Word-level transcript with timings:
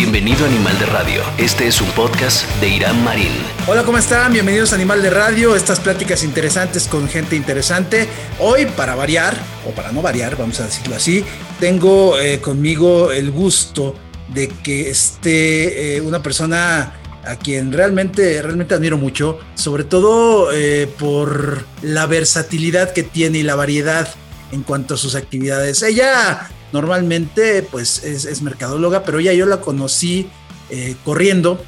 Bienvenido 0.00 0.46
a 0.46 0.48
Animal 0.48 0.78
de 0.78 0.86
Radio. 0.86 1.22
Este 1.36 1.66
es 1.66 1.78
un 1.78 1.90
podcast 1.90 2.48
de 2.58 2.70
Irán 2.70 3.04
Marín. 3.04 3.32
Hola, 3.66 3.82
¿cómo 3.84 3.98
están? 3.98 4.32
Bienvenidos 4.32 4.72
a 4.72 4.76
Animal 4.76 5.02
de 5.02 5.10
Radio. 5.10 5.54
Estas 5.54 5.78
pláticas 5.78 6.24
interesantes 6.24 6.88
con 6.88 7.06
gente 7.06 7.36
interesante. 7.36 8.08
Hoy, 8.38 8.64
para 8.64 8.94
variar, 8.94 9.36
o 9.68 9.72
para 9.72 9.92
no 9.92 10.00
variar, 10.00 10.38
vamos 10.38 10.58
a 10.60 10.64
decirlo 10.64 10.96
así, 10.96 11.22
tengo 11.60 12.18
eh, 12.18 12.40
conmigo 12.40 13.12
el 13.12 13.30
gusto 13.30 13.94
de 14.28 14.48
que 14.48 14.88
esté 14.88 15.96
eh, 15.96 16.00
una 16.00 16.22
persona 16.22 16.94
a 17.22 17.36
quien 17.36 17.70
realmente, 17.70 18.40
realmente 18.40 18.72
admiro 18.72 18.96
mucho, 18.96 19.38
sobre 19.54 19.84
todo 19.84 20.50
eh, 20.50 20.88
por 20.98 21.66
la 21.82 22.06
versatilidad 22.06 22.94
que 22.94 23.02
tiene 23.02 23.40
y 23.40 23.42
la 23.42 23.54
variedad 23.54 24.08
en 24.50 24.62
cuanto 24.62 24.94
a 24.94 24.96
sus 24.96 25.14
actividades. 25.14 25.82
Ella 25.82 26.48
normalmente 26.72 27.62
pues 27.62 28.04
es, 28.04 28.42
mercadóloga, 28.42 29.02
pero 29.04 29.18
ella 29.18 29.32
yo 29.32 29.46
la 29.46 29.60
conocí 29.60 30.28
eh, 30.70 30.96
corriendo 31.04 31.62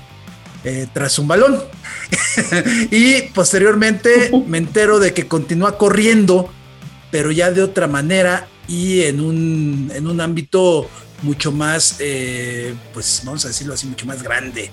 eh, 0.64 0.86
tras 0.92 1.18
un 1.18 1.28
balón. 1.28 1.62
y 2.90 3.22
posteriormente 3.34 4.30
me 4.46 4.58
entero 4.58 4.98
de 4.98 5.12
que 5.12 5.26
continúa 5.26 5.78
corriendo, 5.78 6.50
pero 7.10 7.30
ya 7.30 7.50
de 7.50 7.62
otra 7.62 7.86
manera 7.86 8.48
y 8.68 9.02
en 9.02 9.20
un, 9.20 9.90
en 9.94 10.06
un 10.06 10.20
ámbito 10.20 10.88
mucho 11.22 11.52
más, 11.52 11.96
eh, 12.00 12.74
pues 12.92 13.22
vamos 13.24 13.44
a 13.44 13.48
decirlo 13.48 13.74
así, 13.74 13.86
mucho 13.86 14.06
más 14.06 14.22
grande. 14.22 14.70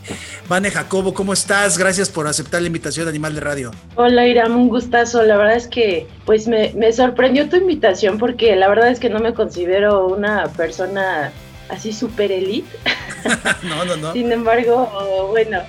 Vane 0.47 0.71
Jacobo, 0.71 1.13
¿cómo 1.13 1.33
estás? 1.33 1.77
Gracias 1.77 2.09
por 2.09 2.27
aceptar 2.27 2.61
la 2.61 2.67
invitación 2.67 3.05
de 3.05 3.09
Animal 3.11 3.35
de 3.35 3.41
Radio. 3.41 3.71
Hola 3.95 4.25
Iram, 4.25 4.55
un 4.55 4.69
gustazo. 4.69 5.23
La 5.23 5.37
verdad 5.37 5.55
es 5.55 5.67
que 5.67 6.07
pues 6.25 6.47
me, 6.47 6.73
me 6.73 6.91
sorprendió 6.91 7.49
tu 7.49 7.55
invitación 7.55 8.17
porque 8.17 8.55
la 8.55 8.67
verdad 8.67 8.89
es 8.89 8.99
que 8.99 9.09
no 9.09 9.19
me 9.19 9.33
considero 9.33 10.07
una 10.07 10.47
persona 10.47 11.31
así 11.69 11.93
super 11.93 12.31
elite. 12.31 12.69
no, 13.63 13.85
no, 13.85 13.95
no. 13.95 14.13
Sin 14.13 14.31
embargo, 14.31 15.27
bueno, 15.29 15.59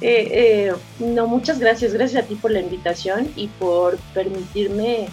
eh, 0.00 0.70
eh, 0.70 0.72
no, 1.00 1.26
muchas 1.26 1.58
gracias. 1.58 1.92
Gracias 1.92 2.24
a 2.24 2.26
ti 2.26 2.34
por 2.36 2.50
la 2.50 2.60
invitación 2.60 3.28
y 3.36 3.48
por 3.48 3.98
permitirme 4.14 5.08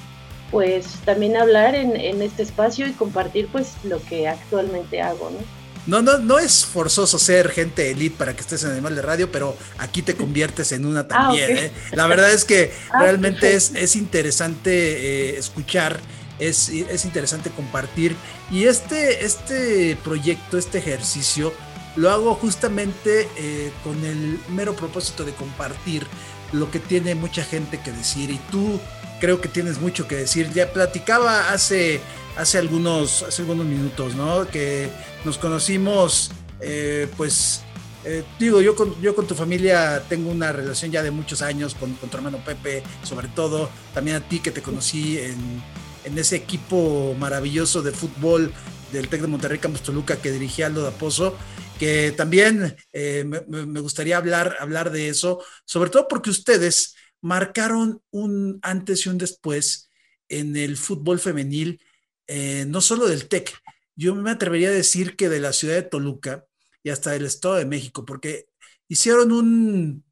pues 0.51 0.85
también 1.05 1.35
hablar 1.37 1.75
en, 1.75 2.21
este 2.21 2.43
espacio 2.43 2.87
y 2.87 2.91
compartir 2.91 3.47
pues 3.51 3.73
lo 3.83 4.01
que 4.01 4.27
actualmente 4.27 5.01
hago, 5.01 5.29
¿no? 5.31 5.39
No, 5.87 6.01
no, 6.01 6.17
no 6.17 6.39
es 6.39 6.65
forzoso 6.65 7.19
ser 7.19 7.49
gente 7.49 7.91
elite 7.91 8.15
para 8.17 8.33
que 8.33 8.41
estés 8.41 8.63
en 8.63 8.71
Animal 8.71 8.95
de 8.95 9.03
Radio, 9.03 9.31
pero 9.31 9.55
aquí 9.77 10.01
te 10.01 10.15
conviertes 10.15 10.71
en 10.71 10.83
una 10.83 11.01
ah, 11.01 11.07
también. 11.07 11.57
¿eh? 11.57 11.71
La 11.91 12.07
verdad 12.07 12.31
es 12.31 12.43
que 12.43 12.73
ah, 12.91 13.01
realmente 13.01 13.53
es, 13.53 13.71
es, 13.75 13.95
interesante 13.95 14.71
eh, 14.71 15.37
escuchar, 15.37 15.99
es, 16.39 16.69
es, 16.69 17.05
interesante 17.05 17.51
compartir. 17.51 18.15
Y 18.49 18.63
este, 18.63 19.25
este 19.25 19.95
proyecto, 20.03 20.57
este 20.57 20.79
ejercicio, 20.79 21.53
lo 21.95 22.09
hago 22.09 22.33
justamente 22.33 23.27
eh, 23.37 23.71
con 23.83 24.03
el 24.05 24.39
mero 24.49 24.75
propósito 24.75 25.23
de 25.23 25.33
compartir 25.33 26.07
lo 26.51 26.71
que 26.71 26.79
tiene 26.79 27.15
mucha 27.15 27.43
gente 27.43 27.79
que 27.79 27.91
decir. 27.91 28.31
Y 28.31 28.39
tú 28.51 28.79
creo 29.19 29.41
que 29.41 29.49
tienes 29.49 29.79
mucho 29.79 30.07
que 30.07 30.15
decir. 30.15 30.51
Ya 30.53 30.71
platicaba 30.71 31.51
hace, 31.51 31.99
hace, 32.37 32.57
algunos, 32.57 33.23
hace 33.23 33.41
algunos 33.41 33.65
minutos, 33.65 34.15
¿no? 34.15 34.47
Que 34.47 34.89
nos 35.23 35.37
conocimos, 35.37 36.31
eh, 36.59 37.07
pues, 37.17 37.61
eh, 38.03 38.23
digo, 38.39 38.61
yo 38.61 38.75
con, 38.75 38.99
yo 39.01 39.15
con 39.15 39.27
tu 39.27 39.35
familia 39.35 40.03
tengo 40.07 40.29
una 40.29 40.51
relación 40.51 40.91
ya 40.91 41.01
de 41.01 41.11
muchos 41.11 41.41
años, 41.41 41.75
con, 41.75 41.93
con, 41.95 42.09
tu 42.09 42.17
hermano 42.17 42.43
Pepe, 42.45 42.83
sobre 43.03 43.27
todo, 43.29 43.69
también 43.93 44.17
a 44.17 44.27
ti 44.27 44.39
que 44.39 44.51
te 44.51 44.61
conocí 44.61 45.17
en, 45.17 45.63
en 46.03 46.17
ese 46.17 46.35
equipo 46.35 47.15
maravilloso 47.19 47.81
de 47.81 47.91
fútbol 47.91 48.53
del 48.91 49.09
TEC 49.09 49.21
de 49.21 49.27
Monterrey 49.27 49.59
Campos 49.59 49.81
Toluca 49.81 50.17
que 50.17 50.31
dirigía 50.31 50.67
Aldo 50.67 50.83
Daposo, 50.83 51.35
que 51.79 52.13
también 52.15 52.75
eh, 52.93 53.25
me, 53.25 53.65
me, 53.65 53.79
gustaría 53.81 54.17
hablar, 54.17 54.55
hablar 54.59 54.91
de 54.91 55.09
eso, 55.09 55.43
sobre 55.65 55.89
todo 55.89 56.07
porque 56.07 56.29
ustedes 56.29 56.95
marcaron 57.21 58.01
un 58.11 58.59
antes 58.61 59.05
y 59.05 59.09
un 59.09 59.17
después 59.17 59.89
en 60.29 60.55
el 60.55 60.77
fútbol 60.77 61.19
femenil, 61.19 61.81
eh, 62.27 62.65
no 62.67 62.81
solo 62.81 63.07
del 63.07 63.27
TEC, 63.27 63.53
yo 63.95 64.15
me 64.15 64.31
atrevería 64.31 64.69
a 64.69 64.71
decir 64.71 65.15
que 65.15 65.29
de 65.29 65.39
la 65.39 65.53
ciudad 65.53 65.75
de 65.75 65.83
Toluca 65.83 66.45
y 66.83 66.89
hasta 66.89 67.11
del 67.11 67.25
Estado 67.25 67.55
de 67.55 67.65
México, 67.65 68.05
porque 68.05 68.47
hicieron 68.87 69.31
un, 69.31 70.03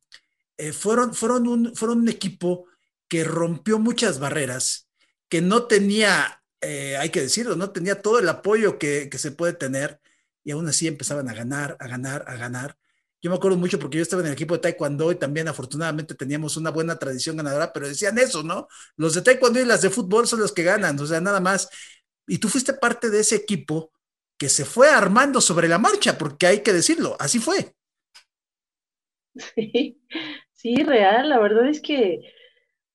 eh, 0.57 0.71
fueron, 0.73 1.13
fueron, 1.13 1.47
un, 1.47 1.75
fueron 1.75 1.99
un 1.99 2.09
equipo 2.09 2.67
que 3.07 3.23
rompió 3.23 3.79
muchas 3.79 4.19
barreras, 4.19 4.87
que 5.29 5.41
no 5.41 5.65
tenía, 5.67 6.43
eh, 6.61 6.97
hay 6.97 7.09
que 7.09 7.21
decirlo, 7.21 7.55
no 7.55 7.71
tenía 7.71 8.01
todo 8.01 8.19
el 8.19 8.29
apoyo 8.29 8.79
que, 8.79 9.09
que 9.09 9.17
se 9.17 9.31
puede 9.31 9.53
tener 9.53 9.99
y 10.43 10.51
aún 10.51 10.67
así 10.67 10.87
empezaban 10.87 11.29
a 11.29 11.33
ganar, 11.33 11.77
a 11.79 11.87
ganar, 11.87 12.25
a 12.27 12.35
ganar. 12.35 12.77
Yo 13.23 13.29
me 13.29 13.37
acuerdo 13.37 13.57
mucho 13.57 13.79
porque 13.79 13.97
yo 13.97 14.03
estaba 14.03 14.21
en 14.21 14.27
el 14.27 14.33
equipo 14.33 14.53
de 14.53 14.59
Taekwondo 14.59 15.09
y 15.09 15.15
también 15.15 15.47
afortunadamente 15.47 16.13
teníamos 16.13 16.57
una 16.57 16.71
buena 16.71 16.99
tradición 16.99 17.37
ganadora, 17.37 17.71
pero 17.71 17.87
decían 17.87 18.17
eso, 18.17 18.43
¿no? 18.43 18.67
Los 18.97 19.13
de 19.15 19.21
Taekwondo 19.21 19.61
y 19.61 19.65
las 19.65 19.81
de 19.81 19.89
fútbol 19.89 20.27
son 20.27 20.41
los 20.41 20.51
que 20.51 20.63
ganan, 20.63 20.99
o 20.99 21.05
sea, 21.05 21.21
nada 21.21 21.39
más. 21.39 21.69
Y 22.27 22.39
tú 22.39 22.49
fuiste 22.49 22.73
parte 22.73 23.09
de 23.09 23.21
ese 23.21 23.37
equipo 23.37 23.93
que 24.37 24.49
se 24.49 24.65
fue 24.65 24.89
armando 24.89 25.39
sobre 25.39 25.69
la 25.69 25.77
marcha, 25.79 26.17
porque 26.17 26.47
hay 26.47 26.59
que 26.63 26.73
decirlo, 26.73 27.15
así 27.17 27.39
fue. 27.39 27.73
Sí, 29.55 29.99
sí, 30.53 30.75
real, 30.83 31.29
la 31.29 31.39
verdad 31.39 31.67
es 31.69 31.81
que, 31.81 32.21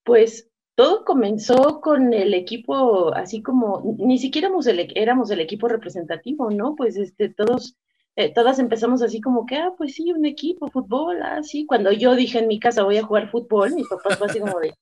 pues, 0.04 0.50
todo 0.76 1.04
comenzó 1.04 1.80
con 1.80 2.12
el 2.14 2.34
equipo, 2.34 3.14
así 3.14 3.42
como, 3.42 3.96
ni 3.98 4.18
siquiera 4.18 4.48
éramos 4.48 4.66
el, 4.68 4.92
éramos 4.96 5.30
el 5.30 5.40
equipo 5.40 5.68
representativo, 5.68 6.50
¿no? 6.50 6.76
Pues, 6.76 6.96
este, 6.96 7.30
todos 7.30 7.76
eh, 8.18 8.32
todas 8.34 8.58
empezamos 8.58 9.00
así 9.02 9.20
como 9.20 9.46
que, 9.46 9.56
ah, 9.56 9.72
pues 9.78 9.94
sí, 9.94 10.12
un 10.12 10.26
equipo, 10.26 10.68
fútbol, 10.68 11.22
así. 11.22 11.66
Cuando 11.66 11.92
yo 11.92 12.16
dije 12.16 12.40
en 12.40 12.48
mi 12.48 12.58
casa 12.58 12.82
voy 12.82 12.96
a 12.98 13.04
jugar 13.04 13.30
fútbol, 13.30 13.72
mi 13.74 13.84
papá 13.84 14.16
fue 14.16 14.26
así 14.26 14.40
como 14.40 14.58
de, 14.58 14.74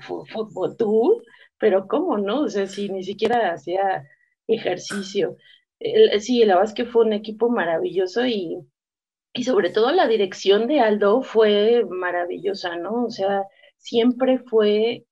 fútbol, 0.00 0.76
tú, 0.76 1.22
pero 1.58 1.86
¿cómo 1.86 2.16
no? 2.18 2.42
O 2.42 2.48
sea, 2.48 2.66
si 2.66 2.88
ni 2.88 3.04
siquiera 3.04 3.52
hacía 3.52 4.04
ejercicio. 4.46 5.36
sí, 6.20 6.44
la 6.46 6.54
verdad 6.54 6.70
es 6.70 6.74
que 6.74 6.86
fue 6.86 7.04
un 7.04 7.12
equipo 7.12 7.50
maravilloso 7.50 8.26
y, 8.26 8.58
y 9.34 9.44
sobre 9.44 9.70
todo 9.70 9.92
la 9.92 10.08
dirección 10.08 10.66
de 10.66 10.80
Aldo 10.80 11.22
fue 11.22 11.84
maravillosa, 11.90 12.76
¿no? 12.76 13.04
O 13.04 13.10
sea, 13.10 13.44
siempre 13.76 14.38
fue 14.38 15.04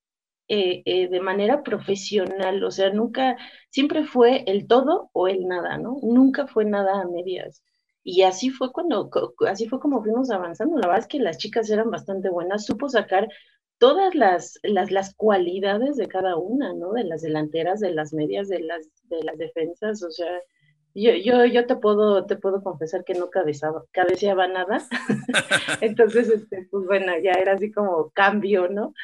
eh, 0.49 0.83
eh, 0.87 1.09
de 1.09 1.21
manera 1.21 1.63
profesional, 1.63 2.63
o 2.65 2.71
sea, 2.71 2.91
nunca, 2.91 3.37
siempre 3.71 4.05
fue 4.05 4.45
el 4.47 4.67
todo 4.67 5.11
o 5.13 5.29
el 5.29 5.47
nada, 5.47 5.79
¿no? 5.79 5.99
Nunca 6.03 6.47
fue 6.47 6.65
nada 6.65 7.03
a 7.03 7.07
medias. 7.07 7.63
Y 8.03 8.23
así 8.23 8.51
fue 8.51 8.73
cuando, 8.73 9.11
así 9.47 9.69
fue 9.69 9.81
como 9.81 10.03
fuimos 10.03 10.31
avanzando. 10.31 10.79
La 10.79 10.87
verdad 10.89 11.01
es 11.05 11.09
que 11.09 11.21
las 11.21 11.39
chicas 11.39 11.69
eran 11.71 11.91
bastante 11.91 12.31
buenas, 12.31 12.65
supo 12.65 12.89
sacar 12.89 13.29
todas 13.79 14.15
las, 14.15 14.59
las, 14.63 14.91
las 14.91 15.15
cualidades 15.15 15.97
de 15.97 16.09
cada 16.09 16.37
una, 16.37 16.73
¿no? 16.75 16.93
De 16.93 17.05
las 17.05 17.23
delanteras, 17.23 17.81
de 17.81 17.93
las 17.93 18.13
medias, 18.13 18.49
de 18.49 18.61
las, 18.61 18.89
de 19.05 19.23
las 19.25 19.39
defensas, 19.39 20.03
o 20.03 20.11
sea, 20.11 20.41
yo, 20.95 21.13
yo, 21.15 21.45
yo 21.45 21.67
te 21.67 21.77
puedo, 21.77 22.27
te 22.27 22.37
puedo 22.37 22.63
confesar 22.63 23.05
que 23.05 23.15
no 23.15 23.31
cabezaba, 23.31 23.85
cabeceaba 23.93 24.49
nada. 24.49 24.87
Entonces, 25.81 26.29
este, 26.29 26.67
pues 26.71 26.87
bueno, 26.87 27.13
ya 27.23 27.33
era 27.33 27.53
así 27.53 27.71
como 27.71 28.11
cambio, 28.11 28.69
¿no? 28.69 28.95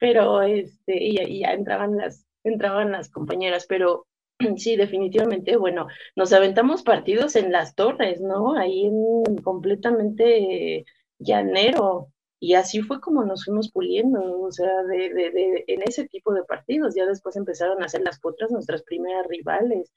Pero 0.00 0.42
este, 0.42 0.96
y, 0.98 1.40
ya 1.40 1.52
entraban 1.52 1.96
las, 1.98 2.26
entraban 2.42 2.90
las 2.90 3.10
compañeras, 3.10 3.66
pero 3.68 4.06
sí, 4.56 4.76
definitivamente, 4.76 5.56
bueno, 5.56 5.86
nos 6.16 6.32
aventamos 6.32 6.82
partidos 6.82 7.36
en 7.36 7.52
las 7.52 7.76
torres, 7.76 8.20
¿no? 8.20 8.56
Ahí 8.56 8.86
en 8.86 9.36
completamente 9.42 10.84
llanero. 11.18 12.08
Y 12.42 12.54
así 12.54 12.80
fue 12.80 13.00
como 13.02 13.22
nos 13.24 13.44
fuimos 13.44 13.70
puliendo, 13.70 14.40
o 14.40 14.50
sea, 14.50 14.82
de, 14.84 15.12
de, 15.12 15.30
de, 15.30 15.64
en 15.66 15.82
ese 15.82 16.08
tipo 16.08 16.32
de 16.32 16.42
partidos. 16.44 16.94
Ya 16.94 17.04
después 17.04 17.36
empezaron 17.36 17.82
a 17.82 17.86
hacer 17.86 18.00
las 18.00 18.18
potras 18.18 18.50
nuestras 18.50 18.82
primeras 18.82 19.26
rivales. 19.26 19.92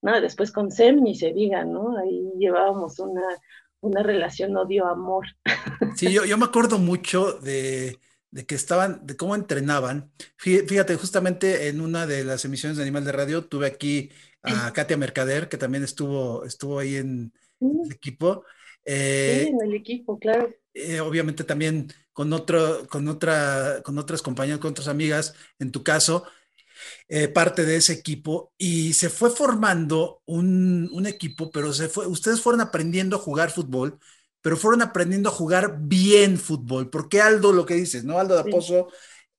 ¿no? 0.00 0.18
Después 0.20 0.50
con 0.50 0.70
SEM 0.70 1.02
ni 1.02 1.14
se 1.14 1.34
diga, 1.34 1.64
¿no? 1.66 1.98
Ahí 1.98 2.32
llevábamos 2.38 2.98
una, 3.00 3.22
una 3.80 4.02
relación 4.02 4.56
odio-amor. 4.56 5.26
Sí, 5.96 6.12
yo, 6.12 6.24
yo 6.24 6.38
me 6.38 6.46
acuerdo 6.46 6.78
mucho 6.78 7.34
de, 7.34 7.98
de 8.34 8.44
que 8.46 8.56
estaban, 8.56 9.06
de 9.06 9.16
cómo 9.16 9.36
entrenaban. 9.36 10.10
Fíjate, 10.36 10.96
justamente 10.96 11.68
en 11.68 11.80
una 11.80 12.04
de 12.04 12.24
las 12.24 12.44
emisiones 12.44 12.76
de 12.76 12.82
Animal 12.82 13.04
de 13.04 13.12
Radio 13.12 13.44
tuve 13.44 13.68
aquí 13.68 14.10
a 14.42 14.72
Katia 14.72 14.96
Mercader, 14.96 15.48
que 15.48 15.56
también 15.56 15.84
estuvo, 15.84 16.44
estuvo 16.44 16.80
ahí 16.80 16.96
en 16.96 17.32
el 17.60 17.92
equipo. 17.92 18.44
Eh, 18.84 19.44
sí, 19.44 19.50
en 19.50 19.68
el 19.68 19.74
equipo, 19.74 20.18
claro. 20.18 20.52
Eh, 20.74 20.98
obviamente 20.98 21.44
también 21.44 21.92
con, 22.12 22.32
otro, 22.32 22.88
con, 22.88 23.06
otra, 23.06 23.80
con 23.84 23.98
otras 23.98 24.20
compañeras, 24.20 24.58
con 24.58 24.72
otras 24.72 24.88
amigas, 24.88 25.36
en 25.60 25.70
tu 25.70 25.84
caso, 25.84 26.24
eh, 27.06 27.28
parte 27.28 27.64
de 27.64 27.76
ese 27.76 27.92
equipo, 27.92 28.52
y 28.58 28.94
se 28.94 29.10
fue 29.10 29.30
formando 29.30 30.22
un, 30.24 30.90
un, 30.92 31.06
equipo, 31.06 31.52
pero 31.52 31.72
se 31.72 31.88
fue, 31.88 32.08
ustedes 32.08 32.40
fueron 32.40 32.60
aprendiendo 32.60 33.14
a 33.14 33.20
jugar 33.20 33.52
fútbol, 33.52 34.00
pero 34.44 34.58
fueron 34.58 34.82
aprendiendo 34.82 35.30
a 35.30 35.32
jugar 35.32 35.78
bien 35.80 36.38
fútbol. 36.38 36.90
Porque 36.90 37.22
Aldo, 37.22 37.50
lo 37.50 37.64
que 37.64 37.72
dices, 37.72 38.04
¿no? 38.04 38.18
Aldo 38.18 38.34
de 38.34 38.42
Aposo 38.42 38.88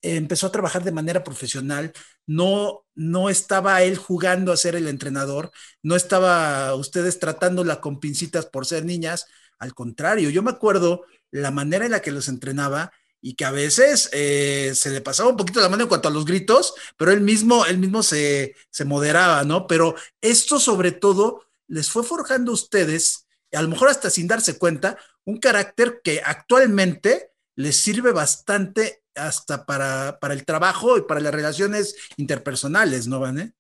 empezó 0.02 0.48
a 0.48 0.52
trabajar 0.52 0.84
de 0.84 0.92
manera 0.92 1.24
profesional, 1.24 1.94
no, 2.26 2.88
no 2.96 3.30
estaba 3.30 3.84
él 3.84 3.98
jugando 3.98 4.52
a 4.52 4.58
ser 4.58 4.76
el 4.76 4.88
entrenador, 4.88 5.52
no 5.84 5.96
estaba 5.96 6.74
ustedes 6.74 7.20
tratándola 7.20 7.82
con 7.82 8.00
pincitas 8.00 8.48
por 8.48 8.66
ser 8.66 8.84
niñas, 8.84 9.28
al 9.60 9.76
contrario, 9.76 10.32
yo 10.32 10.42
me 10.42 10.50
acuerdo 10.50 11.06
la 11.30 11.52
manera 11.52 11.86
en 11.86 11.92
la 11.92 12.02
que 12.02 12.12
los 12.12 12.28
entrenaba 12.28 12.92
y 13.22 13.36
que 13.36 13.46
a 13.46 13.52
veces 13.52 14.10
eh, 14.12 14.72
se 14.74 14.90
le 14.90 15.02
pasaba 15.02 15.30
un 15.30 15.38
poquito 15.38 15.62
la 15.62 15.70
mano 15.70 15.84
en 15.84 15.90
cuanto 15.90 16.08
a 16.08 16.12
los 16.12 16.26
gritos, 16.26 16.74
pero 16.98 17.12
él 17.12 17.22
mismo, 17.22 17.68
él 17.68 17.78
mismo 17.78 18.02
se, 18.02 18.56
se 18.72 18.86
moderaba, 18.86 19.44
¿no? 19.44 19.68
Pero 19.68 19.94
esto 20.20 20.60
sobre 20.60 20.94
todo 20.94 21.46
les 21.68 21.92
fue 21.92 22.04
forjando 22.04 22.52
a 22.52 22.56
ustedes, 22.56 23.25
a 23.52 23.62
lo 23.62 23.70
mejor 23.70 23.90
hasta 23.90 24.10
sin 24.10 24.28
darse 24.28 24.58
cuenta, 24.58 24.98
un 25.26 25.38
carácter 25.38 26.02
que 26.04 26.22
actualmente 26.24 27.32
les 27.56 27.78
sirve 27.78 28.12
bastante 28.12 29.04
hasta 29.16 29.66
para, 29.66 30.20
para 30.20 30.34
el 30.34 30.46
trabajo 30.46 30.98
y 30.98 31.04
para 31.04 31.22
las 31.22 31.34
relaciones 31.34 31.96
interpersonales, 32.18 33.08
¿no, 33.08 33.20
Van? 33.20 33.56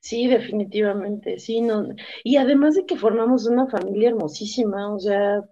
Sí, 0.00 0.26
definitivamente, 0.26 1.38
sí, 1.38 1.60
no. 1.60 1.88
Y 2.24 2.36
además 2.36 2.74
de 2.74 2.84
que 2.84 2.96
formamos 2.96 3.46
una 3.46 3.68
familia 3.68 4.10
hermosísima, 4.10 4.92
o 4.92 4.98
sea, 4.98 5.42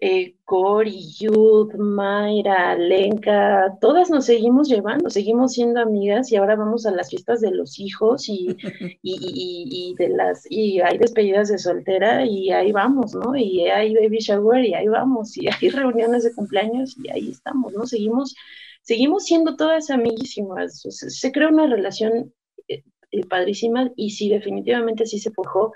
eh, 0.00 0.36
Cori, 0.44 1.00
Yud, 1.18 1.74
Mayra, 1.74 2.76
Lenka, 2.76 3.76
todas 3.80 4.10
nos 4.10 4.26
seguimos 4.26 4.68
llevando, 4.68 5.10
seguimos 5.10 5.54
siendo 5.54 5.80
amigas 5.80 6.30
y 6.30 6.36
ahora 6.36 6.56
vamos 6.56 6.86
a 6.86 6.90
las 6.90 7.10
fiestas 7.10 7.40
de 7.40 7.50
los 7.50 7.78
hijos 7.78 8.28
y, 8.28 8.56
y, 9.02 9.94
de 9.98 10.08
las 10.08 10.46
y 10.50 10.80
hay 10.80 10.98
despedidas 10.98 11.48
de 11.48 11.58
soltera 11.58 12.24
y 12.24 12.50
ahí 12.50 12.72
vamos, 12.72 13.14
¿no? 13.14 13.34
Y 13.36 13.68
hay 13.68 13.94
baby 13.94 14.18
shower 14.18 14.64
y 14.64 14.74
ahí 14.74 14.88
vamos 14.88 15.36
y 15.36 15.48
hay 15.48 15.68
reuniones 15.70 16.24
de 16.24 16.34
cumpleaños 16.34 16.96
y 17.02 17.10
ahí 17.10 17.30
estamos, 17.30 17.72
¿no? 17.72 17.86
Seguimos, 17.86 18.34
seguimos 18.82 19.24
siendo 19.24 19.56
todas 19.56 19.90
amiguísimas. 19.90 20.80
se, 20.82 21.32
crea 21.32 21.48
una 21.48 21.66
relación 21.66 22.32
eh, 22.68 22.84
eh, 23.10 23.26
padrísima 23.26 23.90
y 23.96 24.10
sí, 24.10 24.28
definitivamente 24.28 25.06
sí 25.06 25.18
se 25.18 25.30
forjó 25.30 25.72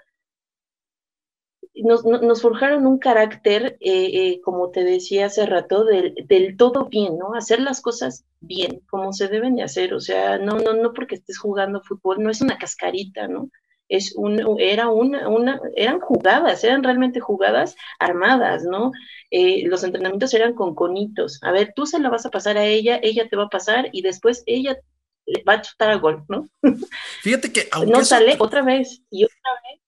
nos, 1.82 2.42
forjaron 2.42 2.86
un 2.86 2.98
carácter, 2.98 3.76
eh, 3.80 4.10
eh, 4.12 4.40
como 4.42 4.70
te 4.70 4.84
decía 4.84 5.26
hace 5.26 5.46
rato, 5.46 5.84
del, 5.84 6.56
todo 6.56 6.86
bien, 6.88 7.18
¿no? 7.18 7.34
Hacer 7.34 7.60
las 7.60 7.80
cosas 7.80 8.24
bien, 8.40 8.80
como 8.88 9.12
se 9.12 9.28
deben 9.28 9.56
de 9.56 9.62
hacer. 9.62 9.94
O 9.94 10.00
sea, 10.00 10.38
no, 10.38 10.58
no, 10.58 10.74
no 10.74 10.92
porque 10.92 11.16
estés 11.16 11.38
jugando 11.38 11.82
fútbol, 11.82 12.22
no 12.22 12.30
es 12.30 12.40
una 12.40 12.58
cascarita, 12.58 13.28
¿no? 13.28 13.50
Es 13.88 14.14
un, 14.16 14.40
era 14.58 14.88
una, 14.88 15.28
una, 15.28 15.60
eran 15.76 16.00
jugadas, 16.00 16.64
eran 16.64 16.82
realmente 16.82 17.20
jugadas 17.20 17.76
armadas, 17.98 18.64
¿no? 18.64 18.92
Eh, 19.30 19.66
los 19.66 19.84
entrenamientos 19.84 20.32
eran 20.34 20.54
con 20.54 20.74
conitos. 20.74 21.40
A 21.42 21.52
ver, 21.52 21.72
tú 21.74 21.86
se 21.86 21.98
la 21.98 22.08
vas 22.08 22.24
a 22.24 22.30
pasar 22.30 22.56
a 22.56 22.64
ella, 22.64 22.98
ella 23.02 23.28
te 23.28 23.36
va 23.36 23.44
a 23.44 23.50
pasar 23.50 23.90
y 23.92 24.02
después 24.02 24.42
ella 24.46 24.78
va 25.48 25.54
a 25.54 25.62
chutar 25.62 25.90
a 25.90 25.96
gol, 25.96 26.24
¿no? 26.28 26.48
Fíjate 27.22 27.52
que 27.52 27.68
aunque 27.72 27.92
no 27.92 28.04
sale 28.04 28.36
otra 28.38 28.62
vez 28.62 29.02
y 29.10 29.24
otra 29.24 29.36
vez 29.64 29.81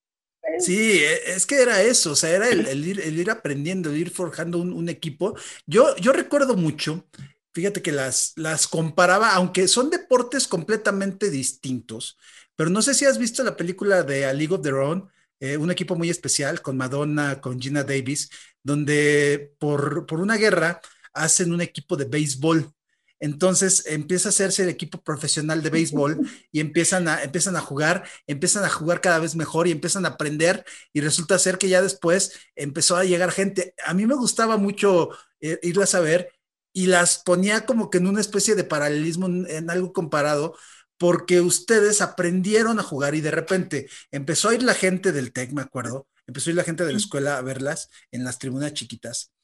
Sí, 0.58 0.99
e, 1.02 1.35
es 1.35 1.46
que 1.46 1.61
era 1.61 1.82
eso, 1.82 2.12
o 2.12 2.17
sea, 2.17 2.31
era 2.31 2.49
el, 2.49 2.87
ir, 2.87 3.31
aprendiendo, 3.31 3.91
el 3.91 3.99
ir 3.99 4.11
forjando 4.11 4.58
un, 4.58 4.88
equipo. 4.88 5.37
Yo, 5.67 5.96
yo 5.96 6.12
recuerdo 6.12 6.56
mucho, 6.56 7.06
fíjate 7.52 7.82
que 7.82 7.93
las, 7.93 8.32
las 8.37 8.67
comparaba, 8.69 9.35
aunque 9.35 9.69
son 9.69 9.91
deportes 9.91 10.46
completamente 10.46 11.31
distintos, 11.31 12.19
pero 12.56 12.70
no 12.70 12.82
sé 12.82 12.94
si 12.94 13.05
has 13.05 13.19
visto 13.19 13.43
la 13.43 13.56
película 13.56 14.02
de 14.02 14.26
A 14.26 14.32
League 14.32 14.55
of 14.55 14.62
Their 14.62 14.75
Own, 14.76 15.08
eh, 15.41 15.56
un 15.56 15.70
equipo 15.70 15.96
muy 15.96 16.11
especial 16.11 16.62
con 16.62 16.76
Madonna, 16.76 17.41
con 17.41 17.61
Gina 17.61 17.82
Davis, 17.82 18.31
donde 18.62 19.55
por, 19.58 20.06
por 20.06 20.20
una 20.20 20.37
guerra 20.37 20.81
hacen 21.12 21.52
un 21.52 21.61
equipo 21.61 21.96
de 21.96 22.05
béisbol 22.06 22.73
entonces 23.20 23.84
empieza 23.87 24.28
a 24.28 24.31
hacerse 24.31 24.64
el 24.64 24.69
equipo 24.69 25.02
profesional 25.02 25.62
de 25.62 25.70
béisbol 25.70 26.19
y 26.52 26.61
empiezan 26.61 27.08
a, 27.08 27.22
empiezan 27.22 27.56
a 27.56 27.61
jugar, 27.61 28.05
empiezan 28.26 28.64
a 28.64 28.69
jugar 28.69 29.00
cada 29.00 29.19
vez 29.19 29.37
mejor 29.37 29.66
y 29.66 29.72
empiezan 29.72 30.05
a 30.05 30.11
aprender 30.11 30.64
y 30.93 31.00
resulta 31.00 31.38
ser 31.38 31.58
que 31.58 31.69
ya 31.69 31.82
después 31.82 32.32
empezó 32.56 32.96
a 32.96 33.05
llegar 33.05 33.32
gente. 33.32 33.75
A 33.84 33.94
mí 33.94 34.06
me 34.06 34.14
gustaba 34.14 34.56
mucho 34.56 35.11
eh, 35.40 35.58
irlas 35.62 35.94
a 35.94 36.00
ver 36.00 36.32
y 36.72 36.87
las 36.87 37.19
ponía 37.19 37.66
como 37.66 37.90
que 37.90 37.99
en 37.99 38.08
una 38.08 38.20
especie 38.20 38.55
de 38.56 38.64
paralelismo, 38.64 39.26
en, 39.26 39.70
algo 39.70 39.93
comparado, 39.93 40.56
porque 40.99 41.40
ustedes 41.40 42.00
aprendieron 42.02 42.78
a 42.78 42.82
jugar 42.82 43.14
y 43.14 43.20
de 43.20 43.31
repente 43.31 43.88
empezó 44.10 44.49
a 44.49 44.55
ir 44.55 44.62
la 44.62 44.75
gente 44.75 45.12
del 45.12 45.32
TEC, 45.32 45.52
me 45.52 45.62
acuerdo, 45.62 46.08
empezó 46.26 46.50
a 46.50 46.52
ir 46.52 46.56
la 46.56 46.64
gente 46.64 46.84
de 46.84 46.93
la 46.93 46.99
escuela 46.99 47.38
a 47.38 47.43
verlas 47.43 47.90
en 48.10 48.25
las 48.25 48.38
tribunas 48.38 48.75
chiquitas 48.75 49.34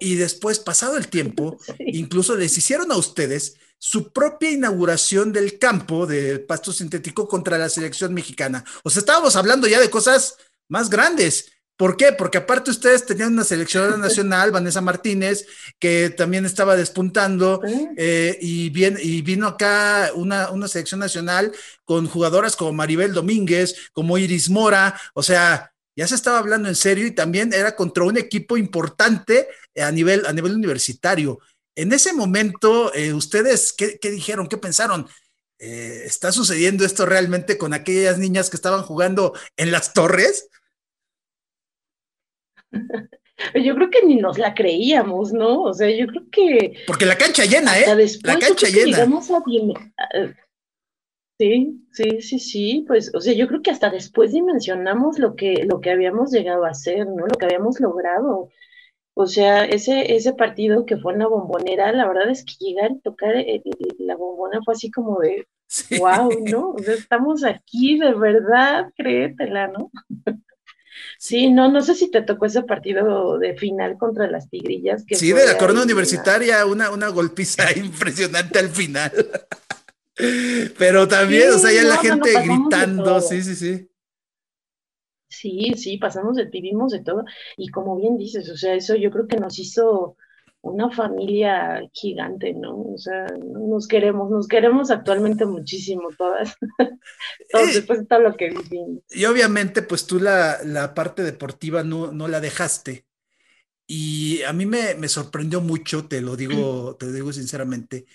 y 0.00 0.14
después, 0.16 0.58
pasado 0.58 0.96
el 0.96 1.08
tiempo, 1.08 1.58
incluso 1.78 2.36
les 2.36 2.56
hicieron 2.56 2.92
a 2.92 2.96
ustedes 2.96 3.56
su 3.78 4.12
propia 4.12 4.50
inauguración 4.50 5.32
del 5.32 5.58
campo 5.58 6.06
de 6.06 6.38
pasto 6.38 6.72
sintético 6.72 7.28
contra 7.28 7.58
la 7.58 7.68
selección 7.68 8.14
mexicana. 8.14 8.64
O 8.82 8.90
sea, 8.90 9.00
estábamos 9.00 9.36
hablando 9.36 9.66
ya 9.66 9.78
de 9.78 9.90
cosas 9.90 10.36
más 10.68 10.88
grandes. 10.88 11.52
¿Por 11.76 11.96
qué? 11.96 12.12
Porque 12.12 12.38
aparte 12.38 12.70
ustedes 12.70 13.04
tenían 13.04 13.32
una 13.32 13.44
seleccionada 13.44 13.96
nacional, 13.98 14.52
Vanessa 14.52 14.80
Martínez, 14.80 15.46
que 15.78 16.10
también 16.10 16.46
estaba 16.46 16.76
despuntando, 16.76 17.60
eh, 17.96 18.38
y, 18.40 18.70
bien, 18.70 18.96
y 19.02 19.22
vino 19.22 19.48
acá 19.48 20.12
una, 20.14 20.50
una 20.50 20.68
selección 20.68 21.00
nacional 21.00 21.52
con 21.84 22.06
jugadoras 22.06 22.56
como 22.56 22.72
Maribel 22.72 23.12
Domínguez, 23.12 23.90
como 23.92 24.16
Iris 24.16 24.48
Mora, 24.48 24.98
o 25.14 25.22
sea, 25.22 25.73
ya 25.96 26.06
se 26.06 26.14
estaba 26.14 26.38
hablando 26.38 26.68
en 26.68 26.74
serio 26.74 27.06
y 27.06 27.12
también 27.12 27.52
era 27.52 27.76
contra 27.76 28.04
un 28.04 28.16
equipo 28.16 28.56
importante 28.56 29.48
a 29.76 29.90
nivel, 29.90 30.26
a 30.26 30.32
nivel 30.32 30.54
universitario. 30.54 31.38
En 31.76 31.92
ese 31.92 32.12
momento, 32.12 32.94
eh, 32.94 33.12
¿ustedes 33.12 33.72
qué, 33.72 33.98
dijeron? 34.02 34.46
¿Qué 34.48 34.56
pensaron? 34.56 35.06
Eh, 35.58 36.02
¿Está 36.04 36.32
sucediendo 36.32 36.84
esto 36.84 37.06
realmente 37.06 37.58
con 37.58 37.74
aquellas 37.74 38.18
niñas 38.18 38.50
que 38.50 38.56
estaban 38.56 38.82
jugando 38.82 39.34
en 39.56 39.70
las 39.72 39.92
torres? 39.92 40.48
Yo 43.54 43.74
creo 43.74 43.90
que 43.90 44.04
ni 44.04 44.16
nos 44.16 44.38
la 44.38 44.54
creíamos, 44.54 45.32
¿no? 45.32 45.62
O 45.62 45.74
sea, 45.74 45.90
yo 45.90 46.06
creo 46.06 46.22
que... 46.30 46.84
Porque 46.86 47.04
la 47.04 47.18
cancha 47.18 47.44
llena, 47.44 47.78
¿eh? 47.78 47.84
la 48.22 48.38
cancha 48.38 48.68
llena. 48.68 49.06
Sí, 51.38 51.84
sí, 51.90 52.20
sí, 52.20 52.38
sí, 52.38 52.84
pues, 52.86 53.10
o 53.12 53.20
sea, 53.20 53.32
yo 53.32 53.48
creo 53.48 53.60
que 53.60 53.72
hasta 53.72 53.90
después 53.90 54.32
dimensionamos 54.32 55.18
lo 55.18 55.34
que, 55.34 55.64
lo 55.68 55.80
que 55.80 55.90
habíamos 55.90 56.30
llegado 56.30 56.64
a 56.64 56.70
hacer, 56.70 57.06
¿no? 57.08 57.26
Lo 57.26 57.36
que 57.38 57.46
habíamos 57.46 57.80
logrado. 57.80 58.50
O 59.14 59.26
sea, 59.26 59.64
ese, 59.64 60.14
ese 60.14 60.34
partido 60.34 60.86
que 60.86 60.96
fue 60.96 61.12
en 61.12 61.20
la 61.20 61.28
bombonera, 61.28 61.92
la 61.92 62.06
verdad 62.06 62.30
es 62.30 62.44
que 62.44 62.54
llegar 62.64 62.92
y 62.92 63.00
tocar 63.00 63.36
eh, 63.36 63.62
la 63.98 64.16
bombona 64.16 64.60
fue 64.64 64.74
así 64.74 64.90
como 64.90 65.18
de, 65.20 65.48
wow, 65.98 66.30
¿no? 66.44 66.70
O 66.70 66.78
sea, 66.78 66.94
estamos 66.94 67.44
aquí, 67.44 67.98
de 67.98 68.14
verdad, 68.14 68.92
créetela, 68.96 69.68
¿no? 69.68 69.90
Sí, 71.18 71.50
no, 71.50 71.70
no 71.70 71.80
sé 71.82 71.94
si 71.94 72.10
te 72.10 72.22
tocó 72.22 72.46
ese 72.46 72.62
partido 72.62 73.38
de 73.38 73.56
final 73.56 73.98
contra 73.98 74.30
las 74.30 74.48
Tigrillas. 74.48 75.04
Que 75.04 75.16
sí, 75.16 75.32
de 75.32 75.46
la 75.46 75.58
corona 75.58 75.82
universitaria, 75.82 76.64
una, 76.66 76.90
una 76.90 77.08
golpiza 77.08 77.64
impresionante 77.76 78.58
al 78.58 78.68
final. 78.68 79.12
Pero 80.78 81.08
también, 81.08 81.50
o 81.52 81.58
sea, 81.58 81.72
ya 81.72 81.82
la 81.82 81.96
gente 81.96 82.32
gritando, 82.42 83.20
sí, 83.20 83.42
sí, 83.42 83.56
sí. 83.56 83.88
Sí, 85.28 85.72
sí, 85.76 85.98
pasamos 85.98 86.36
de, 86.36 86.44
vivimos 86.44 86.92
de 86.92 87.02
todo. 87.02 87.24
Y 87.56 87.68
como 87.68 87.96
bien 87.96 88.16
dices, 88.16 88.48
o 88.50 88.56
sea, 88.56 88.74
eso 88.74 88.94
yo 88.94 89.10
creo 89.10 89.26
que 89.26 89.36
nos 89.36 89.58
hizo 89.58 90.16
una 90.60 90.90
familia 90.90 91.82
gigante, 91.92 92.54
¿no? 92.54 92.80
O 92.80 92.98
sea, 92.98 93.26
nos 93.44 93.88
queremos, 93.88 94.30
nos 94.30 94.46
queremos 94.48 94.90
actualmente 94.90 95.44
muchísimo 95.44 96.08
todas, 96.16 96.56
todos, 97.50 97.68
eh, 97.68 97.74
después 97.74 98.00
de 98.00 98.06
todo 98.06 98.20
lo 98.20 98.36
que 98.36 98.50
vivimos. 98.50 99.02
Y 99.10 99.24
obviamente, 99.26 99.82
pues 99.82 100.06
tú 100.06 100.20
la, 100.20 100.58
la 100.64 100.94
parte 100.94 101.22
deportiva 101.22 101.82
no, 101.82 102.12
no 102.12 102.28
la 102.28 102.40
dejaste. 102.40 103.06
Y 103.86 104.42
a 104.44 104.52
mí 104.52 104.66
me, 104.66 104.94
me 104.94 105.08
sorprendió 105.08 105.60
mucho, 105.60 106.06
te 106.08 106.22
lo 106.22 106.36
digo, 106.36 106.96
te 106.96 107.06
lo 107.06 107.12
digo 107.12 107.32
sinceramente, 107.32 108.06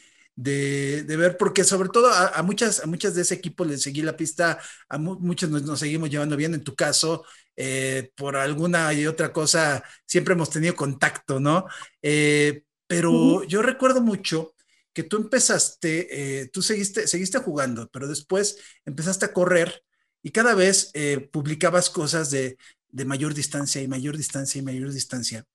de, 0.42 1.18
ver, 1.18 1.36
porque 1.38 1.66
sobre 1.66 1.90
todo 1.90 2.10
a, 2.14 2.42
muchas, 2.44 2.80
a 2.80 2.86
muchas 2.86 3.14
de 3.14 3.24
ese 3.24 3.34
equipo 3.36 3.66
les 3.66 3.82
seguí 3.82 4.02
la 4.02 4.16
pista, 4.16 4.58
a 4.88 4.98
muchos 4.98 5.50
nos, 5.50 5.80
seguimos 5.80 6.10
llevando 6.10 6.38
bien, 6.38 6.54
en 6.54 6.64
tu 6.64 6.76
caso, 6.76 7.26
eh, 7.58 8.12
por 8.16 8.38
alguna 8.38 8.94
y 8.94 9.06
otra 9.06 9.34
cosa, 9.34 9.84
siempre 10.06 10.36
hemos 10.36 10.50
tenido 10.50 10.76
contacto, 10.76 11.42
¿no? 11.42 11.66
Eh, 12.02 12.64
pero 12.88 13.44
yo 13.44 13.62
recuerdo 13.62 14.02
mucho 14.02 14.56
que 14.94 15.04
tú 15.04 15.18
empezaste, 15.18 16.08
eh, 16.42 16.48
tú 16.48 16.62
seguiste, 16.62 17.06
seguiste 17.06 17.40
jugando, 17.40 17.90
pero 17.92 18.08
después 18.08 18.58
empezaste 18.86 19.26
a 19.26 19.34
correr 19.34 19.84
y 20.24 20.32
cada 20.32 20.56
vez 20.56 20.94
publicabas 21.32 21.90
cosas 21.90 22.32
de, 22.32 22.58
de 22.88 23.06
mayor 23.06 23.34
distancia 23.34 23.82
y 23.82 23.90
mayor 23.90 24.16
distancia 24.16 24.60
y 24.60 24.64
mayor 24.64 24.92
distancia. 24.94 25.46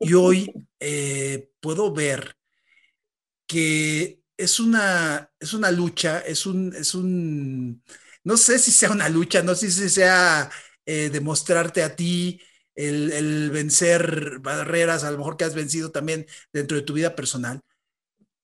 Y 0.00 0.14
hoy 0.14 0.52
puedo 1.60 1.94
ver 1.94 2.36
que 3.46 4.20
es 4.36 4.60
una, 4.60 5.30
es 5.40 5.54
una 5.54 5.70
lucha, 5.70 6.20
es 6.20 6.46
un, 6.46 6.74
es 6.74 6.94
un, 6.94 7.82
no 8.24 8.36
sé 8.36 8.58
si 8.58 8.70
sea 8.72 8.90
una 8.90 9.08
lucha, 9.08 9.42
no 9.42 9.54
sé 9.54 9.70
si 9.70 9.88
sea 9.88 10.50
eh, 10.86 11.10
demostrarte 11.10 11.82
a 11.82 11.96
ti 11.96 12.40
el, 12.74 13.50
vencer 13.50 14.38
barreras, 14.40 15.04
a 15.04 15.10
lo 15.10 15.18
mejor 15.18 15.36
que 15.36 15.44
has 15.44 15.54
vencido 15.54 15.90
también 15.90 16.26
dentro 16.52 16.76
de 16.76 16.82
tu 16.82 16.92
vida 16.92 17.16
personal, 17.16 17.60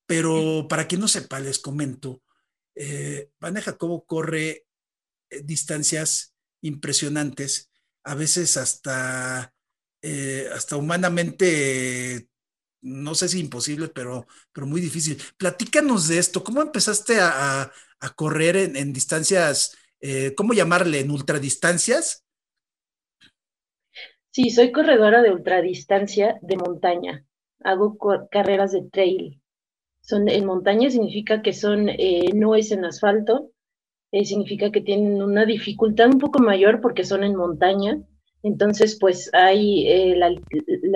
pero 0.05 0.67
para 0.69 0.87
quien 0.87 1.01
no 1.01 1.07
sepa, 1.07 1.39
les 1.39 1.59
comento, 1.59 2.21
eh, 2.75 3.29
Vane 3.39 3.61
Jacobo 3.61 4.05
corre 4.05 4.65
eh, 5.29 5.41
distancias 5.43 6.35
impresionantes, 6.61 7.71
a 8.03 8.15
veces 8.15 8.57
hasta, 8.57 9.53
eh, 10.01 10.49
hasta 10.53 10.77
humanamente, 10.77 12.29
no 12.83 13.15
sé 13.15 13.27
si 13.27 13.39
imposible, 13.39 13.87
pero, 13.87 14.27
pero 14.51 14.67
muy 14.67 14.81
difícil. 14.81 15.17
Platícanos 15.37 16.07
de 16.07 16.19
esto, 16.19 16.43
¿cómo 16.43 16.61
empezaste 16.61 17.17
a, 17.19 17.71
correr 18.15 18.57
en, 18.57 18.93
distancias, 18.93 19.77
eh, 20.01 20.33
¿cómo 20.35 20.53
llamarle? 20.53 20.99
¿En 20.99 21.09
ultradistancias? 21.09 22.25
Sí, 24.31 24.49
soy 24.49 24.71
corredora 24.71 25.21
de 25.21 25.31
ultradistancia 25.31 26.37
de 26.41 26.57
montaña. 26.57 27.25
Hago 27.63 27.97
carreras 28.29 28.73
de 28.73 28.83
trail. 28.91 29.41
Son 30.01 30.27
en 30.27 30.45
montaña 30.45 30.89
significa 30.89 31.41
que 31.41 31.53
son 31.53 31.87
no 32.33 32.55
es 32.55 32.71
en 32.71 32.83
asfalto, 32.83 33.53
eh, 34.13 34.25
significa 34.25 34.71
que 34.71 34.81
tienen 34.81 35.23
una 35.23 35.43
dificultad 35.43 36.07
un 36.07 36.19
poco 36.19 36.37
mayor 36.37 36.81
porque 36.81 37.03
son 37.03 37.23
en 37.23 37.35
montaña. 37.35 37.99
Entonces, 38.43 38.97
pues 38.99 39.29
hay, 39.33 39.87
eh, 39.87 40.15
la, 40.17 40.29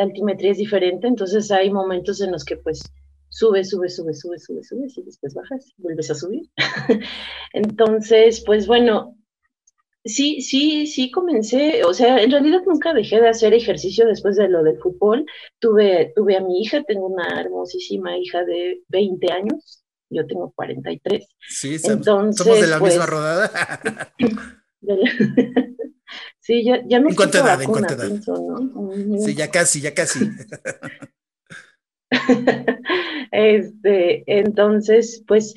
altimetría 0.04 0.52
es 0.52 0.58
diferente, 0.58 1.08
entonces 1.08 1.50
hay 1.50 1.72
momentos 1.72 2.20
en 2.22 2.34
los 2.34 2.44
que 2.44 2.58
pues 2.58 2.84
sube, 3.30 3.64
sube, 3.64 3.90
sube, 3.90 4.14
sube, 4.14 4.38
sube, 4.38 4.64
sube, 4.64 4.88
y 4.96 5.04
después 5.04 5.34
bajas, 5.34 5.74
y 5.78 5.82
vuelves 5.82 6.12
a 6.12 6.16
subir. 6.16 6.50
entonces, 7.54 8.44
pues 8.46 8.68
bueno, 8.68 9.18
sí, 10.04 10.42
sí, 10.42 10.88
sí 10.88 11.10
comencé, 11.10 11.86
o 11.86 11.94
sea, 11.94 12.22
en 12.22 12.32
realidad 12.32 12.64
nunca 12.66 12.94
dejé 12.94 13.22
de 13.22 13.30
hacer 13.30 13.54
ejercicio 13.54 14.06
después 14.06 14.36
de 14.36 14.50
lo 14.50 14.62
del 14.62 14.78
fútbol. 14.80 15.26
Tuve, 15.60 16.12
tuve 16.18 16.36
a 16.36 16.42
mi 16.42 16.62
hija, 16.62 16.84
tengo 16.84 17.08
una 17.08 17.40
hermosísima 17.40 18.18
hija 18.18 18.44
de 18.44 18.82
20 18.90 19.32
años, 19.32 19.86
yo 20.10 20.28
tengo 20.28 20.52
43. 20.54 21.26
Sí, 21.48 21.78
Entonces, 21.82 22.44
somos 22.44 22.60
de 22.60 22.68
la 22.68 22.80
misma 22.80 23.06
pues, 23.06 23.10
rodada. 23.10 24.14
sí, 26.40 26.64
ya, 26.64 26.82
ya 26.86 27.00
me 27.00 27.10
¿En 27.10 27.16
cuánta 27.16 27.40
edad? 27.40 27.62
¿En 27.62 27.70
cuánta 27.70 27.94
edad? 27.94 28.12
Sí, 29.20 29.36
ya 29.36 29.50
casi, 29.50 29.82
ya 29.82 29.94
casi. 29.94 30.30
este, 33.32 34.24
entonces, 34.28 35.24
pues 35.28 35.54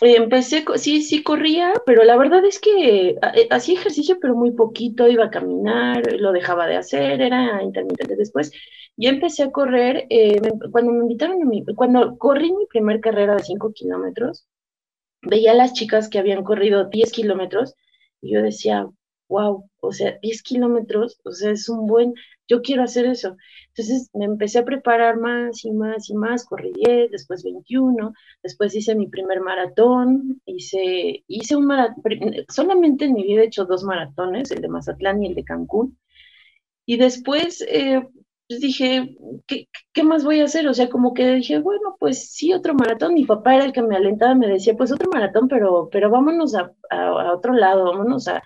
empecé, 0.00 0.64
sí, 0.76 1.02
sí 1.02 1.22
corría, 1.22 1.72
pero 1.86 2.04
la 2.04 2.16
verdad 2.16 2.44
es 2.44 2.60
que 2.60 3.10
eh, 3.10 3.48
hacía 3.50 3.78
ejercicio, 3.78 4.18
pero 4.20 4.34
muy 4.34 4.52
poquito, 4.52 5.08
iba 5.08 5.24
a 5.24 5.30
caminar, 5.30 6.12
lo 6.20 6.32
dejaba 6.32 6.66
de 6.66 6.76
hacer, 6.76 7.20
era 7.20 7.62
intermitente. 7.62 8.16
Después 8.16 8.52
yo 8.96 9.10
empecé 9.10 9.44
a 9.44 9.50
correr, 9.50 10.06
eh, 10.10 10.40
cuando 10.70 10.92
me 10.92 11.00
invitaron 11.00 11.42
a 11.42 11.44
mi, 11.44 11.64
cuando 11.74 12.16
corrí 12.18 12.52
mi 12.52 12.66
primer 12.66 13.00
carrera 13.00 13.36
de 13.36 13.44
5 13.44 13.72
kilómetros, 13.72 14.46
veía 15.22 15.52
a 15.52 15.54
las 15.54 15.72
chicas 15.72 16.08
que 16.08 16.18
habían 16.18 16.44
corrido 16.44 16.88
10 16.88 17.12
kilómetros 17.12 17.74
y 18.20 18.34
yo 18.34 18.42
decía, 18.42 18.86
wow, 19.28 19.68
o 19.80 19.92
sea, 19.92 20.18
10 20.22 20.42
kilómetros, 20.42 21.20
o 21.24 21.32
sea, 21.32 21.50
es 21.52 21.68
un 21.68 21.86
buen, 21.86 22.14
yo 22.48 22.62
quiero 22.62 22.82
hacer 22.82 23.06
eso. 23.06 23.36
Entonces 23.68 24.10
me 24.14 24.24
empecé 24.24 24.58
a 24.60 24.64
preparar 24.64 25.18
más 25.18 25.64
y 25.64 25.72
más 25.72 26.10
y 26.10 26.14
más, 26.14 26.44
corrí 26.44 26.72
10, 26.74 27.10
después 27.10 27.44
21, 27.44 28.12
después 28.42 28.74
hice 28.74 28.94
mi 28.94 29.08
primer 29.08 29.40
maratón, 29.40 30.40
hice, 30.46 31.24
hice 31.28 31.56
un 31.56 31.66
maratón, 31.66 32.02
solamente 32.48 33.04
en 33.04 33.14
mi 33.14 33.24
vida 33.24 33.42
he 33.42 33.46
hecho 33.46 33.66
dos 33.66 33.84
maratones, 33.84 34.50
el 34.50 34.62
de 34.62 34.68
Mazatlán 34.68 35.22
y 35.22 35.28
el 35.28 35.34
de 35.34 35.44
Cancún. 35.44 35.98
Y 36.86 36.96
después, 36.96 37.62
eh, 37.68 38.02
pues 38.48 38.60
dije, 38.60 39.14
¿qué, 39.46 39.68
¿qué, 39.92 40.02
más 40.02 40.24
voy 40.24 40.40
a 40.40 40.44
hacer? 40.44 40.66
O 40.68 40.74
sea, 40.74 40.88
como 40.88 41.12
que 41.14 41.34
dije, 41.34 41.58
bueno, 41.58 41.96
pues 42.00 42.30
sí, 42.32 42.54
otro 42.54 42.74
maratón. 42.74 43.14
Mi 43.14 43.26
papá 43.26 43.56
era 43.56 43.64
el 43.66 43.72
que 43.72 43.82
me 43.82 43.96
alentaba, 43.96 44.34
me 44.34 44.48
decía, 44.48 44.74
pues 44.74 44.90
otro 44.92 45.10
maratón, 45.12 45.48
pero, 45.48 45.90
pero 45.92 46.10
vámonos 46.10 46.54
a, 46.54 46.72
a 46.90 47.34
otro 47.34 47.52
lado, 47.52 47.84
vámonos 47.84 48.26
a, 48.28 48.42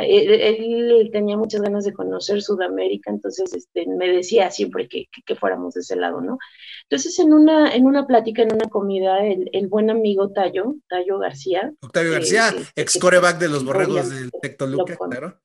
él, 0.00 1.10
tenía 1.12 1.36
muchas 1.36 1.60
ganas 1.60 1.84
de 1.84 1.92
conocer 1.92 2.40
Sudamérica, 2.40 3.10
entonces 3.10 3.52
este, 3.52 3.86
me 3.86 4.08
decía 4.08 4.50
siempre 4.50 4.88
que, 4.88 5.06
que, 5.26 5.36
fuéramos 5.36 5.74
de 5.74 5.80
ese 5.80 5.96
lado, 5.96 6.20
¿no? 6.20 6.38
Entonces, 6.84 7.18
en 7.18 7.32
una, 7.34 7.74
en 7.74 7.84
una 7.84 8.06
plática, 8.06 8.42
en 8.42 8.54
una 8.54 8.68
comida, 8.68 9.24
el, 9.24 9.50
el 9.52 9.68
buen 9.68 9.90
amigo 9.90 10.32
Tayo, 10.32 10.76
Tayo 10.88 11.18
García. 11.18 11.72
Octavio 11.80 12.12
García, 12.12 12.54
ex 12.74 12.98
coreback 12.98 13.38
de 13.38 13.48
los 13.48 13.64
borregos 13.64 14.08
del 14.08 14.30
Tectoluca, 14.40 14.96
claro. 14.96 15.38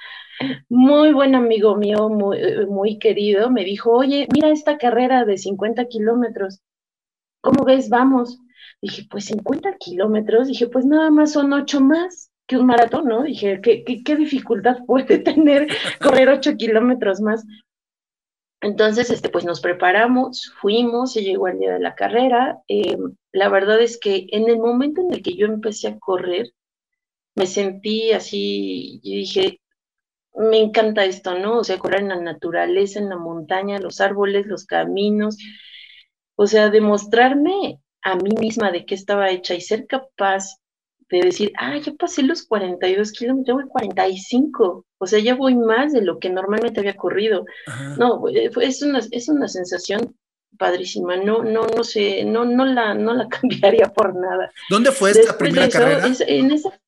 muy 0.68 1.12
buen 1.12 1.36
amigo 1.36 1.76
mío, 1.76 2.08
muy, 2.08 2.66
muy 2.66 2.98
querido, 2.98 3.50
me 3.50 3.64
dijo, 3.64 3.92
oye, 3.92 4.26
mira 4.32 4.50
esta 4.50 4.76
carrera 4.76 5.24
de 5.24 5.38
50 5.38 5.86
kilómetros, 5.86 6.60
¿cómo 7.40 7.64
ves? 7.64 7.88
Vamos. 7.88 8.40
Dije, 8.80 9.06
pues 9.08 9.26
50 9.26 9.76
kilómetros, 9.76 10.48
dije, 10.48 10.66
pues 10.66 10.84
nada 10.84 11.10
más 11.10 11.32
son 11.32 11.52
ocho 11.52 11.80
más 11.80 12.31
que 12.52 12.58
un 12.58 12.66
maratón, 12.66 13.06
¿no? 13.06 13.22
Dije, 13.22 13.60
¿qué, 13.62 13.84
qué, 13.84 14.16
dificultad 14.16 14.78
puede 14.86 15.18
tener 15.18 15.68
correr 16.00 16.28
ocho 16.28 16.56
kilómetros 16.56 17.20
más? 17.20 17.44
Entonces, 18.60 19.10
este, 19.10 19.28
pues 19.28 19.44
nos 19.44 19.60
preparamos, 19.60 20.52
fuimos, 20.60 21.12
se 21.12 21.24
llegó 21.24 21.48
el 21.48 21.58
día 21.58 21.72
de 21.72 21.80
la 21.80 21.94
carrera. 21.94 22.60
Eh, 22.68 22.96
la 23.32 23.48
verdad 23.48 23.80
es 23.80 23.98
que 23.98 24.26
en 24.30 24.48
el 24.48 24.58
momento 24.58 25.00
en 25.00 25.12
el 25.12 25.22
que 25.22 25.34
yo 25.34 25.46
empecé 25.46 25.88
a 25.88 25.98
correr, 25.98 26.52
me 27.34 27.46
sentí 27.46 28.12
así, 28.12 29.00
y 29.02 29.16
dije, 29.16 29.60
me 30.34 30.58
encanta 30.58 31.04
esto, 31.04 31.38
¿no? 31.38 31.58
O 31.58 31.64
sea, 31.64 31.78
correr 31.78 32.00
en 32.02 32.08
la 32.10 32.20
naturaleza, 32.20 33.00
en 33.00 33.08
la 33.08 33.16
montaña, 33.16 33.78
los 33.80 34.00
árboles, 34.00 34.46
los 34.46 34.64
caminos. 34.66 35.38
O 36.36 36.46
sea, 36.46 36.70
demostrarme 36.70 37.80
a 38.02 38.16
mí 38.16 38.30
misma 38.38 38.70
de 38.70 38.84
qué 38.86 38.94
estaba 38.94 39.30
hecha 39.30 39.54
y 39.54 39.60
ser 39.60 39.86
capaz 39.86 40.61
de 41.18 41.26
decir, 41.26 41.52
ah, 41.58 41.76
ya 41.78 41.92
pasé 41.92 42.22
los 42.22 42.46
42 42.46 43.12
kilómetros, 43.12 43.46
ya 43.46 43.54
voy 43.54 43.68
45, 43.68 44.86
o 44.98 45.06
sea, 45.06 45.18
ya 45.18 45.34
voy 45.34 45.54
más 45.54 45.92
de 45.92 46.02
lo 46.02 46.18
que 46.18 46.30
normalmente 46.30 46.80
había 46.80 46.96
corrido. 46.96 47.44
No, 47.98 48.28
eh, 48.28 48.50
es 48.60 48.82
una, 48.82 49.00
es 49.10 49.28
una 49.28 49.48
sensación 49.48 50.16
padrísima, 50.58 51.16
no, 51.16 51.42
no, 51.42 51.66
no 51.66 51.84
sé, 51.84 52.24
no, 52.24 52.44
no 52.44 52.64
la, 52.64 52.94
no 52.94 53.14
la 53.14 53.28
cambiaría 53.40 53.92
por 53.92 54.14
nada. 54.14 54.52
¿Dónde 54.70 54.92
fue 54.92 55.10
esta 55.10 55.36
primera 55.36 55.68
carrera? 55.68 56.06
en 56.26 56.50
esa, 56.50 56.78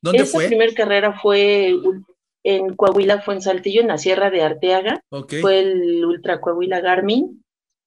¿Dónde 0.00 0.22
esa 0.22 0.38
primera 0.38 0.72
carrera 0.74 1.18
fue 1.18 1.74
en 2.44 2.76
Coahuila, 2.76 3.22
fue 3.22 3.34
en 3.34 3.42
Saltillo, 3.42 3.80
en 3.80 3.88
la 3.88 3.98
Sierra 3.98 4.30
de 4.30 4.42
Arteaga, 4.42 5.02
fue 5.40 5.60
el 5.60 6.04
Ultra 6.04 6.40
Coahuila 6.40 6.80
Garmin, 6.80 7.42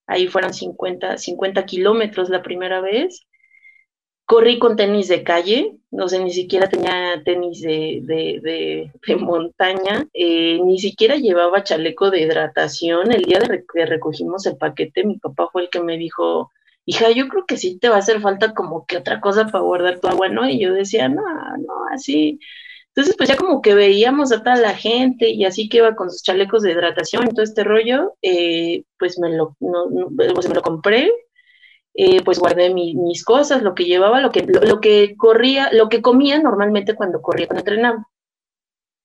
ahí 0.08 0.28
fueron 0.28 0.54
50, 0.54 1.18
50 1.18 1.66
kilómetros 1.66 2.30
la 2.30 2.42
primera 2.42 2.82
vez, 2.82 3.22
Corrí 4.28 4.60
con 4.60 4.76
tenis 4.76 5.08
de 5.08 5.24
calle, 5.24 5.78
no 5.90 6.10
sé, 6.10 6.20
ni 6.20 6.32
siquiera 6.32 6.68
tenía 6.68 7.24
tenis 7.24 7.62
de, 7.62 8.02
de, 8.04 8.92
de, 9.08 9.16
montaña, 9.16 10.06
eh, 10.14 10.60
ni 10.66 10.80
siquiera 10.80 11.16
llevaba 11.16 11.64
chaleco 11.64 12.12
de 12.12 12.24
hidratación. 12.24 13.14
El 13.14 13.24
día 13.24 13.40
de 13.40 13.64
que 13.74 13.86
recogimos 13.86 14.46
el 14.46 14.58
paquete, 14.58 15.06
mi 15.06 15.18
papá 15.18 15.48
fue 15.50 15.62
el 15.64 15.70
que 15.70 15.82
me 15.82 15.98
dijo, 15.98 16.52
hija, 16.84 17.10
yo 17.12 17.30
creo 17.30 17.46
que 17.46 17.56
sí 17.56 17.80
te 17.80 17.88
va 17.88 17.96
a 17.96 18.00
hacer 18.00 18.20
falta 18.20 18.54
como 18.54 18.86
que 18.86 18.98
otra 18.98 19.22
cosa 19.22 19.46
para 19.46 19.64
guardar 19.64 20.02
tu 20.02 20.10
agua, 20.10 20.28
¿no? 20.28 20.50
Y 20.50 20.60
yo 20.60 20.74
decía, 20.74 21.08
no, 21.08 21.24
no, 21.60 21.74
así. 21.94 22.38
Entonces, 22.90 23.16
pues 23.16 23.30
ya 23.30 23.38
como 23.38 23.62
que 23.62 23.76
veíamos 23.76 24.34
a 24.34 24.44
toda 24.44 24.58
la 24.58 24.74
gente 24.74 25.30
y 25.30 25.46
así 25.46 25.70
que 25.70 25.78
iba 25.78 25.96
con 25.96 26.12
sus 26.12 26.24
chalecos 26.24 26.64
de 26.64 26.72
hidratación 26.74 27.28
y 27.28 27.30
todo 27.30 27.44
este 27.44 27.64
rollo, 27.64 28.16
eh, 28.22 28.84
pues 29.00 29.20
me 29.20 29.30
lo, 29.30 29.56
no, 29.62 29.88
me 30.10 30.28
lo 30.34 30.62
compré, 30.62 31.12
eh, 32.00 32.22
pues 32.24 32.38
guardé 32.40 32.72
mis 32.74 33.26
cosas, 33.26 33.64
lo 33.64 33.74
que 33.74 33.86
llevaba, 33.86 34.22
lo 34.22 34.32
que, 34.32 34.46
lo, 34.46 34.80
que 34.80 35.16
corría, 35.18 35.72
lo 35.74 35.90
que 35.90 36.04
comía 36.04 36.40
normalmente 36.40 36.96
cuando 36.96 37.22
corría, 37.24 37.48
cuando 37.48 37.62
entrenaba. 37.62 38.08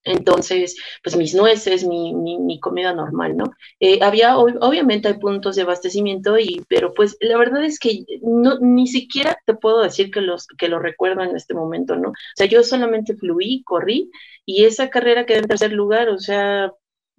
Entonces, 0.04 0.76
pues 1.02 1.16
mis 1.16 1.34
nueces, 1.34 1.86
mi, 1.86 2.12
mi, 2.14 2.60
comida 2.60 2.92
normal, 2.92 3.36
¿no? 3.36 3.44
Eh, 3.80 4.00
había, 4.02 4.36
obviamente 4.36 5.08
hay 5.08 5.14
puntos 5.14 5.56
de 5.56 5.62
abastecimiento, 5.62 6.38
y, 6.38 6.64
pero 6.68 6.92
pues 6.92 7.16
la 7.20 7.38
verdad 7.38 7.64
es 7.64 7.78
que 7.78 8.04
no, 8.20 8.58
ni 8.60 8.86
siquiera 8.86 9.38
te 9.46 9.54
puedo 9.54 9.80
decir 9.80 10.10
que, 10.10 10.20
los, 10.20 10.46
que 10.58 10.68
lo 10.68 10.78
recuerdo 10.78 11.22
en 11.22 11.34
este 11.36 11.54
momento, 11.54 11.96
¿no? 11.96 12.10
O 12.10 12.14
sea, 12.36 12.46
yo 12.46 12.62
solamente 12.62 13.16
fluí, 13.16 13.62
corrí, 13.64 14.10
y 14.44 14.64
esa 14.64 14.90
carrera 14.90 15.24
quedé 15.24 15.38
en 15.38 15.48
tercer 15.48 15.72
lugar, 15.72 16.08
o 16.10 16.18
sea, 16.18 16.72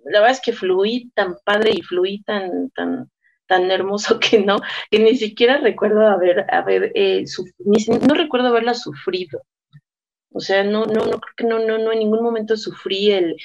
la 0.05 0.19
verdad 0.19 0.31
es 0.31 0.41
que 0.41 0.53
fluí 0.53 1.09
tan 1.15 1.37
padre 1.45 1.71
y 1.73 1.81
fluí 1.81 2.21
tan, 2.23 2.69
tan, 2.71 3.09
tan 3.47 3.71
hermoso 3.71 4.19
que 4.19 4.39
no, 4.39 4.57
que 4.91 4.99
ni 4.99 5.15
siquiera 5.17 5.57
recuerdo 5.57 6.07
haber, 6.07 6.45
haber 6.53 6.91
eh, 6.95 7.25
no 8.07 8.15
recuerdo 8.15 8.47
haberla 8.49 8.73
sufrido. 8.73 9.41
O 10.31 10.39
sea, 10.39 10.63
no, 10.63 10.85
no, 10.85 11.05
no 11.05 11.19
creo 11.19 11.33
que 11.37 11.43
no, 11.45 11.59
no, 11.59 11.77
no 11.77 11.91
en 11.91 11.99
ningún 11.99 12.23
momento 12.23 12.57
sufrí 12.57 13.11
el, 13.11 13.35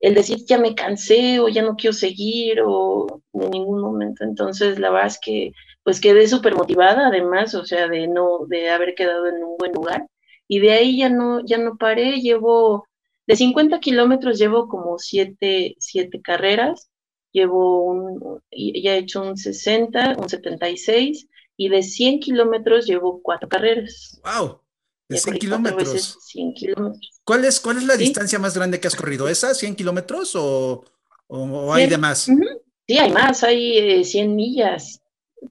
el 0.00 0.14
decir 0.14 0.38
ya 0.46 0.58
me 0.58 0.74
cansé 0.74 1.40
o 1.40 1.48
ya 1.48 1.62
no 1.62 1.76
quiero 1.76 1.94
seguir 1.94 2.60
o 2.64 3.22
en 3.34 3.50
ningún 3.50 3.80
momento. 3.80 4.24
Entonces, 4.24 4.78
la 4.78 4.90
verdad 4.90 5.08
es 5.08 5.18
que 5.20 5.52
pues 5.84 6.00
quedé 6.00 6.28
súper 6.28 6.54
motivada 6.54 7.08
además, 7.08 7.54
o 7.54 7.64
sea, 7.64 7.88
de 7.88 8.06
no, 8.08 8.46
de 8.48 8.70
haber 8.70 8.94
quedado 8.94 9.26
en 9.28 9.42
un 9.42 9.56
buen 9.56 9.72
lugar. 9.72 10.06
Y 10.48 10.60
de 10.60 10.72
ahí 10.72 10.98
ya 10.98 11.08
no, 11.08 11.44
ya 11.44 11.58
no 11.58 11.76
paré, 11.76 12.20
llevo, 12.20 12.86
de 13.26 13.36
50 13.36 13.80
kilómetros 13.80 14.38
llevo 14.38 14.68
como 14.68 14.98
siete, 14.98 15.76
siete 15.78 16.20
carreras 16.22 16.91
llevo 17.32 17.84
un, 17.84 18.40
ya 18.50 18.94
he 18.94 18.98
hecho 18.98 19.22
un 19.22 19.36
60, 19.36 20.16
un 20.18 20.28
76 20.28 21.28
y 21.56 21.68
de 21.68 21.82
100 21.82 22.20
kilómetros 22.20 22.86
llevo 22.86 23.20
cuatro 23.22 23.48
carreras. 23.48 24.20
¡Wow! 24.24 24.60
De 25.08 25.18
100 25.18 25.38
kilómetros. 25.38 26.18
100 26.20 26.54
kilómetros. 26.54 27.20
¿Cuál 27.24 27.44
es, 27.44 27.60
cuál 27.60 27.78
es 27.78 27.84
la 27.84 27.96
distancia 27.96 28.38
más 28.38 28.54
grande 28.56 28.80
que 28.80 28.88
has 28.88 28.96
corrido? 28.96 29.28
¿Esa, 29.28 29.54
100 29.54 29.76
kilómetros 29.76 30.34
o, 30.36 30.84
o, 31.26 31.74
hay 31.74 31.88
de 31.88 31.98
más? 31.98 32.28
Sí, 32.86 32.98
hay 32.98 33.10
más, 33.10 33.42
hay 33.44 34.04
100 34.04 34.24
eh, 34.24 34.34
millas, 34.34 35.00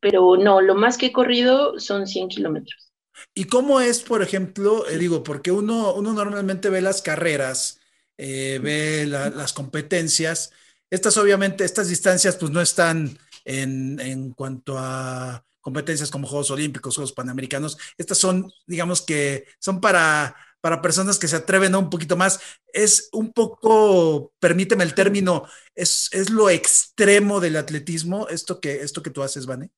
pero 0.01 0.35
no, 0.37 0.61
lo 0.61 0.75
más 0.75 0.97
que 0.97 1.07
he 1.07 1.11
corrido 1.11 1.79
son 1.79 2.07
100 2.07 2.29
kilómetros. 2.29 2.91
¿Y 3.33 3.45
cómo 3.45 3.79
es, 3.79 4.01
por 4.01 4.21
ejemplo, 4.21 4.87
eh, 4.89 4.97
digo, 4.97 5.23
porque 5.23 5.51
uno, 5.51 5.93
uno 5.93 6.13
normalmente 6.13 6.69
ve 6.69 6.81
las 6.81 7.01
carreras, 7.01 7.79
eh, 8.17 8.59
ve 8.61 9.05
las 9.05 9.53
competencias, 9.53 10.51
estas 10.91 11.17
obviamente, 11.17 11.63
estas 11.63 11.87
distancias 11.87 12.35
pues 12.35 12.51
no 12.51 12.61
están 12.61 13.17
en, 13.45 13.99
en 13.99 14.31
cuanto 14.33 14.77
a 14.77 15.43
competencias 15.61 16.11
como 16.11 16.27
Juegos 16.27 16.51
Olímpicos, 16.51 16.95
Juegos 16.95 17.13
Panamericanos, 17.13 17.77
estas 17.97 18.17
son, 18.17 18.51
digamos 18.67 19.01
que 19.01 19.45
son 19.59 19.79
para, 19.79 20.35
para 20.59 20.81
personas 20.81 21.17
que 21.17 21.27
se 21.27 21.35
atreven 21.35 21.75
un 21.75 21.89
poquito 21.89 22.17
más. 22.17 22.39
Es 22.73 23.09
un 23.13 23.31
poco, 23.31 24.33
permíteme 24.39 24.83
el 24.83 24.93
término, 24.93 25.45
es, 25.75 26.09
es 26.13 26.29
lo 26.29 26.49
extremo 26.49 27.39
del 27.39 27.57
atletismo, 27.57 28.27
esto 28.27 28.59
que, 28.59 28.81
esto 28.81 29.01
que 29.01 29.11
tú 29.11 29.23
haces, 29.23 29.45
Vane. 29.45 29.69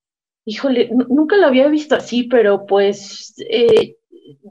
Híjole, 0.46 0.90
nunca 0.92 1.38
lo 1.38 1.48
había 1.48 1.68
visto 1.70 1.96
así, 1.96 2.24
pero 2.24 2.66
pues, 2.66 3.34
eh, 3.50 3.96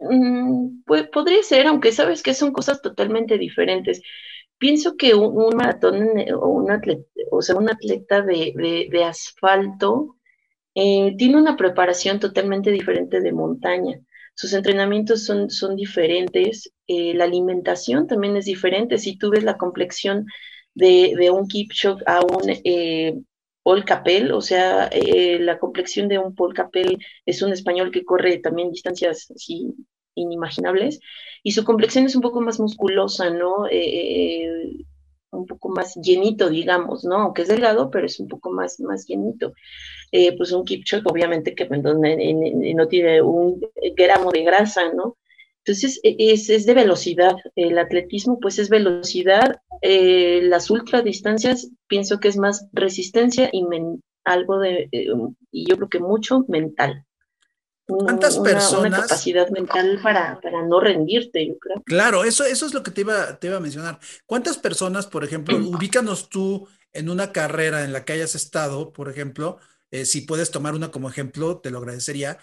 mm, 0.08 0.82
podría 1.12 1.42
ser, 1.42 1.66
aunque 1.66 1.92
sabes 1.92 2.22
que 2.22 2.32
son 2.32 2.52
cosas 2.52 2.80
totalmente 2.80 3.36
diferentes. 3.36 4.00
Pienso 4.62 4.96
que 4.96 5.12
un, 5.14 5.56
maratón 5.56 6.18
eh, 6.20 6.32
o 6.32 6.46
un 6.46 6.70
atleta, 6.70 7.02
o 7.32 7.42
sea, 7.42 7.56
un 7.56 7.68
atleta 7.68 8.22
de, 8.22 8.88
de 8.90 9.04
asfalto, 9.04 10.16
eh, 10.76 11.16
tiene 11.18 11.36
una 11.36 11.56
preparación 11.56 12.20
totalmente 12.20 12.70
diferente 12.70 13.20
de 13.20 13.32
montaña. 13.32 14.00
Sus 14.34 14.52
entrenamientos 14.54 15.24
son, 15.24 15.50
son 15.50 15.74
diferentes, 15.74 16.72
eh, 16.86 17.12
la 17.14 17.24
alimentación 17.24 18.06
también 18.06 18.36
es 18.36 18.44
diferente. 18.44 18.98
Si 18.98 19.18
tú 19.18 19.30
ves 19.30 19.42
la 19.42 19.58
complexión 19.58 20.26
de, 20.74 21.14
de 21.18 21.30
un 21.32 21.48
Kipchoge 21.48 22.04
a 22.06 22.20
un 22.20 22.42
eh, 22.64 23.20
Capel, 23.84 24.30
o 24.32 24.40
sea, 24.40 24.90
la 25.40 25.58
complexión 25.58 26.08
de 26.08 26.18
un 26.18 26.34
Paul 26.36 26.54
Capel 26.54 26.98
es 27.26 27.42
un 27.42 27.52
español 27.52 27.90
que 27.90 28.04
corre 28.04 28.38
también 28.38 28.70
distancias 28.70 29.28
así 29.34 29.74
inimaginables, 30.14 31.00
y 31.42 31.52
su 31.52 31.64
complexión 31.64 32.06
es 32.06 32.14
un 32.14 32.22
poco 32.22 32.40
más 32.40 32.60
musculosa, 32.60 33.30
¿no? 33.30 33.66
un 35.32 35.46
poco 35.46 35.70
más 35.70 35.94
llenito, 35.96 36.50
digamos, 36.50 37.04
¿no? 37.04 37.16
Aunque 37.16 37.42
es 37.42 37.48
delgado, 37.48 37.90
pero 37.90 38.06
es 38.06 38.20
un 38.20 38.28
poco 38.28 38.52
más, 38.52 38.78
más 38.80 39.06
llenito. 39.06 39.54
Eh, 40.12 40.36
pues 40.36 40.52
un 40.52 40.64
Kipchoge, 40.64 41.02
obviamente, 41.06 41.54
que 41.54 41.66
pues, 41.66 41.82
no 41.82 42.88
tiene 42.88 43.22
un 43.22 43.60
gramo 43.96 44.30
de 44.30 44.44
grasa, 44.44 44.92
¿no? 44.92 45.16
Entonces, 45.64 46.00
e, 46.02 46.16
es, 46.18 46.50
es 46.50 46.66
de 46.66 46.74
velocidad. 46.74 47.34
El 47.56 47.78
atletismo, 47.78 48.38
pues, 48.40 48.58
es 48.58 48.68
velocidad. 48.68 49.56
Eh, 49.80 50.40
las 50.42 50.70
ultradistancias, 50.70 51.70
pienso 51.88 52.20
que 52.20 52.28
es 52.28 52.36
más 52.36 52.68
resistencia 52.72 53.48
y 53.52 53.64
algo 54.24 54.58
de, 54.58 54.88
eh, 54.92 55.08
y 55.50 55.68
yo 55.68 55.76
creo 55.76 55.88
que 55.88 56.00
mucho 56.00 56.44
mental. 56.48 57.04
¿Cuántas 57.98 58.38
personas? 58.38 58.86
Una 58.86 59.02
capacidad 59.02 59.48
mental 59.50 60.00
para, 60.02 60.40
para, 60.40 60.62
no 60.62 60.80
rendirte, 60.80 61.46
yo 61.46 61.58
creo. 61.58 61.82
Claro, 61.84 62.24
eso, 62.24 62.44
eso 62.44 62.66
es 62.66 62.74
lo 62.74 62.82
que 62.82 62.90
te 62.90 63.02
iba, 63.02 63.36
te 63.38 63.48
iba 63.48 63.56
a 63.56 63.60
mencionar. 63.60 63.98
¿Cuántas 64.26 64.58
personas, 64.58 65.06
por 65.06 65.24
ejemplo, 65.24 65.56
ubícanos 65.56 66.28
tú 66.28 66.68
en 66.92 67.08
una 67.08 67.32
carrera 67.32 67.84
en 67.84 67.92
la 67.92 68.04
que 68.04 68.12
hayas 68.12 68.34
estado, 68.34 68.92
por 68.92 69.08
ejemplo, 69.08 69.58
eh, 69.90 70.04
si 70.04 70.22
puedes 70.22 70.50
tomar 70.50 70.74
una 70.74 70.90
como 70.90 71.08
ejemplo, 71.08 71.58
te 71.58 71.70
lo 71.70 71.78
agradecería, 71.78 72.38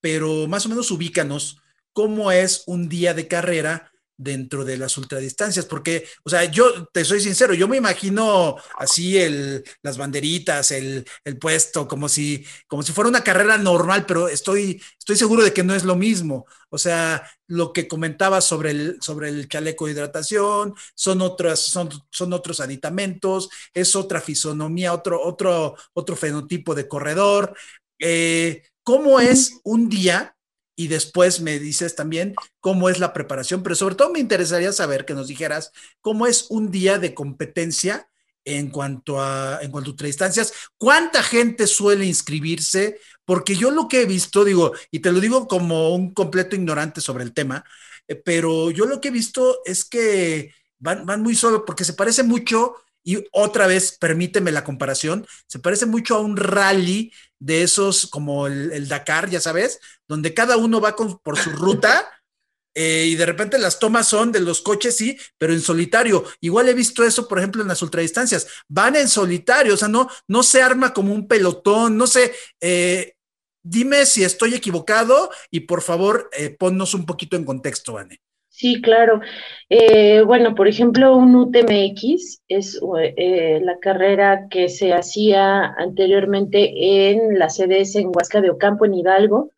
pero 0.00 0.46
más 0.48 0.66
o 0.66 0.68
menos 0.68 0.90
ubícanos 0.90 1.62
cómo 1.92 2.32
es 2.32 2.64
un 2.66 2.88
día 2.88 3.14
de 3.14 3.28
carrera 3.28 3.92
dentro 4.16 4.64
de 4.64 4.76
las 4.76 4.96
ultradistancias, 4.96 5.66
porque, 5.66 6.06
o 6.22 6.30
sea, 6.30 6.44
yo 6.44 6.86
te 6.88 7.04
soy 7.04 7.20
sincero, 7.20 7.54
yo 7.54 7.68
me 7.68 7.76
imagino 7.76 8.56
así 8.78 9.18
el, 9.18 9.64
las 9.82 9.98
banderitas, 9.98 10.70
el, 10.70 11.04
el, 11.24 11.38
puesto, 11.38 11.88
como 11.88 12.08
si, 12.08 12.44
como 12.66 12.82
si 12.82 12.92
fuera 12.92 13.08
una 13.08 13.24
carrera 13.24 13.58
normal, 13.58 14.06
pero 14.06 14.28
estoy, 14.28 14.80
estoy 14.98 15.16
seguro 15.16 15.42
de 15.42 15.52
que 15.52 15.64
no 15.64 15.74
es 15.74 15.84
lo 15.84 15.96
mismo. 15.96 16.46
O 16.70 16.78
sea, 16.78 17.28
lo 17.46 17.72
que 17.72 17.88
comentaba 17.88 18.40
sobre 18.40 18.70
el, 18.70 18.98
sobre 19.00 19.28
el 19.28 19.48
chaleco 19.48 19.86
de 19.86 19.92
hidratación, 19.92 20.74
son 20.94 21.20
otras, 21.20 21.60
son, 21.60 21.88
son 22.10 22.32
otros 22.32 22.60
aditamentos, 22.60 23.50
es 23.72 23.96
otra 23.96 24.20
fisonomía, 24.20 24.92
otro, 24.92 25.22
otro, 25.22 25.76
otro 25.92 26.16
fenotipo 26.16 26.74
de 26.74 26.88
corredor. 26.88 27.56
Eh, 27.98 28.62
¿Cómo 28.82 29.20
es 29.20 29.60
un 29.64 29.88
día 29.88 30.36
y 30.76 30.88
después 30.88 31.40
me 31.40 31.58
dices 31.58 31.94
también 31.94 32.34
cómo 32.60 32.88
es 32.88 32.98
la 32.98 33.12
preparación, 33.12 33.62
pero 33.62 33.74
sobre 33.74 33.94
todo 33.94 34.10
me 34.10 34.18
interesaría 34.18 34.72
saber 34.72 35.04
que 35.04 35.14
nos 35.14 35.28
dijeras 35.28 35.72
cómo 36.00 36.26
es 36.26 36.46
un 36.50 36.70
día 36.70 36.98
de 36.98 37.14
competencia 37.14 38.08
en 38.44 38.70
cuanto 38.70 39.20
a 39.20 39.58
en 39.62 39.70
cuanto 39.70 39.90
a 39.90 39.92
ultradistancias, 39.92 40.52
cuánta 40.76 41.22
gente 41.22 41.66
suele 41.66 42.04
inscribirse, 42.04 42.98
porque 43.24 43.56
yo 43.56 43.70
lo 43.70 43.88
que 43.88 44.02
he 44.02 44.06
visto, 44.06 44.44
digo, 44.44 44.72
y 44.90 45.00
te 45.00 45.12
lo 45.12 45.20
digo 45.20 45.48
como 45.48 45.94
un 45.94 46.12
completo 46.12 46.56
ignorante 46.56 47.00
sobre 47.00 47.24
el 47.24 47.32
tema, 47.32 47.64
eh, 48.06 48.16
pero 48.16 48.70
yo 48.70 48.86
lo 48.86 49.00
que 49.00 49.08
he 49.08 49.12
visto 49.12 49.60
es 49.64 49.84
que 49.84 50.52
van, 50.78 51.06
van 51.06 51.22
muy 51.22 51.34
solo, 51.34 51.64
porque 51.64 51.84
se 51.84 51.94
parece 51.94 52.22
mucho 52.22 52.76
y 53.04 53.22
otra 53.32 53.66
vez, 53.66 53.96
permíteme 53.98 54.50
la 54.50 54.64
comparación, 54.64 55.26
se 55.46 55.58
parece 55.58 55.84
mucho 55.84 56.16
a 56.16 56.20
un 56.20 56.36
rally 56.36 57.12
de 57.38 57.62
esos 57.62 58.06
como 58.06 58.46
el, 58.46 58.88
Dakar, 58.88 59.28
ya 59.28 59.40
sabes, 59.40 59.78
donde 60.08 60.32
cada 60.32 60.56
uno 60.56 60.80
va 60.80 60.96
por 60.96 61.38
su 61.38 61.50
ruta 61.50 62.08
eh, 62.74 63.04
y 63.06 63.14
de 63.14 63.26
repente 63.26 63.58
las 63.58 63.78
tomas 63.78 64.08
son 64.08 64.32
de 64.32 64.40
los 64.40 64.62
coches, 64.62 64.96
sí, 64.96 65.18
pero 65.36 65.52
en 65.52 65.60
solitario. 65.60 66.24
Igual 66.40 66.68
he 66.70 66.74
visto 66.74 67.04
eso, 67.04 67.28
por 67.28 67.38
ejemplo, 67.38 67.60
en 67.60 67.68
las 67.68 67.82
ultradistancias. 67.82 68.46
Van 68.68 68.96
en 68.96 69.08
solitario, 69.08 69.74
o 69.74 69.76
sea, 69.76 69.88
no, 69.88 70.08
no 70.26 70.42
se 70.42 70.62
arma 70.62 70.94
como 70.94 71.12
un 71.12 71.28
pelotón, 71.28 71.98
no 71.98 72.06
sé. 72.06 72.34
Eh, 72.60 73.14
dime 73.62 74.06
si 74.06 74.24
estoy 74.24 74.54
equivocado 74.54 75.30
y 75.50 75.60
por 75.60 75.82
favor, 75.82 76.30
eh, 76.32 76.50
ponnos 76.50 76.94
un 76.94 77.06
poquito 77.06 77.36
en 77.36 77.44
contexto, 77.44 77.92
Vane. 77.92 78.20
Sí, 78.56 78.80
claro. 78.80 79.20
Eh, 79.68 80.22
bueno, 80.22 80.54
por 80.54 80.68
ejemplo, 80.68 81.16
un 81.16 81.34
UTMX 81.34 82.40
es 82.46 82.80
eh, 83.16 83.58
la 83.60 83.80
carrera 83.80 84.46
que 84.48 84.68
se 84.68 84.92
hacía 84.92 85.74
anteriormente 85.76 87.10
en 87.10 87.36
la 87.36 87.48
CDS 87.48 87.96
en 87.96 88.12
Huasca 88.14 88.40
de 88.40 88.50
Ocampo, 88.50 88.84
en 88.84 88.94
Hidalgo. 88.94 89.50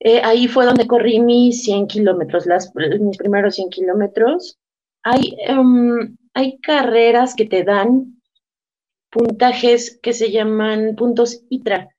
Eh, 0.00 0.22
ahí 0.24 0.48
fue 0.48 0.64
donde 0.64 0.86
corrí 0.86 1.20
mis 1.20 1.64
100 1.64 1.86
kilómetros, 1.86 2.46
mis 2.98 3.18
primeros 3.18 3.56
100 3.56 3.68
kilómetros. 3.68 4.58
Hay, 5.02 5.36
em, 5.46 6.16
hay 6.32 6.58
carreras 6.60 7.34
que 7.34 7.44
te 7.44 7.62
dan 7.62 8.22
puntajes 9.10 10.00
que 10.02 10.14
se 10.14 10.30
llaman 10.30 10.96
puntos 10.96 11.42
ITRA. 11.50 11.90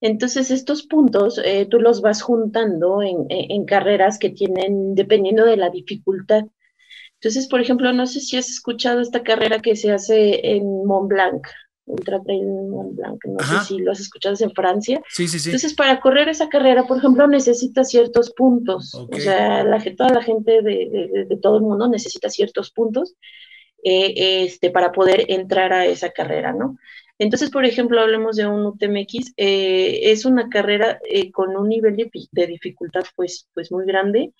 Entonces, 0.00 0.50
estos 0.50 0.82
puntos 0.82 1.40
eh, 1.42 1.66
tú 1.70 1.80
los 1.80 2.02
vas 2.02 2.22
juntando 2.22 3.00
en, 3.02 3.64
carreras 3.64 4.18
que 4.18 4.30
tienen, 4.30 4.94
dependiendo 4.94 5.44
de 5.44 5.56
la 5.56 5.70
dificultad. 5.70 6.44
Entonces, 7.14 7.48
por 7.48 7.60
ejemplo, 7.60 7.92
no 7.92 8.06
sé 8.06 8.20
si 8.20 8.36
has 8.36 8.48
escuchado 8.48 9.00
esta 9.00 9.22
carrera 9.22 9.60
que 9.60 9.74
se 9.74 9.90
hace 9.90 10.54
en 10.54 10.84
Mont 10.84 11.08
Blanc, 11.08 11.46
Ultra 11.86 12.20
Trail 12.22 12.44
Mont 12.44 12.94
Blanc, 12.94 13.24
no 13.24 13.38
sé 13.38 13.64
si 13.66 13.78
lo 13.78 13.92
has 13.92 14.00
escuchado, 14.00 14.34
es 14.34 14.42
en 14.42 14.52
Francia. 14.52 15.00
Sí, 15.08 15.26
sí, 15.28 15.38
sí. 15.38 15.48
Entonces, 15.48 15.72
para 15.72 15.98
correr 16.00 16.28
esa 16.28 16.48
carrera, 16.48 16.86
por 16.86 16.98
ejemplo, 16.98 17.26
necesitas 17.26 17.88
ciertos 17.88 18.32
puntos. 18.32 18.94
O 18.94 19.16
sea, 19.16 19.64
la, 19.64 19.82
toda 19.96 20.10
la 20.10 20.22
gente 20.22 20.60
de, 20.62 21.38
todo 21.40 21.56
el 21.56 21.62
mundo 21.62 21.88
necesita 21.88 22.28
ciertos 22.28 22.70
puntos 22.70 23.14
eh, 23.82 24.44
este, 24.44 24.70
para 24.70 24.92
poder 24.92 25.24
entrar 25.28 25.72
a 25.72 25.86
esa 25.86 26.10
carrera, 26.10 26.52
¿no? 26.52 26.76
Entonces, 27.18 27.50
por 27.50 27.64
ejemplo, 27.64 28.00
hablemos 28.00 28.36
de 28.36 28.46
un 28.46 28.66
UTMX, 28.66 29.32
eh, 29.36 30.10
es 30.10 30.24
una 30.24 30.48
carrera 30.48 31.00
eh, 31.08 31.30
con 31.30 31.56
un 31.56 31.68
nivel 31.68 31.96
de, 31.96 32.46
dificultad 32.46 33.04
pues, 33.14 33.48
pues 33.54 33.72
muy 33.72 33.86
grande. 33.86 34.34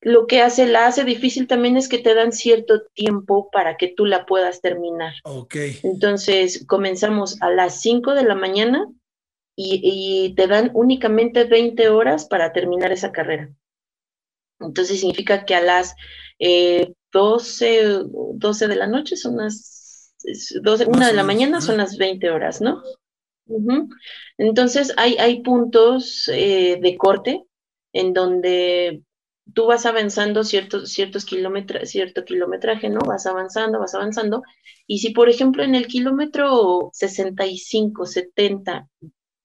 Lo 0.00 0.26
que 0.26 0.40
hace, 0.40 0.66
la 0.66 0.86
hace 0.86 1.04
difícil 1.04 1.46
también 1.46 1.76
es 1.76 1.88
que 1.88 1.98
te 1.98 2.14
dan 2.14 2.32
cierto 2.32 2.82
tiempo 2.92 3.50
para 3.52 3.76
que 3.76 3.86
tú 3.86 4.04
la 4.04 4.26
puedas 4.26 4.60
terminar. 4.60 5.14
Ok. 5.22 5.54
Entonces, 5.84 6.66
comenzamos 6.66 7.40
a 7.40 7.50
las 7.50 7.80
5 7.80 8.14
de 8.14 8.24
la 8.24 8.34
mañana 8.34 8.88
y, 9.54 10.34
te 10.34 10.48
dan 10.48 10.72
únicamente 10.74 11.44
20 11.44 11.88
horas 11.88 12.26
para 12.26 12.52
terminar 12.52 12.90
esa 12.90 13.12
carrera. 13.12 13.54
Entonces, 14.58 14.98
significa 14.98 15.44
que 15.44 15.54
a 15.54 15.60
las 15.60 15.94
12, 17.12 17.80
eh, 17.80 18.02
12 18.34 18.66
de 18.66 18.76
la 18.76 18.88
noche 18.88 19.14
son 19.14 19.36
las 19.36 19.81
una 20.86 21.06
de 21.06 21.12
la 21.14 21.24
mañana 21.24 21.60
son 21.60 21.76
las 21.76 21.96
20 21.96 22.30
horas, 22.30 22.60
¿no? 22.60 22.82
Entonces 24.38 24.92
hay, 24.96 25.16
hay 25.18 25.42
puntos 25.42 26.28
eh, 26.32 26.78
de 26.80 26.96
corte 26.96 27.44
en 27.92 28.12
donde 28.12 29.02
tú 29.52 29.66
vas 29.66 29.86
avanzando 29.86 30.44
ciertos, 30.44 30.90
ciertos 30.90 31.24
kilómetros, 31.24 31.88
cierto 31.88 32.24
kilometraje, 32.24 32.88
¿no? 32.88 33.00
Vas 33.00 33.26
avanzando, 33.26 33.78
vas 33.80 33.94
avanzando. 33.94 34.42
Y 34.86 34.98
si, 34.98 35.10
por 35.10 35.28
ejemplo, 35.28 35.62
en 35.62 35.74
el 35.74 35.86
kilómetro 35.86 36.90
65, 36.92 38.06
70, 38.06 38.88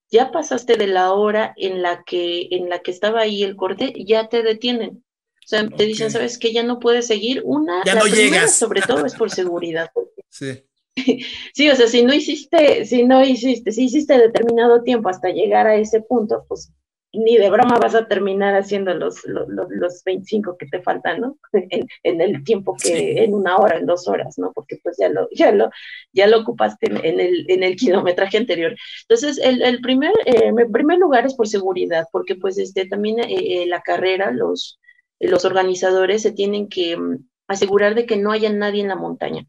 ya 0.09 0.31
pasaste 0.31 0.77
de 0.77 0.87
la 0.87 1.13
hora 1.13 1.53
en 1.57 1.81
la 1.81 2.03
que, 2.03 2.47
en 2.51 2.69
la 2.69 2.79
que 2.79 2.91
estaba 2.91 3.21
ahí 3.21 3.43
el 3.43 3.55
corte, 3.55 3.93
ya 4.05 4.29
te 4.29 4.43
detienen. 4.43 5.03
O 5.47 5.49
sea, 5.49 5.67
te 5.67 5.85
dicen, 5.85 6.11
¿sabes 6.11 6.37
qué? 6.37 6.51
Ya 6.51 6.63
no 6.63 6.79
puedes 6.79 7.07
seguir. 7.07 7.41
Una, 7.45 7.83
ya 7.85 7.95
no 7.95 8.05
llegas. 8.05 8.57
sobre 8.57 8.81
todo 8.81 9.05
es 9.05 9.15
por 9.15 9.31
seguridad. 9.31 9.89
Sí. 10.29 10.63
sí, 11.53 11.69
o 11.69 11.75
sea, 11.75 11.87
si 11.87 12.03
no 12.03 12.13
hiciste, 12.13 12.85
si 12.85 13.03
no 13.03 13.23
hiciste, 13.23 13.71
si 13.71 13.85
hiciste 13.85 14.17
determinado 14.17 14.83
tiempo 14.83 15.09
hasta 15.09 15.29
llegar 15.29 15.67
a 15.67 15.75
ese 15.75 16.01
punto, 16.01 16.45
pues 16.47 16.71
ni 17.13 17.37
de 17.37 17.49
broma 17.49 17.79
vas 17.79 17.95
a 17.95 18.07
terminar 18.07 18.55
haciendo 18.55 18.93
los, 18.93 19.25
los, 19.25 19.47
los 19.47 20.03
25 20.03 20.57
que 20.57 20.67
te 20.67 20.81
faltan, 20.81 21.21
¿no? 21.21 21.37
En, 22.03 22.21
el 22.21 22.43
tiempo 22.43 22.75
que, 22.81 23.23
en 23.23 23.33
una 23.33 23.57
hora, 23.57 23.77
en 23.77 23.85
dos 23.85 24.07
horas, 24.07 24.37
¿no? 24.37 24.51
Porque 24.53 24.77
pues 24.83 24.97
ya 24.97 25.09
lo, 25.09 25.27
ya 25.31 25.51
lo, 25.51 25.69
ya 26.13 26.27
lo 26.27 26.39
ocupaste 26.39 26.87
en, 26.87 27.19
el, 27.19 27.45
en 27.49 27.63
el 27.63 27.75
kilometraje 27.75 28.37
anterior. 28.37 28.75
Entonces, 29.03 29.39
el, 29.39 29.61
el 29.61 29.81
primer, 29.81 30.13
eh, 30.25 30.51
primer 30.71 30.97
lugar 30.99 31.25
es 31.25 31.35
por 31.35 31.47
seguridad, 31.47 32.05
porque 32.11 32.35
pues 32.35 32.57
este, 32.57 32.85
también 32.85 33.19
eh, 33.19 33.27
eh, 33.29 33.65
la 33.67 33.81
carrera, 33.81 34.31
los, 34.31 34.79
los 35.19 35.45
organizadores 35.45 36.21
se 36.21 36.31
tienen 36.31 36.67
que 36.67 36.97
mm, 36.97 37.25
asegurar 37.47 37.95
de 37.95 38.05
que 38.05 38.17
no 38.17 38.31
haya 38.31 38.51
nadie 38.51 38.81
en 38.81 38.89
la 38.89 38.95
montaña. 38.95 39.47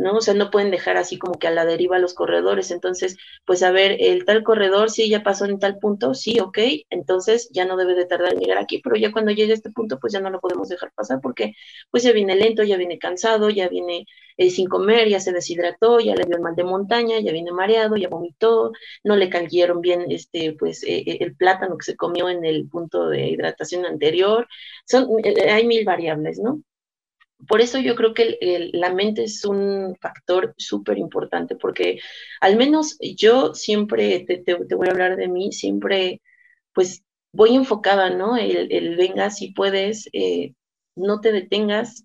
¿No? 0.00 0.16
O 0.16 0.20
sea, 0.20 0.34
no 0.34 0.50
pueden 0.50 0.70
dejar 0.70 0.96
así 0.96 1.18
como 1.18 1.38
que 1.38 1.48
a 1.48 1.50
la 1.50 1.64
deriva 1.64 1.98
los 1.98 2.14
corredores. 2.14 2.70
Entonces, 2.70 3.16
pues 3.44 3.62
a 3.62 3.70
ver, 3.70 3.96
el 4.00 4.24
tal 4.24 4.42
corredor 4.42 4.90
sí 4.90 5.08
ya 5.08 5.22
pasó 5.22 5.44
en 5.44 5.58
tal 5.58 5.78
punto, 5.78 6.14
sí, 6.14 6.40
ok, 6.40 6.58
entonces 6.90 7.50
ya 7.52 7.64
no 7.66 7.76
debe 7.76 7.94
de 7.94 8.06
tardar 8.06 8.34
en 8.34 8.40
llegar 8.40 8.58
aquí, 8.58 8.80
pero 8.82 8.96
ya 8.96 9.12
cuando 9.12 9.32
llegue 9.32 9.52
a 9.52 9.54
este 9.54 9.70
punto, 9.70 9.98
pues 10.00 10.12
ya 10.12 10.20
no 10.20 10.30
lo 10.30 10.40
podemos 10.40 10.68
dejar 10.68 10.92
pasar 10.92 11.20
porque 11.22 11.54
pues 11.90 12.02
ya 12.02 12.12
viene 12.12 12.34
lento, 12.36 12.62
ya 12.62 12.76
viene 12.76 12.98
cansado, 12.98 13.50
ya 13.50 13.68
viene 13.68 14.06
eh, 14.36 14.50
sin 14.50 14.68
comer, 14.68 15.08
ya 15.08 15.20
se 15.20 15.32
deshidrató, 15.32 16.00
ya 16.00 16.14
le 16.14 16.24
dio 16.24 16.36
el 16.36 16.42
mal 16.42 16.56
de 16.56 16.64
montaña, 16.64 17.20
ya 17.20 17.32
viene 17.32 17.52
mareado, 17.52 17.96
ya 17.96 18.08
vomitó, 18.08 18.72
no 19.04 19.16
le 19.16 19.28
cayeron 19.28 19.80
bien 19.80 20.06
este, 20.10 20.54
pues 20.58 20.82
eh, 20.84 21.04
eh, 21.06 21.18
el 21.20 21.36
plátano 21.36 21.76
que 21.76 21.84
se 21.84 21.96
comió 21.96 22.28
en 22.28 22.44
el 22.44 22.68
punto 22.68 23.08
de 23.08 23.28
hidratación 23.28 23.84
anterior. 23.84 24.48
Son, 24.86 25.08
hay 25.50 25.66
mil 25.66 25.84
variables, 25.84 26.38
¿no? 26.38 26.62
Por 27.48 27.60
eso 27.60 27.78
yo 27.78 27.94
creo 27.96 28.14
que 28.14 28.70
la 28.72 28.92
mente 28.92 29.24
es 29.24 29.44
un 29.44 29.96
factor 30.00 30.54
súper 30.56 30.98
importante, 30.98 31.56
porque 31.56 32.00
al 32.40 32.56
menos 32.56 32.98
yo 33.16 33.54
siempre, 33.54 34.20
te, 34.20 34.54
voy 34.54 34.88
a 34.88 34.90
hablar 34.90 35.16
de 35.16 35.28
mí, 35.28 35.52
siempre 35.52 36.20
pues 36.72 37.02
voy 37.32 37.54
enfocada, 37.56 38.10
¿no? 38.10 38.36
El, 38.36 38.96
venga, 38.96 39.30
si 39.30 39.52
puedes, 39.52 40.08
eh, 40.12 40.54
no 40.96 41.20
te 41.20 41.32
detengas, 41.32 42.04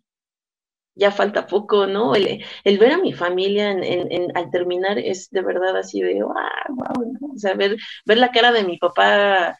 ya 0.95 1.11
falta 1.11 1.47
poco, 1.47 1.87
¿no? 1.87 2.15
El, 2.15 2.43
ver 2.79 2.91
a 2.93 2.97
mi 2.97 3.13
familia 3.13 3.71
al 3.71 4.51
terminar 4.51 4.97
es 4.99 5.29
de 5.29 5.41
verdad 5.41 5.77
así 5.77 6.01
de, 6.01 6.23
wow, 6.23 6.33
wow, 6.69 7.33
o 7.33 7.37
sea, 7.37 7.53
ver, 7.55 7.77
ver 8.05 8.17
la 8.17 8.31
cara 8.31 8.51
de 8.51 8.63
mi 8.63 8.77
papá 8.77 9.57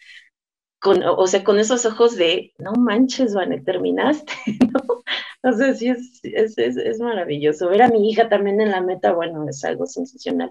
con, 0.80 1.04
o 1.04 1.28
sea, 1.28 1.44
con 1.44 1.60
esos 1.60 1.86
ojos 1.86 2.16
de, 2.16 2.54
no 2.58 2.74
manches, 2.74 3.34
Van, 3.34 3.64
terminaste, 3.64 4.34
¿no? 4.72 5.04
O 5.46 5.54
sea, 5.54 5.76
sí, 5.76 5.90
es, 5.90 6.22
es, 6.24 6.58
es, 6.58 7.00
maravilloso. 7.00 7.70
Ver 7.70 7.84
a 7.84 7.88
mi 7.90 8.10
hija 8.10 8.30
también 8.30 8.60
en 8.62 8.72
la 8.72 8.82
meta, 8.82 9.14
bueno, 9.14 9.48
es 9.48 9.64
algo 9.64 9.86
sensacional. 9.86 10.50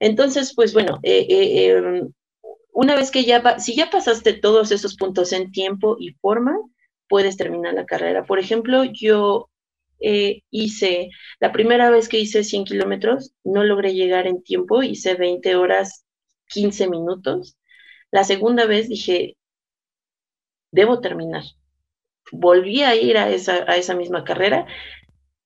Entonces, 0.00 0.54
pues 0.56 0.74
bueno, 0.74 0.98
eh, 1.04 1.26
eh, 1.28 1.70
em, 1.70 2.12
una 2.72 2.96
vez 2.96 3.12
que 3.12 3.24
ya, 3.24 3.58
si 3.60 3.76
ya 3.76 3.90
pasaste 3.90 4.32
todos 4.34 4.72
esos 4.72 4.96
puntos 4.96 5.32
en 5.32 5.52
tiempo 5.52 5.96
y 6.00 6.14
forma, 6.14 6.58
puedes 7.08 7.36
terminar 7.36 7.74
la 7.74 7.86
carrera. 7.86 8.24
Por 8.24 8.40
ejemplo, 8.40 8.82
yo 8.84 9.50
eh, 10.00 10.42
hice, 10.50 11.10
la 11.40 11.52
primera 11.52 11.90
vez 11.90 12.08
que 12.08 12.18
hice 12.18 12.44
100 12.44 12.64
kilómetros, 12.64 13.34
no 13.44 13.62
logré 13.64 13.94
llegar 13.94 14.26
en 14.26 14.42
tiempo, 14.42 14.82
hice 14.82 15.14
20 15.14 15.54
horas 15.56 16.04
15 16.48 16.88
minutos. 16.88 17.56
La 18.10 18.24
segunda 18.24 18.66
vez 18.66 18.88
dije, 18.88 19.36
debo 20.72 21.00
terminar. 21.00 21.44
Volví 22.32 22.82
a 22.82 22.94
ir 22.96 23.18
a 23.18 23.30
esa, 23.30 23.64
a 23.70 23.76
esa 23.76 23.94
misma 23.94 24.24
carrera, 24.24 24.66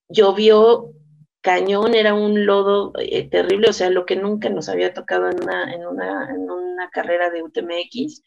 llovió 0.09 0.93
cañón, 1.41 1.95
era 1.95 2.15
un 2.15 2.47
lodo 2.47 2.93
eh, 2.99 3.29
terrible, 3.29 3.71
o 3.71 3.73
sea, 3.73 3.91
lo 3.91 4.07
que 4.07 4.17
nunca 4.17 4.51
nos 4.51 4.69
había 4.69 4.95
tocado 4.95 5.29
en 5.31 5.43
una, 5.43 5.75
en 5.75 5.87
una, 5.87 6.31
en 6.35 6.51
una 6.51 6.91
carrera 6.91 7.31
de 7.31 7.43
UTMX. 7.43 8.23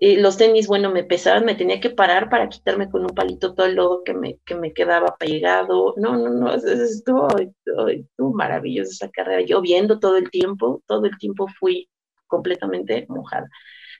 Eh, 0.00 0.20
los 0.20 0.36
tenis, 0.36 0.66
bueno, 0.66 0.90
me 0.90 1.04
pesaban, 1.04 1.44
me 1.44 1.54
tenía 1.54 1.80
que 1.80 1.90
parar 1.90 2.28
para 2.28 2.48
quitarme 2.48 2.90
con 2.90 3.02
un 3.02 3.14
palito 3.14 3.54
todo 3.54 3.66
el 3.66 3.76
lodo 3.76 4.02
que 4.04 4.12
me, 4.14 4.38
que 4.44 4.54
me 4.56 4.72
quedaba 4.72 5.16
pegado. 5.16 5.94
No, 5.96 6.16
no, 6.16 6.30
no, 6.30 6.54
estuvo, 6.54 7.28
estuvo 7.38 8.32
maravilloso 8.34 8.90
esa 8.90 9.10
carrera. 9.10 9.42
Lloviendo 9.42 10.00
todo 10.00 10.16
el 10.16 10.30
tiempo, 10.30 10.82
todo 10.86 11.06
el 11.06 11.16
tiempo 11.18 11.46
fui 11.60 11.88
completamente 12.26 13.06
mojada 13.08 13.48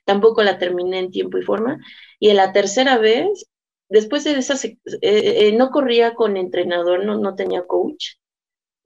tampoco 0.05 0.43
la 0.43 0.57
terminé 0.57 0.99
en 0.99 1.11
tiempo 1.11 1.37
y 1.37 1.41
forma. 1.41 1.79
Y 2.19 2.29
en 2.29 2.37
la 2.37 2.53
tercera 2.53 2.97
vez, 2.97 3.45
después 3.89 4.23
de 4.23 4.37
esa, 4.37 4.55
eh, 4.65 4.77
eh, 5.01 5.51
no 5.57 5.71
corría 5.71 6.13
con 6.13 6.37
entrenador, 6.37 7.05
no, 7.05 7.17
no 7.17 7.35
tenía 7.35 7.65
coach, 7.65 8.15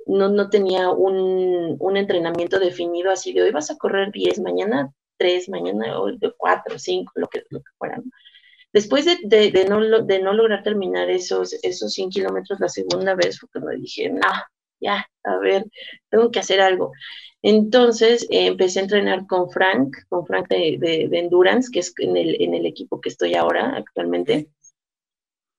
no, 0.06 0.30
no 0.30 0.50
tenía 0.50 0.90
un, 0.90 1.78
un, 1.80 1.98
entrenamiento 1.98 2.60
definido 2.60 3.12
así 3.12 3.34
de 3.34 3.44
hoy 3.44 3.52
vas 3.52 3.70
a 3.72 3.78
correr 3.78 4.12
10, 4.12 4.40
mañana 4.40 4.92
3, 5.18 5.50
mañana 5.50 5.96
4, 6.38 6.80
5, 6.80 7.12
lo 7.16 7.28
que, 7.28 7.44
lo. 7.50 7.62
Después 8.72 9.06
de, 9.06 9.18
de, 9.24 9.66
no, 9.66 10.04
de 10.04 10.20
no 10.22 10.34
lograr 10.34 10.64
terminar 10.64 11.10
esos, 11.10 11.54
esos 11.64 11.92
100 11.94 12.10
kilómetros 12.12 12.60
la 12.60 12.70
segunda 12.70 13.16
vez, 13.16 13.40
fue 13.40 13.50
cuando 13.52 13.72
dije, 13.72 14.10
no, 14.10 14.28
ya, 14.80 15.06
a 15.24 15.38
ver, 15.38 15.66
tengo 16.10 16.32
que 16.32 16.40
hacer 16.40 16.62
algo. 16.62 16.92
Entonces 17.42 18.24
eh, 18.30 18.48
empecé 18.48 18.80
a 18.80 18.84
entrenar 18.84 19.26
con 19.26 19.50
Frank, 19.50 19.96
con 20.10 20.26
Frank 20.26 20.50
de, 20.50 21.10
Endurance, 21.12 21.70
que 21.72 21.80
es 21.80 21.94
en 21.98 22.18
el, 22.18 22.42
en 22.42 22.54
el, 22.54 22.66
equipo 22.66 23.00
que 23.02 23.10
estoy 23.10 23.36
ahora 23.36 23.76
actualmente. 23.78 24.50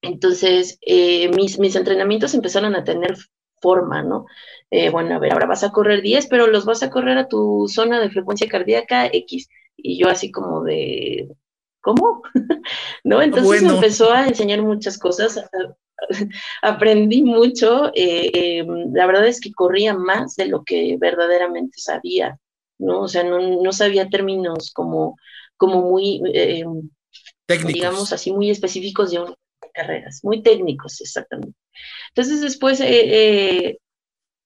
Entonces, 0.02 0.78
eh, 0.82 1.28
mis, 1.28 1.58
mis, 1.58 1.76
entrenamientos 1.76 2.34
empezaron 2.34 2.74
a 2.74 2.84
tener 2.84 3.16
forma, 3.60 4.02
¿no? 4.02 4.26
Eh, 4.70 4.90
bueno, 4.90 5.14
a 5.14 5.18
ver, 5.18 5.32
ahora 5.32 5.46
vas 5.46 5.64
a 5.64 5.72
correr 5.72 6.02
10, 6.02 6.26
pero 6.28 6.46
los 6.46 6.64
vas 6.64 6.82
a 6.82 6.90
correr 6.90 7.18
a 7.18 7.28
tu 7.28 7.66
zona 7.68 8.00
de 8.00 8.10
frecuencia 8.10 8.48
cardíaca 8.48 9.06
X. 9.06 9.48
Y 9.76 9.98
yo 9.98 10.08
así 10.08 10.30
como 10.30 10.62
de, 10.62 11.28
¿cómo? 11.80 12.22
¿No? 13.04 13.22
Entonces 13.22 13.62
me 13.62 13.74
empezó 13.74 14.12
a 14.12 14.26
enseñar 14.26 14.62
muchas 14.62 14.98
cosas, 14.98 15.44
aprendí 16.62 17.22
mucho. 17.22 17.88
Eh, 17.94 18.30
eh, 18.32 18.66
la 18.92 19.06
verdad 19.06 19.26
es 19.26 19.40
que 19.40 19.52
corría 19.52 19.94
más 19.94 20.36
de 20.36 20.46
lo 20.46 20.64
que 20.64 20.96
verdaderamente 20.98 21.78
sabía, 21.78 22.38
¿no? 22.78 23.02
O 23.02 23.08
sea, 23.08 23.24
no, 23.24 23.72
sabía 23.72 24.08
términos 24.08 24.70
como, 24.72 25.16
como 25.56 25.82
muy, 25.82 26.22
técnicos. 27.46 27.74
digamos 27.74 28.12
así, 28.12 28.32
muy 28.32 28.50
específicos 28.50 29.10
de 29.10 29.24
carreras, 29.72 30.20
muy 30.22 30.42
técnicos, 30.42 31.00
exactamente. 31.00 31.58
Entonces, 32.08 32.40
después, 32.40 32.82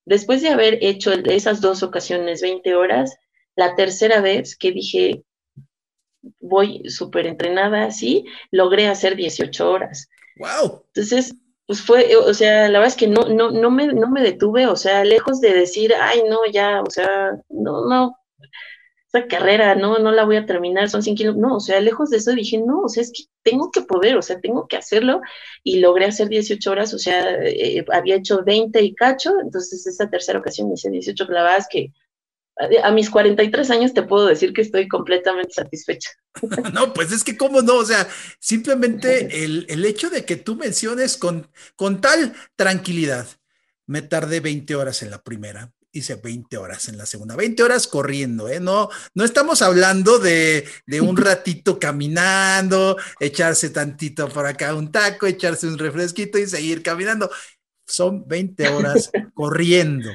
después 0.04 0.42
de 0.42 0.48
haber 0.48 0.78
hecho 0.82 1.12
esas 1.12 1.60
dos 1.60 1.82
ocasiones 1.82 2.42
20 2.42 2.74
horas, 2.74 3.16
la 3.56 3.74
tercera 3.74 4.20
vez 4.20 4.56
que 4.56 4.72
dije, 4.72 5.24
voy 6.40 6.88
súper 6.88 7.26
entrenada 7.26 7.84
así, 7.84 8.24
logré 8.50 8.88
hacer 8.88 9.16
18 9.16 9.70
horas. 9.70 10.08
¡Wow! 10.37 10.84
Entonces, 10.88 11.34
pues 11.66 11.80
fue, 11.80 12.16
o 12.16 12.34
sea, 12.34 12.68
la 12.68 12.78
verdad 12.78 12.94
es 12.94 12.96
que 12.96 13.08
no, 13.08 13.28
no, 13.28 13.50
no, 13.50 13.70
me, 13.70 13.87
no 13.88 14.10
me 14.10 14.22
detuve, 14.22 14.66
o 14.66 14.76
sea, 14.76 15.04
lejos 15.04 15.40
de 15.40 15.52
decir, 15.54 15.94
ay, 15.98 16.22
no, 16.28 16.44
ya, 16.50 16.82
o 16.82 16.90
sea, 16.90 17.32
no, 17.48 17.88
no, 17.88 18.18
esa 19.14 19.27
carrera, 19.29 19.74
no, 19.74 19.98
no 19.98 20.11
la 20.11 20.24
voy 20.24 20.37
a 20.37 20.46
terminar, 20.46 20.90
son 20.90 21.03
100 21.03 21.16
kilos, 21.16 21.37
no, 21.37 21.57
o 21.57 21.61
sea, 21.61 21.81
lejos 21.81 22.11
de 22.11 22.16
eso 22.16 22.33
dije, 22.33 22.59
no, 22.59 22.83
o 22.83 22.88
sea, 22.88 23.03
es 23.03 23.12
que 23.12 23.24
tengo 23.42 23.70
que 23.70 23.83
poder, 23.83 24.16
o 24.16 24.22
sea, 24.22 24.40
tengo 24.40 24.66
que 24.66 24.77
hacerlo, 24.77 25.20
y 25.62 25.79
logré 25.79 26.07
hacer 26.07 26.29
18 26.29 26.70
horas, 26.70 26.92
o 26.94 26.98
sea, 26.98 27.42
eh, 27.44 27.85
había 27.92 28.16
hecho 28.16 28.42
20 28.44 28.83
y 28.83 28.94
cacho, 28.94 29.33
entonces 29.40 29.87
esa 29.87 30.11
tercera 30.11 30.38
ocasión 30.38 30.72
hice 30.72 30.90
18 30.90 31.27
clavadas 31.27 31.66
que 31.70 31.92
a 32.83 32.92
mis 32.92 33.11
43 33.11 33.70
años 33.70 33.94
te 33.94 34.03
puedo 34.03 34.27
decir 34.27 34.53
que 34.53 34.62
estoy 34.62 34.87
completamente 34.87 35.53
satisfecha. 35.53 36.11
no, 36.72 36.92
pues 36.94 37.11
es 37.11 37.24
que 37.24 37.37
cómo 37.37 37.62
no, 37.62 37.79
o 37.79 37.85
sea, 37.85 38.09
simplemente 38.38 39.44
el, 39.44 39.85
hecho 39.85 40.09
de 40.11 40.24
que 40.24 40.37
tú 40.37 40.55
menciones 40.57 41.16
con, 41.16 41.48
con 41.77 42.00
tal 42.00 42.35
tranquilidad, 42.57 43.27
me 43.87 44.03
tardé 44.03 44.40
20 44.40 44.74
horas 44.77 45.03
en 45.03 45.11
la 45.11 45.22
primera, 45.22 45.72
hice 45.94 46.16
20 46.16 46.57
horas 46.59 46.88
en 46.88 46.98
la 46.98 47.07
segunda, 47.07 47.37
20 47.37 47.62
horas 47.62 47.87
corriendo, 47.87 48.48
¿eh? 48.48 48.61
No, 48.61 48.90
no 49.14 49.24
estamos 49.24 49.62
hablando 49.62 50.18
de, 50.18 50.66
de, 50.87 51.00
un 51.00 51.16
ratito 51.16 51.78
caminando, 51.78 52.96
echarse 53.20 53.70
tantito 53.70 54.28
por 54.28 54.46
acá 54.46 54.74
un 54.74 54.92
taco, 54.92 55.26
echarse 55.26 55.66
un 55.66 55.78
refresquito 55.78 56.38
y 56.38 56.46
seguir 56.46 56.83
caminando. 56.83 57.30
Son 57.87 58.26
20 58.26 58.68
horas 58.68 59.11
corriendo 59.35 60.11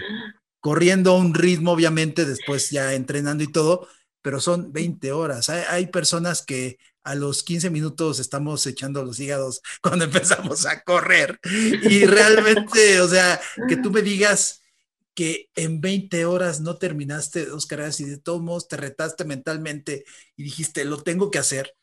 corriendo 0.60 1.12
a 1.12 1.18
un 1.18 1.34
ritmo, 1.34 1.72
obviamente, 1.72 2.26
después 2.26 2.70
ya 2.70 2.94
entrenando 2.94 3.44
y 3.44 3.52
todo, 3.52 3.88
pero 4.22 4.40
son 4.40 4.72
20 4.72 5.12
horas. 5.12 5.50
Hay, 5.50 5.88
personas 5.88 6.42
que 6.42 6.78
a 7.04 7.16
los 7.16 7.44
15 7.44 7.70
minutos 7.70 8.20
estamos 8.20 8.66
echando 8.68 9.04
los 9.04 9.20
hígados 9.20 9.62
cuando 9.82 10.06
empezamos 10.06 10.66
a 10.66 10.82
correr. 10.82 11.40
Y 11.44 12.06
realmente, 12.06 13.02
o 13.02 13.08
sea, 13.08 13.40
que 13.68 13.78
tú 13.78 13.92
me 13.92 14.02
digas 14.02 14.62
que 15.20 15.50
en 15.56 15.82
20 15.82 16.24
horas 16.24 16.62
no 16.62 16.78
terminaste 16.78 17.46
dos 17.46 17.66
carreras 17.66 18.00
y 18.00 18.06
de 18.06 18.20
todos 18.20 18.42
modos 18.42 18.70
te 18.70 18.78
retaste 18.78 19.26
mentalmente 19.26 20.06
y 20.38 20.44
dijiste, 20.44 20.86
lo 20.86 21.04
tengo 21.04 21.30
que 21.30 21.40
hacer. 21.40 21.76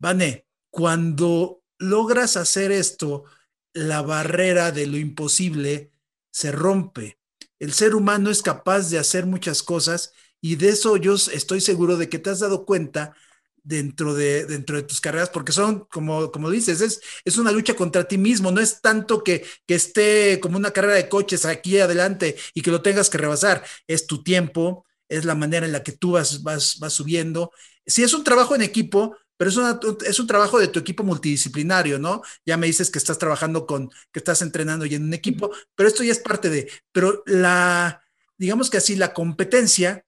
Vane, 0.00 0.48
cuando 0.70 1.62
logras 1.78 2.36
hacer 2.36 2.72
esto, 2.72 3.26
la 3.74 4.02
barrera 4.02 4.72
de 4.72 4.88
lo 4.88 4.96
imposible 4.96 5.92
se 6.32 6.50
rompe. 6.50 7.20
El 7.60 7.72
ser 7.72 7.94
humano 7.94 8.28
es 8.28 8.42
capaz 8.42 8.90
de 8.90 8.98
hacer 8.98 9.24
muchas 9.24 9.62
cosas 9.62 10.12
y 10.40 10.56
de 10.56 10.70
eso 10.70 10.96
yo 10.96 11.14
estoy 11.14 11.60
seguro 11.60 11.96
de 11.96 12.08
que 12.08 12.18
te 12.18 12.30
has 12.30 12.40
dado 12.40 12.66
cuenta 12.66 13.14
dentro 13.64 14.14
de, 14.14 14.44
dentro 14.44 14.76
de 14.76 14.82
tus 14.82 15.00
carreras, 15.00 15.30
porque 15.30 15.52
son, 15.52 15.86
como, 15.90 16.30
como 16.30 16.50
dices, 16.50 16.80
es, 16.82 17.00
es 17.24 17.38
una 17.38 17.50
lucha 17.50 17.74
contra 17.74 18.04
ti 18.06 18.18
mismo, 18.18 18.52
no 18.52 18.60
es 18.60 18.80
tanto 18.80 19.24
que, 19.24 19.44
que 19.66 19.74
esté 19.74 20.38
como 20.40 20.58
una 20.58 20.70
carrera 20.70 20.94
de 20.94 21.08
coches 21.08 21.46
aquí 21.46 21.80
adelante 21.80 22.36
y 22.52 22.62
que 22.62 22.70
lo 22.70 22.82
tengas 22.82 23.10
que 23.10 23.18
rebasar, 23.18 23.64
es 23.88 24.06
tu 24.06 24.22
tiempo, 24.22 24.86
es 25.08 25.24
la 25.24 25.34
manera 25.34 25.66
en 25.66 25.72
la 25.72 25.82
que 25.82 25.92
tú 25.92 26.12
vas, 26.12 26.42
vas, 26.42 26.78
vas 26.78 26.92
subiendo. 26.92 27.50
Si 27.86 28.02
es 28.02 28.12
un 28.14 28.22
trabajo 28.22 28.54
en 28.54 28.62
equipo, 28.62 29.16
pero 29.36 29.50
es, 29.50 29.58
es 30.06 30.20
un 30.20 30.26
trabajo 30.26 30.58
de 30.58 30.68
tu 30.68 30.78
equipo 30.78 31.02
multidisciplinario, 31.02 31.98
¿no? 31.98 32.22
Ya 32.46 32.56
me 32.56 32.66
dices 32.66 32.90
que 32.90 32.98
estás 32.98 33.18
trabajando 33.18 33.66
con, 33.66 33.88
que 34.12 34.18
estás 34.20 34.42
entrenando 34.42 34.86
y 34.86 34.94
en 34.94 35.04
un 35.04 35.14
equipo, 35.14 35.50
pero 35.74 35.88
esto 35.88 36.04
ya 36.04 36.12
es 36.12 36.20
parte 36.20 36.50
de, 36.50 36.70
pero 36.92 37.22
la, 37.26 38.02
digamos 38.36 38.70
que 38.70 38.76
así, 38.76 38.94
la 38.94 39.14
competencia 39.14 40.04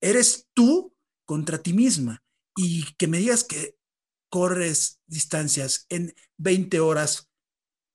eres 0.00 0.46
tú 0.54 0.94
contra 1.24 1.58
ti 1.58 1.72
misma 1.72 2.22
y 2.56 2.92
que 2.94 3.06
me 3.06 3.18
digas 3.18 3.44
que 3.44 3.78
corres 4.28 5.00
distancias 5.06 5.86
en 5.88 6.14
20 6.38 6.80
horas 6.80 7.30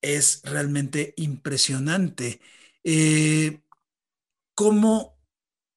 es 0.02 0.42
realmente 0.44 1.14
impresionante. 1.18 2.40
Eh, 2.84 3.62
¿Cómo 4.54 5.18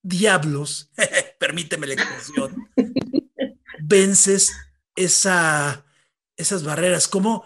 diablos, 0.03 0.91
permíteme 1.39 1.87
la 1.87 1.95
expresión, 1.95 2.71
vences 3.83 4.53
esa, 4.95 5.87
esas 6.37 6.65
barreras? 6.65 7.09
¿Cómo, 7.09 7.45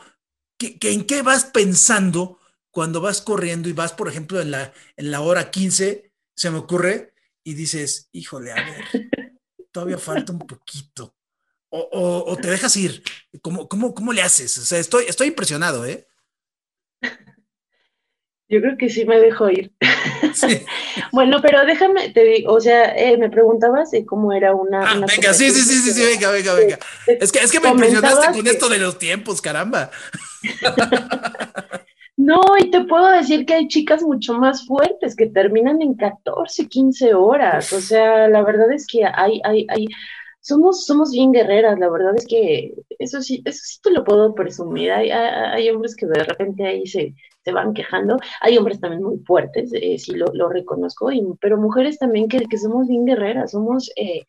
que, 0.59 0.79
¿En 0.83 1.07
qué 1.07 1.23
vas 1.23 1.45
pensando 1.45 2.39
cuando 2.71 3.01
vas 3.01 3.21
corriendo 3.21 3.69
y 3.69 3.73
vas, 3.73 3.93
por 3.93 4.09
ejemplo, 4.09 4.41
en 4.41 4.51
la, 4.51 4.73
en 4.97 5.11
la 5.11 5.21
hora 5.21 5.51
15, 5.51 6.13
se 6.35 6.51
me 6.51 6.59
ocurre, 6.59 7.13
y 7.45 7.55
dices, 7.55 8.09
híjole, 8.13 8.53
a 8.53 8.55
ver, 8.55 9.11
todavía 9.73 9.99
falta 9.99 10.33
un 10.33 10.39
poquito. 10.41 11.17
O, 11.75 12.37
te 12.37 12.51
dejas 12.51 12.77
ir. 12.77 13.03
¿Cómo, 13.41 13.67
cómo, 13.67 13.95
cómo 13.95 14.13
le 14.13 14.21
haces? 14.21 14.59
O 14.59 14.63
sea, 14.63 14.79
estoy, 14.79 15.07
estoy 15.09 15.29
impresionado, 15.29 15.87
¿eh? 15.87 16.07
Yo 18.49 18.61
creo 18.61 18.77
que 18.77 18.91
sí 18.91 19.07
me 19.07 19.19
dejo 19.19 19.49
ir. 19.49 19.73
bueno, 21.13 21.41
pero 21.41 21.65
déjame, 21.65 22.11
te 22.11 22.25
digo, 22.25 22.53
o 22.53 22.61
sea, 22.61 22.95
eh, 22.95 23.17
me 23.17 23.31
preguntabas 23.31 23.91
de 23.91 24.05
cómo 24.05 24.35
era 24.35 24.55
una. 24.55 24.83
Ah, 24.83 24.95
venga, 24.95 25.33
sí, 25.33 25.51
sí, 25.51 25.63
sí, 25.63 25.79
sí, 25.79 25.93
sí, 25.93 26.05
venga, 26.05 26.31
venga, 26.31 26.53
venga. 26.53 26.79
Es 27.07 27.33
que, 27.33 27.39
es 27.39 27.51
que 27.51 27.61
me 27.61 27.71
impresionaste 27.71 28.33
con 28.33 28.47
esto 28.47 28.69
de 28.69 28.79
los 28.79 28.99
tiempos, 28.99 29.41
caramba. 29.41 29.91
No, 32.15 32.41
y 32.57 32.71
te 32.71 32.83
puedo 32.83 33.09
decir 33.09 33.45
que 33.47 33.55
hay 33.55 33.67
chicas 33.67 34.03
mucho 34.03 34.35
más 34.35 34.65
fuertes 34.65 35.17
que 35.17 35.27
terminan 35.27 35.83
en 35.83 35.95
14, 35.95 36.69
15 36.69 37.15
horas. 37.15 37.73
O 37.73 37.81
sea, 37.81 38.29
la 38.29 38.45
verdad 38.45 38.71
es 38.73 38.87
que 38.87 39.05
hay, 39.05 39.41
hay, 39.45 39.67
hay, 39.69 39.89
somos, 40.43 40.85
somos 40.85 41.13
bien 41.13 41.33
guerreras, 41.33 41.79
la 41.79 41.89
verdad 41.89 42.15
es 42.17 42.27
que 42.27 42.75
eso 42.99 43.23
sí, 43.23 43.43
eso 43.45 43.61
sí 43.65 43.81
te 43.81 43.93
lo 43.93 44.05
puedo 44.05 44.35
presumir. 44.35 44.91
Hay, 44.91 45.11
hay, 45.11 45.71
hombres 45.71 45.97
que 45.97 46.07
de 46.07 46.25
repente 46.25 46.67
ahí 46.67 46.87
se, 46.87 47.15
se 47.45 47.53
van 47.53 47.73
quejando, 47.73 48.19
hay 48.41 48.59
hombres 48.59 48.81
también 48.81 49.03
muy 49.05 49.19
fuertes, 49.21 49.71
eh, 49.73 49.99
sí 49.99 50.15
lo, 50.15 50.27
lo 50.35 50.49
reconozco, 50.49 51.13
y, 51.13 51.23
pero 51.41 51.57
mujeres 51.59 51.99
también 51.99 52.29
que, 52.29 52.41
que 52.47 52.59
somos 52.59 52.89
bien 52.89 53.05
guerreras, 53.07 53.53
somos, 53.53 53.91
eh, 53.97 54.25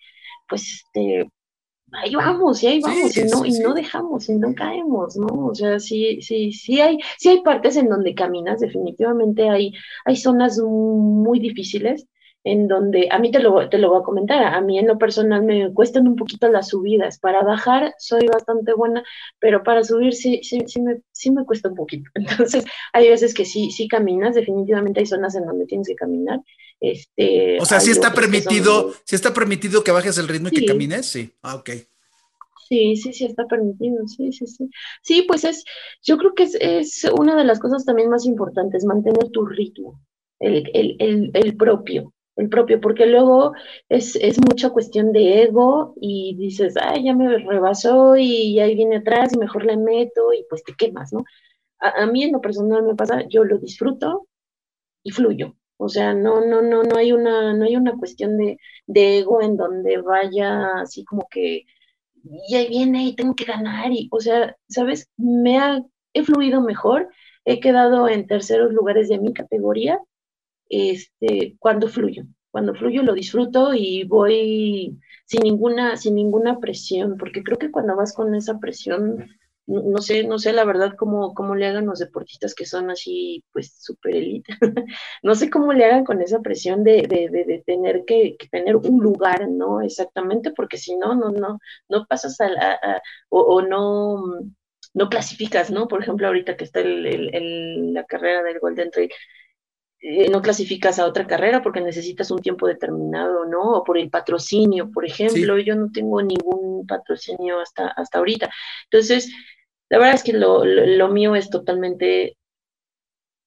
pues, 0.48 0.86
este, 0.86 1.28
ahí 1.94 2.14
vamos, 2.16 2.62
y 2.62 2.68
ahí 2.68 2.80
vamos, 2.80 3.18
y, 3.18 3.24
no, 3.26 3.46
y 3.46 3.52
no 3.60 3.74
dejamos, 3.74 4.30
y 4.30 4.36
no 4.36 4.54
caemos, 4.54 5.18
¿no? 5.18 5.48
O 5.48 5.56
sea, 5.56 5.80
sí, 5.80 6.22
sí, 6.22 6.52
sí 6.54 6.80
hay, 6.80 7.00
sí 7.18 7.30
hay 7.30 7.42
partes 7.42 7.76
en 7.76 7.90
donde 7.90 8.14
caminas, 8.14 8.60
definitivamente 8.60 9.50
hay, 9.50 9.74
hay 10.06 10.16
zonas 10.16 10.60
muy 10.60 11.40
difíciles 11.40 12.08
en 12.44 12.68
donde, 12.68 13.08
a 13.10 13.20
mí 13.20 13.32
te 13.32 13.40
lo, 13.40 13.70
te 13.70 13.78
lo 13.78 13.90
voy 13.90 14.02
a 14.02 14.04
comentar, 14.04 14.44
a 14.44 14.62
mí 14.62 14.78
en 14.78 14.88
lo 14.88 14.98
personal 14.98 15.44
me 15.44 15.74
cuestan 15.74 16.08
un 16.08 16.16
poquito 16.16 16.50
las 16.50 16.70
subidas, 16.70 17.20
para 17.20 17.42
bajar 17.42 17.94
soy 17.98 18.28
bastante 18.28 18.74
buena, 18.74 19.04
pero 19.40 19.64
para 19.64 19.84
subir 19.84 20.14
sí, 20.14 20.42
sí, 20.44 20.60
sí, 20.68 20.82
me, 20.82 21.02
sí 21.12 21.32
me 21.32 21.46
cuesta 21.46 21.70
un 21.70 21.76
poquito. 21.76 22.10
Entonces, 22.16 22.66
hay 22.92 23.10
veces 23.10 23.34
que 23.34 23.46
sí, 23.46 23.72
sí 23.72 23.88
caminas, 23.88 24.36
definitivamente 24.36 25.00
hay 25.00 25.06
zonas 25.06 25.36
en 25.36 25.46
donde 25.46 25.66
tienes 25.66 25.88
que 25.88 25.96
caminar, 25.96 26.40
este, 26.80 27.62
o 27.62 27.66
sea, 27.66 27.80
si 27.80 27.92
está 27.92 28.14
permitido, 28.14 28.94
si 29.06 29.16
está 29.16 29.34
permitido 29.34 29.84
que 29.86 29.92
bajes 29.92 30.18
el 30.18 30.28
ritmo 30.28 30.50
y 30.52 30.60
que 30.60 30.66
camines, 30.66 31.06
sí. 31.06 31.32
Ah, 31.42 31.56
ok. 31.56 31.70
Sí, 32.68 32.96
sí, 32.98 33.14
sí, 33.14 33.26
está 33.26 33.46
permitido, 33.46 34.06
sí, 34.08 34.34
sí, 34.34 34.48
sí. 34.48 34.70
Sí, 35.02 35.24
pues 35.28 35.44
es, 35.44 35.64
yo 36.02 36.18
creo 36.18 36.34
que 36.34 36.44
es, 36.44 36.58
es 36.60 37.04
una 37.18 37.38
de 37.38 37.46
las 37.46 37.60
cosas 37.60 37.86
también 37.86 38.10
más 38.10 38.26
importantes, 38.26 38.84
mantener 38.84 39.30
tu 39.32 39.46
ritmo, 39.46 40.02
el, 40.40 40.70
el, 40.74 40.96
el, 41.00 41.32
el 41.34 41.56
propio, 41.56 42.13
el 42.36 42.50
propio, 42.50 42.82
porque 42.82 43.06
luego 43.06 43.54
es, 43.90 44.16
es, 44.16 44.40
mucha 44.40 44.72
cuestión 44.72 45.12
de 45.14 45.44
ego 45.44 45.94
y 46.02 46.36
dices, 46.38 46.76
ay, 46.82 47.06
ya 47.06 47.16
me 47.16 47.38
rebasó 47.38 48.16
y 48.18 48.60
ahí 48.60 48.76
viene 48.76 48.98
atrás 48.98 49.34
y 49.34 49.38
mejor 49.38 49.66
le 49.66 49.78
meto 49.78 50.34
y 50.34 50.46
pues 50.50 50.64
te 50.64 50.74
quemas, 50.74 51.14
¿no? 51.14 51.24
A, 51.80 52.04
a, 52.04 52.06
mí 52.08 52.24
en 52.24 52.34
lo 52.34 52.42
personal 52.42 52.84
me 52.84 52.96
pasa, 52.96 53.24
yo 53.30 53.44
lo 53.44 53.60
disfruto 53.60 54.28
y 55.04 55.12
fluyo, 55.12 55.56
o 55.78 55.90
sea, 55.90 56.14
no, 56.14 56.46
no, 56.46 56.62
no, 56.62 56.84
no 56.84 56.98
hay 56.98 57.12
una, 57.12 57.54
no 57.54 57.66
hay 57.66 57.76
una 57.76 57.98
cuestión 57.98 58.38
de, 58.38 58.58
ego 58.88 59.42
en 59.42 59.58
donde 59.58 59.98
vaya 59.98 60.82
así 60.82 61.04
como 61.04 61.28
que, 61.30 61.66
y 62.24 62.56
ahí 62.56 62.70
viene 62.70 63.06
y 63.06 63.16
tengo 63.16 63.36
que 63.36 63.46
ganar, 63.46 63.92
y, 63.92 64.08
o 64.12 64.20
sea, 64.22 64.56
¿sabes? 64.70 65.10
Me 65.18 65.84
he 66.14 66.24
fluido 66.24 66.62
mejor, 66.62 67.10
he 67.46 67.60
quedado 67.60 68.08
en 68.08 68.28
terceros 68.28 68.72
lugares 68.74 69.10
de 69.10 69.20
mi 69.20 69.34
categoría, 69.34 70.00
este, 70.92 71.56
cuando 71.60 71.88
fluyo, 71.88 72.24
cuando 72.52 72.76
fluyo 72.76 73.04
lo 73.04 73.14
disfruto 73.14 73.74
y 73.74 74.04
voy 74.06 75.00
sin 75.26 75.42
ninguna, 75.42 75.98
sin 75.98 76.16
ninguna 76.16 76.60
presión, 76.60 77.18
porque 77.18 77.44
creo 77.44 77.58
que 77.58 77.72
cuando 77.72 77.96
vas 77.96 78.14
con 78.14 78.36
esa 78.36 78.60
presión, 78.60 79.28
no, 79.66 80.02
sé, 80.02 80.24
no 80.26 80.40
sé 80.40 80.54
la 80.54 80.66
verdad 80.66 80.94
cómo, 80.98 81.34
cómo 81.34 81.56
le 81.56 81.68
hagan 81.68 81.86
los 81.86 82.00
deportistas 82.00 82.54
que 82.54 82.66
son 82.66 82.92
así, 82.92 83.44
pues, 83.54 83.76
super 83.80 84.16
élite. 84.16 84.56
no 85.24 85.36
sé 85.36 85.50
cómo 85.50 85.74
le 85.74 85.86
hagan 85.86 86.04
con 86.04 86.22
esa 86.22 86.42
presión 86.42 86.84
de, 86.84 87.04
de, 87.08 87.30
de, 87.30 87.64
tener 87.66 88.04
que, 88.06 88.38
tener 88.52 88.76
un 88.76 89.00
lugar, 89.02 89.48
¿no? 89.50 89.82
Exactamente, 89.82 90.52
porque 90.52 90.78
si 90.78 90.96
no, 90.98 91.16
no, 91.16 91.30
no, 91.32 91.60
no 91.90 92.06
pasas 92.08 92.40
a 92.42 92.50
la, 92.50 93.02
o, 93.30 93.62
no, 93.62 94.22
no 94.94 95.10
clasificas, 95.10 95.72
¿no? 95.72 95.88
Por 95.88 96.02
ejemplo, 96.04 96.28
ahorita 96.28 96.58
que 96.58 96.66
está 96.66 96.82
el, 96.82 97.94
la 97.94 98.06
carrera 98.06 98.44
del 98.44 98.60
Golden 98.60 98.92
Trail, 98.92 99.12
eh, 100.06 100.30
no 100.30 100.42
clasificas 100.42 101.00
a 101.00 101.06
otra 101.06 101.26
carrera 101.26 101.64
porque 101.64 101.80
necesitas 101.80 102.30
un 102.30 102.42
tiempo 102.42 102.68
determinado, 102.68 103.46
¿no? 103.46 103.72
O 103.72 103.84
por 103.86 103.98
el 103.98 104.10
patrocinio, 104.10 104.92
por 104.92 105.06
ejemplo, 105.06 105.58
yo 105.58 105.76
no 105.76 105.94
tengo 105.94 106.22
ningún 106.22 106.86
patrocinio 106.86 107.62
hasta, 107.62 107.88
hasta 107.88 108.18
ahorita. 108.18 108.50
Entonces, 108.92 109.32
la 109.88 110.00
verdad 110.00 110.16
es 110.16 110.24
que 110.24 110.34
lo, 110.34 110.66
lo, 110.66 111.08
mío 111.08 111.38
es 111.38 111.50
totalmente, 111.50 112.38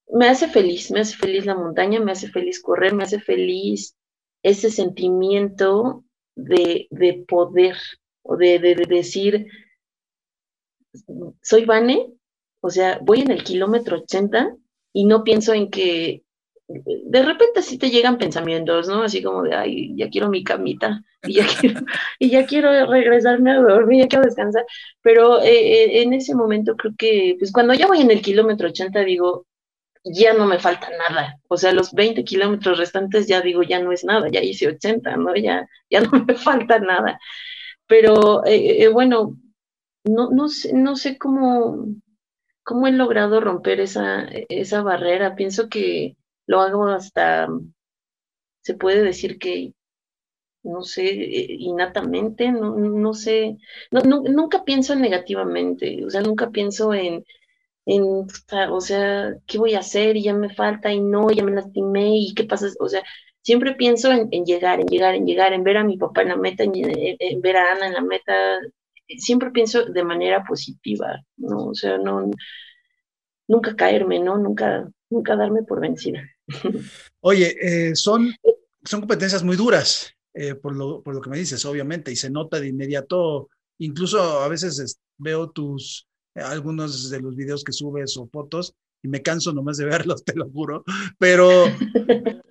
me 0.08 0.28
hace 0.28 0.48
feliz, 0.48 0.90
me 0.90 1.00
hace 1.00 1.14
feliz 1.18 1.44
la 1.44 1.54
montaña, 1.54 2.00
me 2.00 2.12
hace 2.12 2.28
feliz 2.28 2.62
correr, 2.62 2.94
me 2.94 3.04
hace 3.04 3.20
feliz 3.20 3.94
ese 4.42 4.70
sentimiento 4.70 6.04
de, 6.36 6.86
de 6.90 7.22
poder 7.28 7.76
o 8.22 8.38
de, 8.38 8.58
de, 8.60 8.76
decir, 8.76 9.46
soy 11.42 11.66
Vane, 11.66 12.14
o 12.62 12.70
sea, 12.70 12.98
voy 13.02 13.20
en 13.20 13.30
el 13.30 13.44
kilómetro 13.44 13.98
80 13.98 14.56
y 14.94 15.04
no 15.04 15.22
pienso 15.22 15.52
en 15.52 15.70
que 15.70 16.22
de 16.68 17.22
repente 17.22 17.62
sí 17.62 17.78
te 17.78 17.90
llegan 17.90 18.18
pensamientos, 18.18 18.88
¿no? 18.88 19.02
Así 19.02 19.22
como 19.22 19.42
de, 19.42 19.54
ay, 19.54 19.94
ya 19.96 20.10
quiero 20.10 20.28
mi 20.28 20.42
camita 20.42 21.02
y 21.22 21.34
ya 21.34 21.46
quiero, 21.46 21.80
y 22.18 22.30
ya 22.30 22.46
quiero 22.46 22.86
regresarme 22.86 23.52
a 23.52 23.60
dormir, 23.60 24.02
ya 24.02 24.08
quiero 24.08 24.24
descansar. 24.24 24.64
Pero 25.02 25.40
eh, 25.42 25.48
eh, 25.48 26.02
en 26.02 26.12
ese 26.12 26.34
momento 26.34 26.76
creo 26.76 26.94
que, 26.98 27.36
pues 27.38 27.52
cuando 27.52 27.74
ya 27.74 27.86
voy 27.86 28.00
en 28.00 28.10
el 28.10 28.20
kilómetro 28.22 28.68
80, 28.68 29.00
digo, 29.04 29.46
ya 30.04 30.34
no 30.34 30.46
me 30.46 30.58
falta 30.58 30.88
nada. 31.08 31.38
O 31.48 31.56
sea, 31.56 31.72
los 31.72 31.92
20 31.92 32.24
kilómetros 32.24 32.78
restantes 32.78 33.26
ya 33.28 33.40
digo, 33.40 33.62
ya 33.62 33.80
no 33.80 33.92
es 33.92 34.04
nada, 34.04 34.28
ya 34.28 34.42
hice 34.42 34.68
80, 34.68 35.16
¿no? 35.16 35.36
Ya, 35.36 35.68
ya 35.90 36.00
no 36.00 36.10
me 36.26 36.34
falta 36.34 36.78
nada. 36.80 37.18
Pero 37.86 38.44
eh, 38.46 38.88
bueno, 38.88 39.36
no, 40.04 40.30
no, 40.30 40.48
sé, 40.48 40.72
no 40.74 40.96
sé 40.96 41.18
cómo, 41.18 41.86
cómo 42.64 42.86
he 42.88 42.92
logrado 42.92 43.40
romper 43.40 43.80
esa, 43.80 44.26
esa 44.48 44.82
barrera. 44.82 45.36
Pienso 45.36 45.68
que 45.68 46.16
lo 46.46 46.60
hago 46.60 46.86
hasta, 46.88 47.48
se 48.62 48.74
puede 48.74 49.02
decir 49.02 49.38
que 49.38 49.72
no 50.66 50.82
sé, 50.82 51.04
eh, 51.08 51.46
innatamente, 51.60 52.50
no, 52.52 52.76
no 52.76 53.14
sé, 53.14 53.56
no, 53.90 54.00
nunca 54.02 54.64
pienso 54.64 54.94
negativamente, 54.96 56.04
o 56.04 56.10
sea, 56.10 56.22
nunca 56.22 56.50
pienso 56.50 56.92
en, 56.94 57.24
en, 57.86 58.26
o 58.70 58.80
sea, 58.80 59.36
¿qué 59.46 59.58
voy 59.58 59.74
a 59.74 59.80
hacer? 59.80 60.16
Y 60.16 60.24
ya 60.24 60.34
me 60.34 60.54
falta, 60.54 60.92
y 60.92 61.00
no, 61.00 61.30
ya 61.30 61.44
me 61.44 61.52
lastimé, 61.52 62.18
y 62.18 62.34
qué 62.34 62.44
pasa, 62.44 62.68
o 62.80 62.88
sea, 62.88 63.02
siempre 63.42 63.74
pienso 63.76 64.10
en, 64.12 64.28
llegar, 64.44 64.80
en 64.80 64.88
llegar, 64.88 65.14
en 65.14 65.26
llegar, 65.26 65.52
en 65.52 65.64
ver 65.64 65.78
a 65.78 65.84
mi 65.84 65.98
papá 65.98 66.22
en 66.22 66.28
la 66.28 66.36
meta, 66.36 66.64
en, 66.64 67.40
ver 67.40 67.56
a 67.56 67.72
Ana 67.72 67.86
en 67.88 67.94
la 67.94 68.02
meta, 68.02 68.34
siempre 69.18 69.50
pienso 69.52 69.84
de 69.86 70.04
manera 70.04 70.44
positiva, 70.44 71.22
¿no? 71.36 71.68
O 71.68 71.74
sea, 71.74 71.98
no, 71.98 72.30
nunca 73.48 73.76
caerme, 73.76 74.18
¿no? 74.20 74.38
Nunca, 74.38 74.88
nunca 75.10 75.36
darme 75.36 75.62
por 75.62 75.80
vencida. 75.80 76.22
Oye, 77.20 77.56
eh, 77.60 77.96
son, 77.96 78.32
son 78.84 79.00
competencias 79.00 79.42
muy 79.42 79.56
duras, 79.56 80.12
eh, 80.34 80.54
por, 80.54 80.76
lo, 80.76 81.02
por 81.02 81.14
lo 81.14 81.20
que 81.20 81.30
me 81.30 81.38
dices, 81.38 81.64
obviamente, 81.64 82.12
y 82.12 82.16
se 82.16 82.30
nota 82.30 82.60
de 82.60 82.68
inmediato, 82.68 83.48
incluso 83.78 84.20
a 84.20 84.48
veces 84.48 84.98
veo 85.18 85.50
tus, 85.50 86.06
algunos 86.34 87.10
de 87.10 87.20
los 87.20 87.34
videos 87.34 87.64
que 87.64 87.72
subes 87.72 88.16
o 88.16 88.28
fotos, 88.28 88.74
y 89.02 89.08
me 89.08 89.22
canso 89.22 89.52
nomás 89.52 89.76
de 89.76 89.86
verlos, 89.86 90.24
te 90.24 90.34
lo 90.34 90.50
juro, 90.50 90.84
pero 91.18 91.50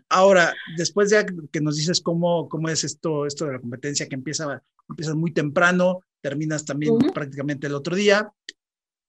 ahora, 0.09 0.53
después 0.77 1.09
de 1.09 1.25
que 1.51 1.61
nos 1.61 1.77
dices 1.77 2.01
cómo, 2.01 2.49
cómo 2.49 2.69
es 2.69 2.83
esto, 2.83 3.25
esto 3.25 3.45
de 3.45 3.53
la 3.53 3.59
competencia, 3.59 4.07
que 4.07 4.15
empieza, 4.15 4.61
empiezas 4.89 5.15
muy 5.15 5.31
temprano, 5.31 6.01
terminas 6.21 6.65
también 6.65 6.97
prácticamente 7.13 7.67
el 7.67 7.75
otro 7.75 7.95
día, 7.95 8.31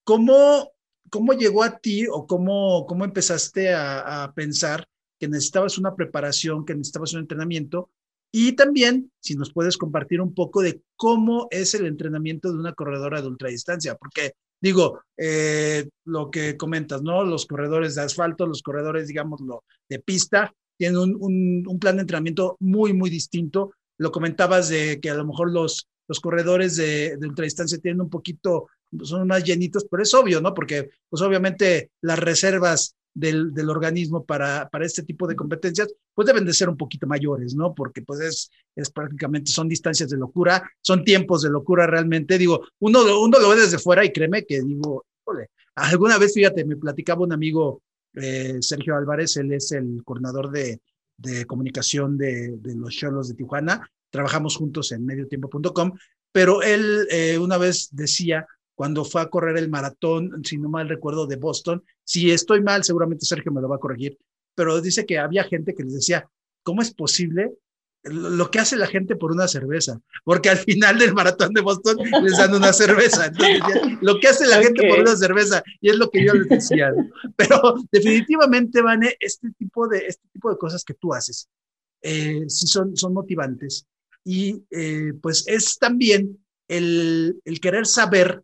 ¿cómo, 0.05 0.71
¿cómo 1.11 1.33
llegó 1.33 1.63
a 1.63 1.79
ti 1.79 2.07
o 2.07 2.27
cómo, 2.27 2.87
cómo 2.87 3.05
empezaste 3.05 3.73
a, 3.75 4.33
pensar 4.35 4.87
que 5.19 5.29
necesitabas 5.29 5.79
una 5.79 5.95
preparación, 5.95 6.65
que 6.65 6.75
necesitabas 6.75 7.15
un 7.15 7.21
entrenamiento? 7.21 7.91
Y 8.33 8.53
también, 8.53 9.11
si 9.21 9.35
nos 9.35 9.53
puedes 9.53 9.79
compartir 9.79 10.21
un 10.21 10.35
poco 10.35 10.61
de 10.61 10.83
cómo 10.97 11.49
es 11.51 11.75
el 11.75 11.87
entrenamiento 11.87 12.53
de 12.53 12.59
una 12.59 12.75
corredora 12.75 13.23
de 13.23 13.29
ultradistancia, 13.29 13.95
porque 13.95 14.33
digo, 14.61 15.01
eh, 15.17 15.89
lo 16.05 16.31
que 16.31 16.57
comentas, 16.57 17.03
¿no? 17.03 17.25
Los 17.25 17.47
corredores 17.47 17.95
de 17.95 18.03
asfalto, 18.03 18.47
los 18.47 18.63
corredores, 18.63 19.09
digámoslo, 19.09 19.65
de 19.89 20.01
pista, 20.01 20.53
tienen 20.77 20.99
un, 20.99 21.65
un, 21.67 21.79
plan 21.79 21.97
de 21.97 22.03
entrenamiento 22.03 22.57
muy, 22.61 22.93
muy 22.93 23.09
distinto. 23.09 23.73
Lo 23.99 24.13
comentabas 24.13 24.69
de 24.69 25.01
que 25.01 25.09
a 25.09 25.15
lo 25.15 25.27
mejor 25.27 25.51
los, 25.51 25.89
los 26.09 26.21
corredores 26.21 26.77
de, 26.77 27.17
de 27.17 27.27
ultradistancia 27.27 27.79
tienen 27.79 28.03
un 28.03 28.11
poquito 28.11 28.69
son 29.03 29.27
más 29.27 29.45
llenitos, 29.45 29.87
pero 29.91 30.03
es 30.03 30.13
obvio, 30.15 30.41
¿no? 30.41 30.55
Porque, 30.55 30.91
pues 31.09 31.23
obviamente, 31.23 31.91
las 32.01 32.19
reservas 32.19 32.97
del, 33.17 33.55
del, 33.55 33.71
organismo 33.71 34.25
para, 34.25 34.69
para 34.69 34.85
este 34.85 35.03
tipo 35.03 35.27
de 35.27 35.35
competencias, 35.35 35.93
pues 36.15 36.27
deben 36.27 36.45
de 36.45 36.53
ser 36.53 36.69
un 36.69 36.77
poquito 36.77 37.07
mayores, 37.07 37.55
¿no? 37.55 37.75
Porque 37.75 38.03
pues 38.03 38.21
es, 38.21 38.51
es 38.75 38.91
prácticamente, 38.91 39.51
son 39.51 39.69
distancias 39.69 40.11
de 40.11 40.19
locura, 40.19 40.71
son 40.83 41.03
tiempos 41.03 41.43
de 41.43 41.51
locura 41.51 41.87
realmente. 41.87 42.37
Digo, 42.37 42.67
uno, 42.81 43.01
uno 43.21 43.39
lo 43.39 43.49
ve 43.49 43.57
desde 43.57 43.79
fuera 43.79 44.05
y 44.05 44.13
créeme 44.13 44.45
que 44.45 44.61
digo, 44.61 45.07
ole, 45.25 45.49
alguna 45.77 46.19
vez, 46.19 46.35
fíjate, 46.35 46.67
me 46.67 46.77
platicaba 46.77 47.25
un 47.25 47.33
amigo, 47.33 47.81
eh, 48.15 48.59
Sergio 48.61 48.95
Álvarez, 48.97 49.37
él 49.39 49.51
es 49.53 49.73
el 49.73 50.03
coordinador 50.05 50.51
de, 50.51 50.81
de 51.17 51.47
comunicación 51.47 52.19
de, 52.19 52.57
de 52.59 52.75
los 52.75 52.95
Cholos 52.95 53.29
de 53.29 53.35
Tijuana, 53.35 53.91
trabajamos 54.11 54.57
juntos 54.57 54.93
en 54.93 55.07
mediotiempo.com, 55.07 55.93
pero 56.33 56.63
él 56.63 57.07
eh, 57.11 57.39
una 57.39 57.57
vez 57.57 57.89
decía 57.93 58.47
cuando 58.77 59.05
fue 59.05 59.23
a 59.23 59.31
correr 59.31 59.57
el 59.57 59.71
maratón, 59.71 60.45
si 60.45 60.59
no 60.59 60.69
mal 60.69 60.89
recuerdo, 60.89 61.27
de 61.27 61.37
Boston. 61.37 61.83
Si 62.05 62.31
estoy 62.31 62.61
mal, 62.63 62.85
seguramente 62.85 63.25
Sergio 63.25 63.51
me 63.51 63.63
lo 63.63 63.69
va 63.69 63.77
a 63.77 63.81
corregir, 63.81 64.19
pero 64.55 64.81
dice 64.81 65.07
que 65.07 65.19
había 65.19 65.45
gente 65.45 65.75
que 65.75 65.83
les 65.83 65.95
decía, 65.95 66.29
¿cómo 66.63 66.83
es 66.83 66.93
posible 66.93 67.55
lo 68.05 68.51
que 68.51 68.59
hace 68.61 68.77
la 68.77 68.87
gente 68.87 69.17
por 69.17 69.33
una 69.33 69.49
cerveza? 69.49 69.99
Porque 70.25 70.51
al 70.51 70.59
final 70.59 70.99
del 70.99 71.15
maratón 71.15 71.55
de 71.55 71.63
Boston 71.63 71.97
les 72.23 72.37
dan 72.37 72.55
una 72.55 72.73
cerveza. 72.75 73.27
Entonces, 73.27 73.63
lo 74.03 74.21
que 74.21 74.29
hace 74.29 74.47
la 74.47 74.63
gente 74.63 74.87
por 74.87 75.01
una 75.01 75.17
cerveza, 75.17 75.63
y 75.81 75.89
es 75.89 75.97
lo 75.97 76.11
que 76.11 76.25
yo 76.25 76.35
les 76.35 76.49
decía. 76.49 76.93
Pero 77.37 77.77
definitivamente, 77.91 78.83
Vane, 78.83 79.17
este 79.19 79.49
tipo 79.59 79.89
de, 79.89 80.07
este 80.07 80.29
tipo 80.35 80.51
de 80.51 80.59
cosas 80.59 80.85
que 80.85 80.95
tú 80.95 81.15
haces, 81.15 81.49
eh, 82.03 82.45
sí 82.47 82.67
son, 82.67 82.95
son 82.95 83.15
motivantes. 83.15 83.87
Y 84.23 84.63
eh, 84.71 85.15
pues 85.23 85.45
es 85.47 85.79
también 85.79 86.45
el, 86.69 87.41
el 87.45 87.61
querer 87.61 87.87
saber 87.87 88.43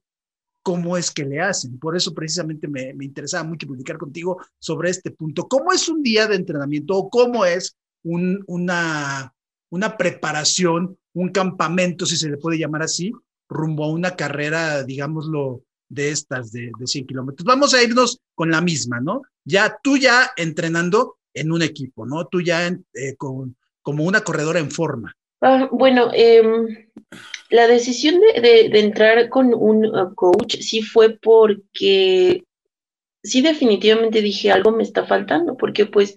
cómo 0.63 0.97
es 0.97 1.11
que 1.11 1.25
le 1.25 1.41
hacen. 1.41 1.79
Por 1.79 1.97
eso 1.97 2.15
precisamente 2.15 2.69
me, 2.69 2.95
me, 2.95 3.05
interesaba 3.05 3.45
mucho 3.45 3.67
publicar 3.67 3.99
contigo 3.99 4.41
sobre 4.59 4.91
este 4.91 5.11
punto. 5.11 5.49
¿Cómo 5.49 5.73
es 5.73 5.89
un 5.89 6.03
día 6.03 6.27
de 6.27 6.37
entrenamiento 6.37 6.97
o 6.97 7.11
cómo 7.11 7.45
es 7.45 7.77
un, 8.05 8.43
una, 8.47 9.33
una 9.71 9.97
preparación, 9.97 10.97
un 11.15 11.29
campamento, 11.31 12.07
si 12.07 12.17
se 12.17 12.31
le 12.31 12.37
puede 12.37 12.59
llamar 12.59 12.83
así, 12.83 13.13
rumbo 13.49 13.85
a 13.85 13.91
una 13.91 14.17
carrera, 14.17 14.83
digámoslo, 14.83 15.63
de 15.89 16.11
estas 16.11 16.53
de, 16.53 16.71
de 16.79 16.87
100 16.87 17.07
kilómetros? 17.07 17.45
Vamos 17.45 17.75
a 17.75 17.83
irnos 17.83 18.21
con 18.35 18.51
la 18.51 18.61
misma, 18.61 19.01
¿no? 19.01 19.23
Ya 19.45 19.79
tú 19.83 19.97
ya 19.97 20.31
entrenando 20.37 21.19
en 21.35 21.53
un 21.53 21.63
equipo, 21.63 22.07
¿no? 22.07 22.27
Tú 22.27 22.41
ya 22.41 22.67
eh, 22.67 23.17
con, 23.17 23.57
como 23.83 24.05
una 24.05 24.23
corredora 24.23 24.61
en 24.61 24.71
forma. 24.71 25.15
Ah, 25.41 25.69
bueno, 25.73 26.11
eh, 26.15 26.89
la 27.53 27.69
decisión 27.69 28.19
de, 28.21 28.71
entrar 28.81 29.29
con 29.29 29.53
un 29.55 29.85
uh, 29.87 30.15
coach 30.15 30.57
sí 30.61 30.81
fue 30.83 31.11
porque 31.11 32.45
sí 33.23 33.43
definitivamente 33.43 34.23
dije 34.23 34.51
algo 34.51 34.73
me 34.73 34.83
está 34.83 35.05
faltando, 35.05 35.57
porque 35.57 35.85
pues 35.85 36.17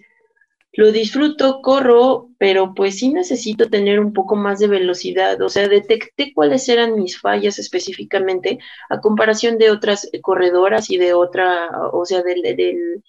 lo 0.72 0.92
disfruto, 0.92 1.60
corro, 1.62 2.30
pero 2.38 2.74
pues 2.74 2.98
sí 2.98 3.10
necesito 3.10 3.68
tener 3.68 4.00
un 4.00 4.14
poco 4.14 4.34
más 4.34 4.60
de 4.60 4.68
velocidad, 4.68 5.40
o 5.42 5.50
sea, 5.50 5.68
detecté 5.68 6.32
cuáles 6.34 6.68
eran 6.70 6.96
mis 6.96 7.20
fallas 7.20 7.58
específicamente 7.58 8.58
a 8.88 9.00
comparación 9.00 9.58
de 9.58 9.70
otras 9.70 10.10
corredoras 10.22 10.90
y 10.90 10.96
de 10.96 11.12
otra, 11.12 11.70
o 11.92 12.04
sea, 12.06 12.22
del 12.22 13.02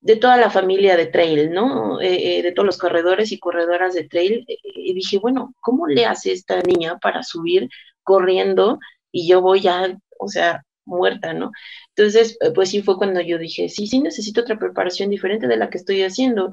de 0.00 0.16
toda 0.16 0.36
la 0.36 0.50
familia 0.50 0.96
de 0.96 1.06
trail, 1.06 1.52
¿no? 1.52 2.00
Eh, 2.00 2.38
eh, 2.38 2.42
de 2.42 2.52
todos 2.52 2.66
los 2.66 2.78
corredores 2.78 3.32
y 3.32 3.38
corredoras 3.38 3.94
de 3.94 4.04
trail. 4.04 4.44
Eh, 4.48 4.56
y 4.74 4.94
dije, 4.94 5.18
bueno, 5.18 5.54
¿cómo 5.60 5.86
le 5.86 6.06
hace 6.06 6.32
esta 6.32 6.60
niña 6.62 6.98
para 6.98 7.22
subir 7.22 7.68
corriendo 8.02 8.78
y 9.12 9.28
yo 9.28 9.42
voy 9.42 9.60
ya, 9.60 9.96
o 10.18 10.28
sea, 10.28 10.64
muerta, 10.84 11.34
¿no? 11.34 11.52
Entonces, 11.94 12.38
pues 12.54 12.70
sí 12.70 12.82
fue 12.82 12.96
cuando 12.96 13.20
yo 13.20 13.38
dije, 13.38 13.68
sí, 13.68 13.86
sí 13.86 14.00
necesito 14.00 14.40
otra 14.42 14.58
preparación 14.58 15.10
diferente 15.10 15.46
de 15.48 15.56
la 15.56 15.70
que 15.70 15.78
estoy 15.78 16.02
haciendo. 16.02 16.50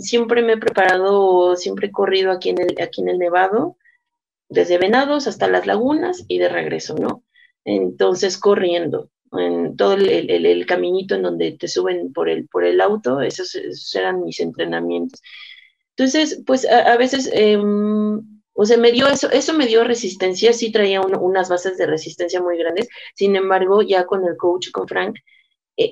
siempre 0.00 0.42
me 0.42 0.54
he 0.54 0.58
preparado, 0.58 1.56
siempre 1.56 1.88
he 1.88 1.92
corrido 1.92 2.32
aquí 2.32 2.50
en 2.50 2.60
el, 2.60 2.82
aquí 2.82 3.02
en 3.02 3.08
el 3.08 3.18
Nevado, 3.18 3.76
desde 4.48 4.78
Venados 4.78 5.26
hasta 5.28 5.48
las 5.48 5.66
lagunas 5.66 6.24
y 6.28 6.38
de 6.38 6.48
regreso, 6.48 6.94
¿no? 6.96 7.24
Entonces, 7.64 8.38
corriendo 8.38 9.10
en 9.32 9.76
todo 9.76 9.94
el, 9.94 10.66
caminito 10.66 11.14
en 11.14 11.22
donde 11.22 11.52
te 11.52 11.68
suben 11.68 12.12
por 12.12 12.28
el, 12.28 12.48
por 12.48 12.64
el 12.64 12.80
auto, 12.80 13.20
esos, 13.20 13.54
eran 13.94 14.22
mis 14.24 14.40
entrenamientos. 14.40 15.22
Entonces, 15.96 16.42
pues 16.46 16.68
a, 16.68 16.96
veces, 16.96 17.30
em, 17.32 18.18
o 18.54 18.64
sea, 18.64 18.78
me 18.78 18.92
dio 18.92 19.06
eso, 19.08 19.30
eso 19.30 19.54
me 19.54 19.66
dio 19.66 19.84
resistencia, 19.84 20.52
sí 20.52 20.72
traía 20.72 21.00
unas 21.02 21.48
bases 21.48 21.76
de 21.78 21.86
resistencia 21.86 22.40
muy 22.42 22.58
grandes, 22.58 22.88
sin 23.14 23.36
embargo, 23.36 23.82
ya 23.82 24.06
con 24.06 24.24
el 24.26 24.36
coach, 24.36 24.70
con 24.72 24.88
Frank, 24.88 25.16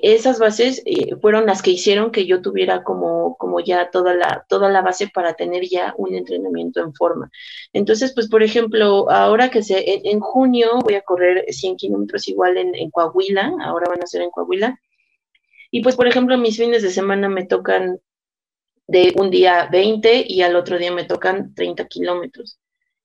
esas 0.03 0.37
bases 0.39 0.83
eh, 0.85 1.15
fueron 1.21 1.45
las 1.45 1.61
que 1.61 1.71
hicieron 1.71 2.11
que 2.11 2.25
yo 2.25 2.41
tuviera 2.41 2.83
como, 2.83 3.35
como 3.37 3.59
ya 3.59 3.89
toda 3.89 4.13
la, 4.13 4.45
toda 4.47 4.69
la 4.69 4.81
base 4.81 5.07
para 5.07 5.33
tener 5.33 5.63
ya 5.67 5.95
un 5.97 6.13
entrenamiento 6.13 6.81
en 6.81 6.93
forma. 6.93 7.31
Entonces, 7.73 8.13
pues, 8.13 8.29
por 8.29 8.43
ejemplo, 8.43 9.09
ahora 9.09 9.49
que 9.49 9.63
se, 9.63 9.83
en, 9.87 10.19
junio 10.19 10.79
voy 10.83 10.95
a 10.95 11.01
correr 11.01 11.45
100 11.49 11.77
kilómetros 11.77 12.27
igual 12.27 12.57
en, 12.57 12.75
en, 12.75 12.91
Coahuila, 12.91 13.53
ahora 13.63 13.89
van 13.89 14.03
a 14.03 14.07
ser 14.07 14.21
en 14.21 14.29
Coahuila. 14.29 14.79
Y 15.71 15.81
pues, 15.81 15.95
por 15.95 16.07
ejemplo, 16.07 16.37
mis 16.37 16.57
fines 16.57 16.83
de 16.83 16.91
semana 16.91 17.29
me 17.29 17.45
tocan 17.45 17.99
de 18.87 19.13
un 19.17 19.29
día 19.31 19.69
20 19.71 20.25
y 20.27 20.41
al 20.41 20.55
otro 20.55 20.77
día 20.77 20.91
me 20.91 21.05
tocan 21.05 21.53
30 21.55 21.87
kilómetros. 21.87 22.59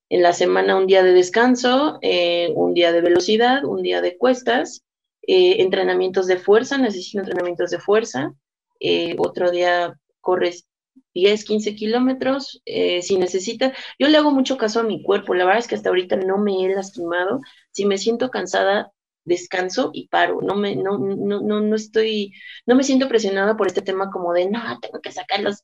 En 0.09 0.21
la 0.21 0.33
semana 0.33 0.77
un 0.77 0.87
día 0.87 1.03
de 1.03 1.13
descanso, 1.13 1.97
eh, 2.01 2.51
un 2.55 2.73
día 2.73 2.91
de 2.91 3.01
velocidad, 3.01 3.65
un 3.65 3.81
día 3.81 4.01
de 4.01 4.17
cuestas 4.17 4.83
eh, 5.27 5.61
entrenamientos 5.61 6.27
de 6.27 6.37
fuerza, 6.37 6.77
necesito 6.77 7.19
entrenamientos 7.19 7.71
de 7.71 7.79
fuerza. 7.79 8.33
Eh, 8.79 9.15
otro 9.19 9.51
día 9.51 9.99
corres 10.21 10.67
10, 11.13 11.45
15 11.45 11.75
kilómetros, 11.75 12.61
eh, 12.65 13.01
si 13.01 13.17
necesita. 13.17 13.73
Yo 13.99 14.07
le 14.09 14.17
hago 14.17 14.31
mucho 14.31 14.57
caso 14.57 14.79
a 14.81 14.83
mi 14.83 15.01
cuerpo, 15.03 15.33
la 15.33 15.45
verdad 15.45 15.59
es 15.59 15.67
que 15.67 15.75
hasta 15.75 15.89
ahorita 15.89 16.17
no 16.17 16.37
me 16.37 16.65
he 16.65 16.69
lastimado. 16.75 17.41
Si 17.71 17.85
me 17.85 17.97
siento 17.97 18.29
cansada, 18.29 18.91
descanso 19.23 19.91
y 19.93 20.07
paro. 20.09 20.41
No 20.41 20.55
me, 20.55 20.75
no, 20.75 20.97
no, 20.97 21.41
no, 21.41 21.61
no 21.61 21.75
estoy, 21.75 22.33
no 22.65 22.75
me 22.75 22.83
siento 22.83 23.07
presionada 23.09 23.57
por 23.57 23.67
este 23.67 23.81
tema 23.81 24.11
como 24.11 24.33
de, 24.33 24.49
no, 24.49 24.61
tengo 24.81 25.01
que 25.01 25.11
sacar 25.11 25.41
los 25.41 25.63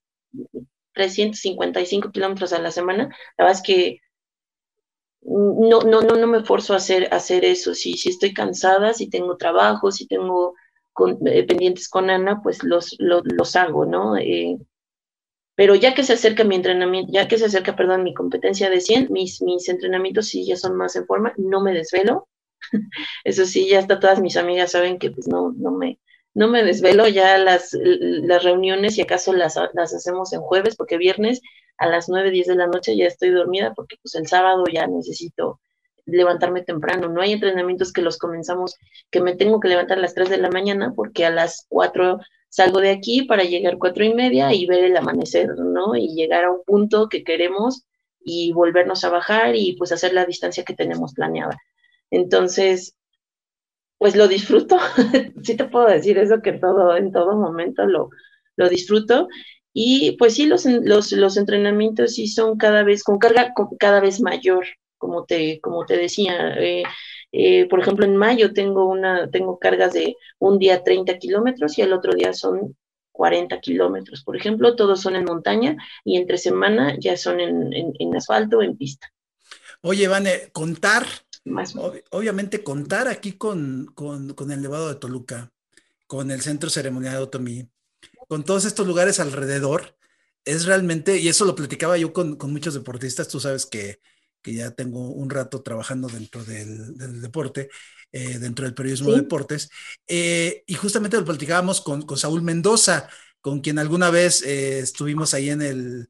355 0.94 2.12
kilómetros 2.12 2.54
a 2.54 2.60
la 2.60 2.72
semana. 2.72 3.10
La 3.38 3.46
verdad 3.46 3.60
es 3.60 3.64
que 3.64 4.00
no, 5.24 5.82
no, 5.82 6.02
no, 6.02 6.16
no 6.16 6.28
me 6.28 6.44
forzo 6.44 6.74
a 6.74 6.78
hacer, 6.78 7.14
hacer 7.14 7.46
eso. 7.46 7.74
Si, 7.74 7.94
si 7.94 8.10
estoy 8.10 8.34
cansada, 8.34 8.94
si 8.94 9.10
tengo 9.10 9.38
trabajo, 9.38 9.92
si 9.92 10.08
tengo 10.08 10.56
con, 10.94 11.18
eh, 11.28 11.44
pendientes 11.44 11.90
con 11.90 12.10
Ana, 12.10 12.42
pues 12.44 12.64
los, 12.64 12.96
los, 13.00 13.56
hago, 13.56 13.86
¿no? 13.86 14.18
Eh, 14.18 14.58
pero 15.56 15.76
ya 15.76 15.94
que 15.94 16.04
se 16.04 16.14
acerca 16.14 16.44
mi 16.44 16.56
entrenamiento, 16.56 17.12
ya 17.14 17.28
que 17.28 17.38
se 17.38 17.46
acerca, 17.46 17.76
perdón, 17.76 18.04
mi 18.04 18.14
competencia 18.14 18.70
de 18.70 18.82
100, 18.82 19.12
mis, 19.12 19.42
mis 19.42 19.70
entrenamientos 19.70 20.28
sí 20.28 20.46
ya 20.46 20.56
son 20.56 20.76
más 20.76 20.96
en 20.96 21.06
forma, 21.06 21.34
no 21.38 21.62
me 21.62 21.74
desvelo. 21.74 22.28
Eso 23.24 23.46
sí, 23.46 23.68
ya 23.70 23.80
hasta 23.80 24.00
todas 24.00 24.20
mis 24.22 24.38
amigas 24.38 24.72
saben 24.72 25.00
que 25.00 25.12
pues 25.12 25.28
no, 25.28 25.54
no 25.58 25.72
me, 25.72 26.00
no 26.34 26.48
me 26.48 26.64
desvelo, 26.64 27.08
ya 27.08 27.38
las, 27.38 27.72
las 27.74 28.44
reuniones, 28.44 28.96
si 28.96 29.02
acaso 29.02 29.34
las, 29.34 29.56
las 29.74 29.94
hacemos 29.94 30.34
en 30.34 30.42
jueves, 30.42 30.76
porque 30.76 30.98
viernes 30.98 31.42
a 31.78 31.88
las 31.88 32.10
9, 32.10 32.32
10 32.32 32.48
de 32.48 32.56
la 32.56 32.68
noche 32.68 32.96
ya 32.96 33.06
estoy 33.06 33.32
dormida, 33.32 33.74
porque 33.76 33.98
pues 34.02 34.16
el 34.16 34.28
sábado 34.28 34.64
ya 34.72 34.88
necesito 34.88 35.60
levantarme 36.06 36.64
temprano. 36.64 37.10
No 37.10 37.22
hay 37.22 37.34
entrenamientos 37.34 37.92
que 37.92 38.02
los 38.02 38.18
comenzamos, 38.18 38.78
que 39.10 39.22
me 39.22 39.36
tengo 39.36 39.60
que 39.60 39.68
levantar 39.68 39.98
a 39.98 40.02
las 40.02 40.14
3 40.14 40.30
de 40.30 40.38
la 40.38 40.50
mañana, 40.50 40.94
porque 40.96 41.26
a 41.26 41.32
las 41.32 41.66
4 41.70 42.20
salgo 42.52 42.82
de 42.82 42.92
aquí 42.92 43.24
para 43.24 43.44
llegar 43.44 43.78
cuatro 43.78 44.04
y 44.04 44.14
media 44.14 44.54
y 44.54 44.66
ver 44.66 44.84
el 44.84 44.98
amanecer, 44.98 45.48
¿no? 45.58 45.96
Y 45.96 46.14
llegar 46.14 46.44
a 46.44 46.52
un 46.52 46.64
punto 46.66 47.08
que 47.08 47.24
queremos 47.24 47.86
y 48.24 48.52
volvernos 48.52 49.04
a 49.04 49.10
bajar 49.10 49.56
y 49.56 49.76
pues 49.78 49.92
hacer 49.92 50.14
la 50.14 50.26
distancia 50.26 50.66
que 50.66 50.76
tenemos 50.76 51.14
planeada. 51.14 51.58
Entonces, 52.12 52.94
pues 54.02 54.16
lo 54.16 54.28
disfruto, 54.28 54.80
sí 55.44 55.56
te 55.56 55.66
puedo 55.66 55.86
decir 55.86 56.18
eso 56.18 56.42
que 56.42 56.54
todo, 56.54 56.98
en 56.98 57.12
todo 57.12 57.36
momento 57.38 57.86
lo, 57.86 58.10
disfruto. 58.68 59.28
Y 59.74 60.14
pues 60.18 60.34
sí, 60.34 60.48
los, 60.48 60.66
entrenamientos 61.38 62.16
sí 62.16 62.26
son 62.26 62.58
cada 62.58 62.82
vez 62.82 63.04
con 63.04 63.20
carga 63.20 63.54
cada 63.78 64.00
vez 64.00 64.20
mayor, 64.20 64.66
como 64.98 65.26
te, 65.26 65.62
decía. 65.90 66.56
Eh, 66.58 66.82
eh, 67.32 67.68
por 67.68 67.80
ejemplo, 67.80 68.04
en 68.04 68.18
mayo 68.18 68.54
tengo, 68.54 68.98
cargas 69.62 69.94
de 69.94 70.16
un 70.40 70.58
día 70.58 70.82
30 70.82 71.20
kilómetros 71.20 71.78
y 71.78 71.84
el 71.84 71.94
otro 71.94 72.16
día 72.16 72.34
son 72.34 72.76
40 73.12 73.60
kilómetros. 73.60 74.24
Por 74.24 74.36
ejemplo, 74.36 74.76
todos 74.76 75.00
son 75.00 75.16
en 75.16 75.26
montaña 75.26 75.78
y 76.04 76.18
entre 76.18 76.40
semana 76.40 76.96
ya 77.00 77.18
son 77.18 77.40
en, 77.40 77.72
en, 77.72 78.16
asfalto 78.16 78.64
en 78.64 78.76
pista. 78.76 79.12
Oye, 79.82 80.08
Vane, 80.08 80.50
contar, 80.52 81.06
obviamente 82.12 82.64
contar 82.64 83.08
aquí 83.08 83.34
con, 83.34 83.92
con, 83.96 84.34
con, 84.34 84.52
el 84.52 84.62
Nevado 84.62 84.90
de 84.90 84.96
Toluca, 84.96 85.52
con 86.08 86.32
el 86.32 86.42
Centro 86.42 86.70
Ceremonial 86.70 87.14
de 87.14 87.20
Otomí, 87.20 87.70
con 88.28 88.44
todos 88.44 88.66
estos 88.66 88.86
lugares 88.88 89.20
alrededor, 89.20 89.98
es 90.46 90.66
realmente, 90.66 91.18
y 91.18 91.28
eso 91.28 91.46
lo 91.46 91.56
platicaba 91.56 91.98
yo 91.98 92.14
con, 92.14 92.36
con 92.36 92.52
muchos 92.52 92.74
deportistas, 92.74 93.28
tú 93.28 93.40
sabes 93.40 93.66
que 93.66 94.00
que 94.42 94.54
ya 94.54 94.72
tengo 94.72 95.10
un 95.10 95.30
rato 95.30 95.62
trabajando 95.62 96.08
dentro 96.08 96.44
del, 96.44 97.22
deporte, 97.22 97.70
eh, 98.12 98.40
dentro 98.40 98.66
del 98.66 98.74
periodismo 98.74 99.12
de 99.12 99.22
deportes, 99.22 99.70
eh, 100.08 100.64
y 100.66 100.74
justamente 100.76 101.18
lo 101.18 101.26
platicábamos 101.26 101.82
con, 101.82 102.02
con, 102.04 102.18
Saúl 102.18 102.42
Mendoza, 102.42 103.08
con 103.40 103.62
quien 103.62 103.80
alguna 103.80 104.10
vez 104.10 104.44
eh, 104.44 104.80
estuvimos 104.80 105.34
ahí 105.34 105.50
en 105.50 105.62
el, 105.62 106.10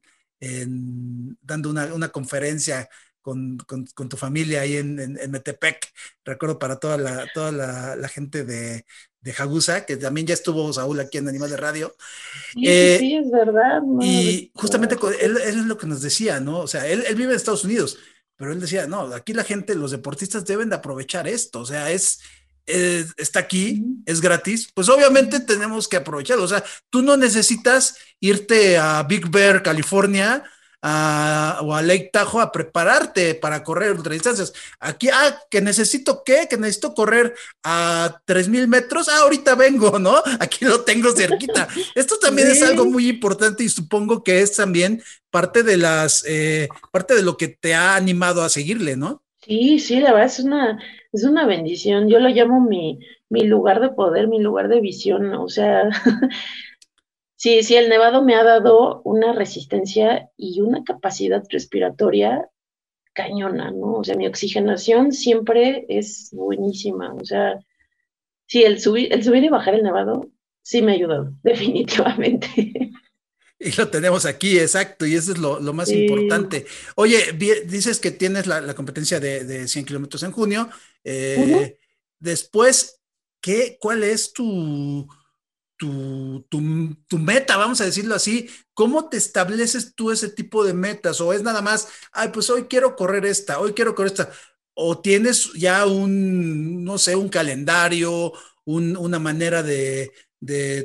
dando 1.40 1.70
una, 1.70 1.94
una 1.94 2.08
conferencia 2.08 2.88
con, 3.22 3.56
con, 3.58 3.86
con, 3.94 4.08
tu 4.08 4.16
familia 4.16 4.62
ahí 4.62 4.76
en, 4.76 4.98
en, 4.98 5.30
Metepec, 5.30 5.92
recuerdo 6.24 6.58
para 6.58 6.76
toda 6.76 6.98
la, 6.98 7.26
toda 7.32 7.52
la, 7.52 7.96
la 7.96 8.08
gente 8.08 8.44
de, 8.44 8.84
de 9.22 9.32
Jagusa, 9.32 9.86
que 9.86 9.96
también 9.96 10.26
ya 10.26 10.34
estuvo 10.34 10.72
Saúl 10.72 11.00
aquí 11.00 11.18
en 11.18 11.28
Animal 11.28 11.50
de 11.50 11.56
Radio. 11.56 11.94
Sí, 12.52 12.64
sí 12.98 13.16
es 13.16 13.30
verdad. 13.30 13.80
y 14.00 14.50
justamente 14.54 14.96
él, 15.20 15.38
él, 15.42 15.58
es 15.60 15.66
lo 15.66 15.78
que 15.78 15.86
nos 15.86 16.02
decía, 16.02 16.40
¿no? 16.40 16.58
O 16.58 16.66
sea, 16.66 16.86
él, 16.86 17.04
él 17.06 17.14
vive 17.14 17.30
en 17.30 17.36
Estados 17.36 17.64
Unidos, 17.64 17.98
pero 18.36 18.52
él 18.52 18.60
decía, 18.60 18.86
no, 18.86 19.02
aquí 19.14 19.32
la 19.32 19.44
gente, 19.44 19.74
los 19.76 19.92
deportistas 19.92 20.44
deben 20.44 20.68
de 20.68 20.76
aprovechar 20.76 21.28
esto, 21.28 21.60
o 21.60 21.64
sea, 21.64 21.92
es, 21.92 22.20
está 22.66 23.40
aquí, 23.40 23.84
es 24.06 24.20
gratis, 24.20 24.70
pues 24.74 24.88
obviamente 24.88 25.40
tenemos 25.40 25.86
que 25.86 25.96
aprovecharlo, 25.96 26.44
o 26.44 26.48
sea, 26.48 26.64
tú 26.90 27.02
no 27.02 27.16
necesitas 27.16 27.96
irte 28.20 28.78
a 28.78 29.02
Big 29.04 29.30
Bear, 29.30 29.62
California, 29.62 30.42
o 30.82 31.74
a 31.74 31.82
Lake 31.82 32.10
Tahoe 32.12 32.42
a 32.42 32.50
prepararte 32.50 33.34
para 33.34 33.62
correr 33.62 33.92
ultradistancias. 33.92 34.52
Aquí, 34.80 35.08
ah, 35.08 35.40
que 35.48 35.60
necesito 35.60 36.22
qué, 36.24 36.48
que 36.50 36.56
necesito 36.56 36.94
correr 36.94 37.34
a 37.62 38.20
3000 38.24 38.68
metros. 38.68 39.08
Ah, 39.08 39.20
ahorita 39.22 39.54
vengo, 39.54 39.98
¿no? 39.98 40.16
Aquí 40.40 40.64
lo 40.64 40.82
tengo 40.82 41.12
cerquita. 41.12 41.68
Esto 41.94 42.18
también 42.18 42.48
es 42.48 42.62
algo 42.62 42.84
muy 42.84 43.08
importante 43.08 43.62
y 43.64 43.68
supongo 43.68 44.24
que 44.24 44.40
es 44.40 44.56
también 44.56 45.02
parte 45.30 45.62
de 45.62 45.76
las, 45.76 46.24
eh, 46.26 46.68
parte 46.90 47.14
de 47.14 47.22
lo 47.22 47.36
que 47.36 47.48
te 47.48 47.74
ha 47.74 47.94
animado 47.94 48.42
a 48.42 48.48
seguirle, 48.48 48.96
¿no? 48.96 49.22
Sí, 49.44 49.78
sí, 49.80 50.00
la 50.00 50.12
verdad 50.12 50.26
es 50.26 50.40
una, 50.40 50.78
es 51.12 51.24
una 51.24 51.46
bendición. 51.46 52.08
Yo 52.08 52.20
lo 52.20 52.28
llamo 52.28 52.60
mi, 52.60 53.00
mi 53.28 53.44
lugar 53.44 53.80
de 53.80 53.90
poder, 53.90 54.28
mi 54.28 54.40
lugar 54.40 54.68
de 54.68 54.80
visión. 54.80 55.34
O 55.34 55.48
sea, 55.48 55.88
Sí, 57.42 57.64
sí, 57.64 57.74
el 57.74 57.88
nevado 57.88 58.22
me 58.22 58.36
ha 58.36 58.44
dado 58.44 59.02
una 59.02 59.32
resistencia 59.32 60.30
y 60.36 60.60
una 60.60 60.84
capacidad 60.84 61.42
respiratoria 61.50 62.48
cañona, 63.14 63.72
¿no? 63.72 63.94
O 63.94 64.04
sea, 64.04 64.14
mi 64.14 64.28
oxigenación 64.28 65.10
siempre 65.10 65.84
es 65.88 66.28
buenísima. 66.30 67.12
O 67.14 67.24
sea, 67.24 67.58
sí, 68.46 68.62
el 68.62 68.80
subir, 68.80 69.12
el 69.12 69.24
subir 69.24 69.42
y 69.42 69.48
bajar 69.48 69.74
el 69.74 69.82
nevado 69.82 70.30
sí 70.62 70.82
me 70.82 70.92
ha 70.92 70.94
ayudado, 70.94 71.32
definitivamente. 71.42 72.92
Y 73.58 73.72
lo 73.76 73.88
tenemos 73.88 74.24
aquí, 74.24 74.60
exacto, 74.60 75.04
y 75.04 75.16
eso 75.16 75.32
es 75.32 75.38
lo, 75.38 75.60
más 75.72 75.90
importante. 75.90 76.64
Oye, 76.94 77.32
dices 77.66 77.98
que 77.98 78.12
tienes 78.12 78.46
la, 78.46 78.72
competencia 78.74 79.18
de, 79.18 79.66
100 79.66 79.84
kilómetros 79.84 80.22
en 80.22 80.30
junio. 80.30 80.68
Eh, 81.02 81.76
después, 82.20 83.00
¿qué, 83.40 83.78
¿cuál 83.80 84.04
es 84.04 84.32
tu, 84.32 85.08
tu, 85.82 87.18
meta, 87.18 87.56
vamos 87.56 87.80
a 87.80 87.84
decirlo 87.84 88.14
así, 88.14 88.48
¿cómo 88.74 89.08
te 89.08 89.16
estableces 89.16 89.94
tú 89.94 90.10
ese 90.12 90.28
tipo 90.28 90.64
de 90.64 90.74
metas? 90.74 91.20
¿O 91.20 91.32
es 91.32 91.42
nada 91.42 91.60
más, 91.60 91.88
ay, 92.12 92.28
pues 92.32 92.50
hoy 92.50 92.64
quiero 92.64 92.94
correr 92.94 93.26
esta, 93.26 93.58
hoy 93.58 93.72
quiero 93.72 93.94
correr 93.94 94.12
esta? 94.12 94.32
¿O 94.74 95.00
tienes 95.00 95.52
ya 95.54 95.86
un, 95.86 96.84
no 96.84 96.98
sé, 96.98 97.16
un 97.16 97.28
calendario, 97.28 98.32
una 98.64 99.18
manera 99.18 99.62
de, 99.62 100.12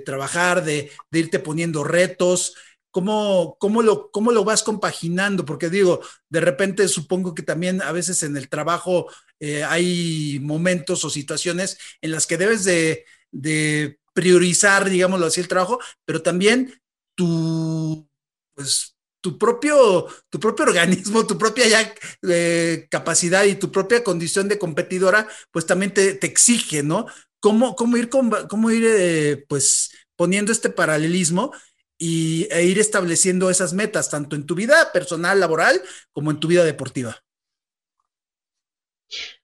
trabajar, 0.05 0.63
de, 0.63 0.91
irte 1.11 1.39
poniendo 1.39 1.83
retos? 1.83 2.55
¿Cómo, 2.89 3.57
cómo, 3.59 3.83
lo, 3.83 4.09
¿Cómo 4.09 4.31
lo 4.31 4.43
vas 4.43 4.63
compaginando? 4.63 5.45
Porque 5.45 5.69
digo, 5.69 6.01
de 6.29 6.41
repente 6.41 6.87
supongo 6.87 7.35
que 7.35 7.43
también 7.43 7.81
a 7.83 7.91
veces 7.91 8.23
en 8.23 8.35
el 8.35 8.49
trabajo 8.49 9.07
eh, 9.39 9.63
hay 9.63 10.39
momentos 10.41 11.05
o 11.05 11.09
situaciones 11.11 11.77
en 12.01 12.11
las 12.11 12.25
que 12.25 12.37
debes 12.37 12.63
de, 12.63 13.05
de 13.31 13.99
priorizar, 14.17 14.89
digámoslo 14.89 15.27
así, 15.27 15.41
el 15.41 15.47
trabajo, 15.47 15.79
pero 16.03 16.23
también 16.23 16.73
tu, 17.13 18.09
pues, 18.55 18.95
tu 19.21 19.37
propio, 19.37 20.07
tu 20.31 20.39
propio 20.39 20.65
organismo, 20.65 21.27
tu 21.27 21.37
propia 21.37 21.67
ya, 21.67 21.93
eh, 22.27 22.87
capacidad 22.89 23.43
y 23.43 23.53
tu 23.53 23.71
propia 23.71 24.03
condición 24.03 24.47
de 24.47 24.57
competidora, 24.57 25.27
pues 25.51 25.67
también 25.67 25.93
te, 25.93 26.15
te 26.15 26.25
exige, 26.25 26.81
¿no? 26.81 27.05
¿Cómo, 27.39 27.75
cómo 27.75 27.95
ir, 27.95 28.09
cómo 28.09 28.71
ir 28.71 28.85
eh, 28.87 29.45
pues, 29.47 29.91
poniendo 30.15 30.51
este 30.51 30.71
paralelismo 30.71 31.53
y, 31.99 32.47
e 32.49 32.63
ir 32.63 32.79
estableciendo 32.79 33.51
esas 33.51 33.73
metas, 33.73 34.09
tanto 34.09 34.35
en 34.35 34.47
tu 34.47 34.55
vida 34.55 34.91
personal, 34.93 35.39
laboral, 35.39 35.79
como 36.11 36.31
en 36.31 36.39
tu 36.39 36.47
vida 36.47 36.63
deportiva? 36.63 37.21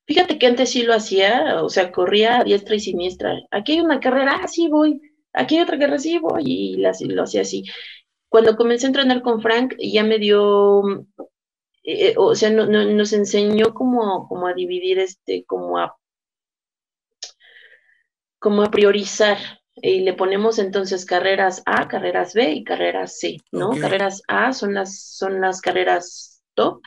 Fíjate 0.05 0.37
que 0.37 0.47
antes 0.47 0.71
sí 0.71 0.83
lo 0.83 0.93
hacía, 0.93 1.63
o 1.63 1.69
sea, 1.69 1.91
corría 1.91 2.39
a 2.39 2.43
diestra 2.43 2.75
y 2.75 2.79
siniestra. 2.79 3.39
Aquí 3.51 3.73
hay 3.73 3.79
una 3.79 3.99
carrera, 3.99 4.39
ah, 4.43 4.47
sí 4.47 4.67
voy. 4.67 4.99
Aquí 5.31 5.55
hay 5.55 5.63
otra 5.63 5.79
carrera, 5.79 5.99
sí 5.99 6.19
voy. 6.19 6.43
Y 6.45 6.75
lo 6.77 7.23
hacía 7.23 7.41
así. 7.41 7.63
Cuando 8.27 8.57
comencé 8.57 8.85
a 8.85 8.89
entrenar 8.89 9.21
con 9.21 9.41
Frank, 9.41 9.75
ya 9.79 10.03
me 10.03 10.19
dio, 10.19 10.83
eh, 11.83 12.09
eh, 12.09 12.13
o 12.17 12.35
sea, 12.35 12.49
nos 12.49 13.13
enseñó 13.13 13.73
como, 13.73 14.27
como 14.27 14.47
a 14.47 14.53
dividir, 14.53 14.99
este, 14.99 15.45
como 15.45 15.77
a, 15.77 15.95
como 18.39 18.61
a 18.63 18.71
priorizar. 18.71 19.37
Y 19.75 20.01
le 20.01 20.13
ponemos 20.13 20.59
entonces 20.59 21.05
carreras 21.05 21.63
A, 21.65 21.87
carreras 21.87 22.33
B 22.33 22.51
y 22.51 22.63
carreras 22.63 23.19
C, 23.19 23.37
¿no? 23.51 23.71
Carreras 23.71 24.21
A 24.27 24.53
son 24.53 24.73
las, 24.73 24.99
son 24.99 25.41
las 25.41 25.61
carreras 25.61 26.43
top 26.53 26.81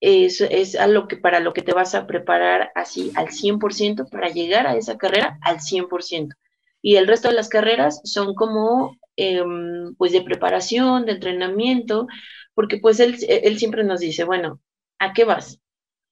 es, 0.00 0.40
es 0.40 0.76
algo 0.76 1.08
que 1.08 1.16
para 1.16 1.40
lo 1.40 1.52
que 1.52 1.62
te 1.62 1.72
vas 1.72 1.94
a 1.94 2.06
preparar 2.06 2.70
así 2.74 3.12
al 3.16 3.28
100% 3.28 4.08
para 4.10 4.28
llegar 4.28 4.66
a 4.66 4.76
esa 4.76 4.96
carrera 4.98 5.38
al 5.42 5.60
100%. 5.60 6.34
Y 6.82 6.96
el 6.96 7.06
resto 7.06 7.28
de 7.28 7.34
las 7.34 7.48
carreras 7.48 8.00
son 8.04 8.34
como 8.34 8.96
em, 9.16 9.94
pues 9.96 10.12
de 10.12 10.22
preparación, 10.22 11.06
de 11.06 11.12
entrenamiento, 11.12 12.06
porque 12.54 12.78
pues 12.78 13.00
él, 13.00 13.16
él 13.28 13.58
siempre 13.58 13.84
nos 13.84 14.00
dice, 14.00 14.24
bueno, 14.24 14.60
¿a 14.98 15.12
qué 15.12 15.24
vas? 15.24 15.60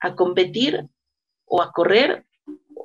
¿A 0.00 0.14
competir 0.14 0.86
o 1.46 1.62
a 1.62 1.72
correr 1.72 2.26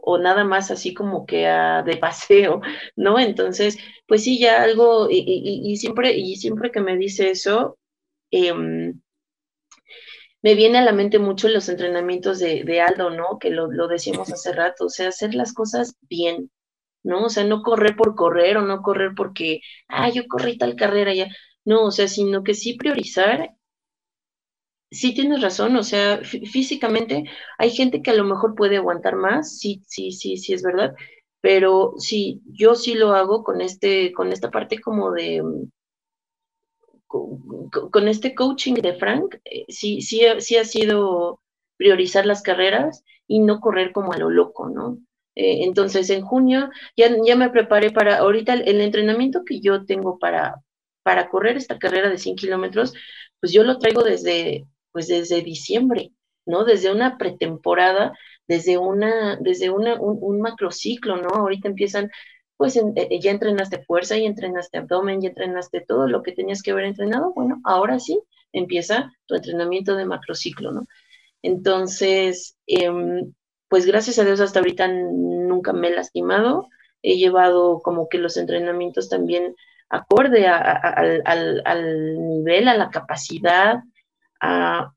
o 0.04 0.18
nada 0.18 0.44
más 0.44 0.72
así 0.72 0.94
como 0.94 1.26
que 1.26 1.48
a, 1.48 1.84
de 1.84 1.98
paseo, 1.98 2.62
¿no? 2.96 3.20
Entonces, 3.20 3.78
pues 4.08 4.24
sí, 4.24 4.40
ya 4.40 4.64
algo, 4.64 5.08
y, 5.10 5.76
siempre, 5.78 6.14
y 6.14 6.36
siempre 6.36 6.72
que 6.72 6.82
me 6.82 6.98
dice 6.98 7.32
eso, 7.32 7.78
eh, 8.32 8.54
me 10.42 10.56
viene 10.56 10.80
a 10.80 10.84
la 10.84 10.94
mente 10.94 11.20
mucho 11.20 11.48
los 11.50 11.70
entrenamientos 11.70 12.40
de, 12.40 12.82
Aldo, 12.82 13.10
¿no? 13.12 13.38
Que 13.40 13.52
lo, 13.52 13.68
decíamos 13.88 14.32
hace 14.32 14.54
rato, 14.54 14.86
o 14.86 14.90
sea, 14.90 15.10
hacer 15.10 15.36
las 15.36 15.54
cosas 15.54 15.96
bien, 16.02 16.52
¿no? 17.04 17.26
O 17.26 17.30
sea, 17.30 17.44
no 17.44 17.62
correr 17.64 17.96
por 17.96 18.16
correr 18.16 18.58
o 18.58 18.64
no 18.64 18.82
correr 18.82 19.12
porque, 19.16 19.62
ah, 19.88 20.10
yo 20.10 20.24
corrí 20.28 20.58
tal 20.58 20.76
carrera 20.76 21.14
ya. 21.14 21.28
no, 21.66 21.86
o 21.86 21.92
sea, 21.92 22.08
sino 22.08 22.44
que 22.44 22.54
sí 22.56 22.76
priorizar. 22.76 23.56
Sí 24.92 25.14
tienes 25.14 25.42
razón, 25.42 25.76
o 25.78 25.84
sea, 25.84 26.20
físicamente 26.24 27.24
hay 27.58 27.72
gente 27.72 28.02
que 28.02 28.12
a 28.12 28.14
lo 28.14 28.26
mejor 28.26 28.56
puede 28.56 28.76
aguantar 28.76 29.16
más, 29.16 29.58
sí, 29.58 29.82
sí, 29.88 30.12
sí, 30.12 30.36
sí 30.36 30.54
es 30.54 30.64
verdad, 30.64 30.94
pero 31.40 31.94
sí, 31.98 32.42
yo 32.46 32.76
sí 32.76 32.96
lo 32.96 33.14
hago 33.14 33.44
con 33.44 33.62
este, 33.62 34.12
con 34.12 34.34
esta 34.34 34.52
parte 34.52 34.82
como 34.82 35.12
de, 35.12 35.42
con, 37.12 38.08
este 38.08 38.34
coaching 38.36 38.76
de 38.76 38.94
Frank, 38.94 39.36
eh, 39.46 39.66
sí, 39.68 40.02
sí, 40.02 40.22
sí 40.40 40.58
ha 40.58 40.66
sido 40.66 41.42
priorizar 41.78 42.26
las 42.26 42.42
carreras 42.42 43.04
y 43.28 43.40
no 43.40 43.60
correr 43.60 43.92
como 43.92 44.14
a 44.14 44.18
lo 44.18 44.30
loco, 44.30 44.70
¿no? 44.70 44.98
Eh, 45.36 45.64
entonces, 45.64 46.10
en 46.10 46.22
junio 46.22 46.70
ya, 46.98 47.10
ya 47.26 47.36
me 47.36 47.50
preparé 47.50 47.92
para, 47.92 48.18
ahorita 48.18 48.54
el, 48.54 48.82
entrenamiento 48.82 49.44
que 49.46 49.62
yo 49.62 49.86
tengo 49.86 50.20
para, 50.20 50.56
para 51.04 51.30
correr 51.30 51.58
esta 51.58 51.80
carrera 51.80 52.10
de 52.10 52.18
100 52.18 52.36
kilómetros, 52.36 52.94
pues 53.40 53.52
yo 53.54 53.64
lo 53.64 53.78
traigo 53.80 54.04
desde, 54.04 54.66
pues 54.92 55.08
desde 55.08 55.42
diciembre, 55.42 56.12
¿no? 56.46 56.66
Desde 56.66 56.92
una 56.92 57.18
pretemporada, 57.18 58.14
desde 58.48 58.78
una, 58.78 59.38
desde 59.38 59.70
una, 59.70 60.00
un, 60.00 60.18
un 60.22 60.42
macrociclo, 60.42 61.18
¿no? 61.18 61.30
Ahorita 61.30 61.68
empiezan 61.70 62.10
pues 62.62 62.76
eh, 62.78 63.20
ya 63.20 63.32
entrenaste 63.32 63.84
fuerza, 63.84 64.18
y 64.18 64.28
entrenaste 64.28 64.78
abdomen, 64.78 65.20
ya 65.20 65.30
entrenaste 65.30 65.82
todo 65.82 66.08
lo 66.08 66.22
que 66.22 66.32
tenías 66.32 66.62
que 66.62 66.70
haber 66.70 66.86
entrenado, 66.86 67.34
bueno, 67.34 67.60
ahora 67.64 67.98
sí 68.00 68.22
empieza 68.54 69.12
tu 69.26 69.34
entrenamiento 69.34 69.96
de 69.96 70.06
macrociclo, 70.06 70.72
¿no? 70.72 70.86
Entonces, 71.42 72.56
em, 72.68 73.34
pues 73.68 73.88
gracias 73.88 74.20
a 74.20 74.26
Dios 74.26 74.42
hasta 74.42 74.60
ahorita 74.60 74.88
nunca 74.90 75.74
me 75.74 75.88
he 75.88 75.96
lastimado, 75.96 76.68
he 77.02 77.18
llevado 77.18 77.82
como 77.82 78.08
que 78.08 78.20
los 78.20 78.38
entrenamientos 78.38 79.10
también 79.10 79.56
acorde 79.90 80.46
al, 80.46 81.24
al, 81.66 82.28
nivel, 82.28 82.68
a 82.68 82.78
la 82.78 82.92
capacidad, 82.92 83.78
a, 84.40 84.94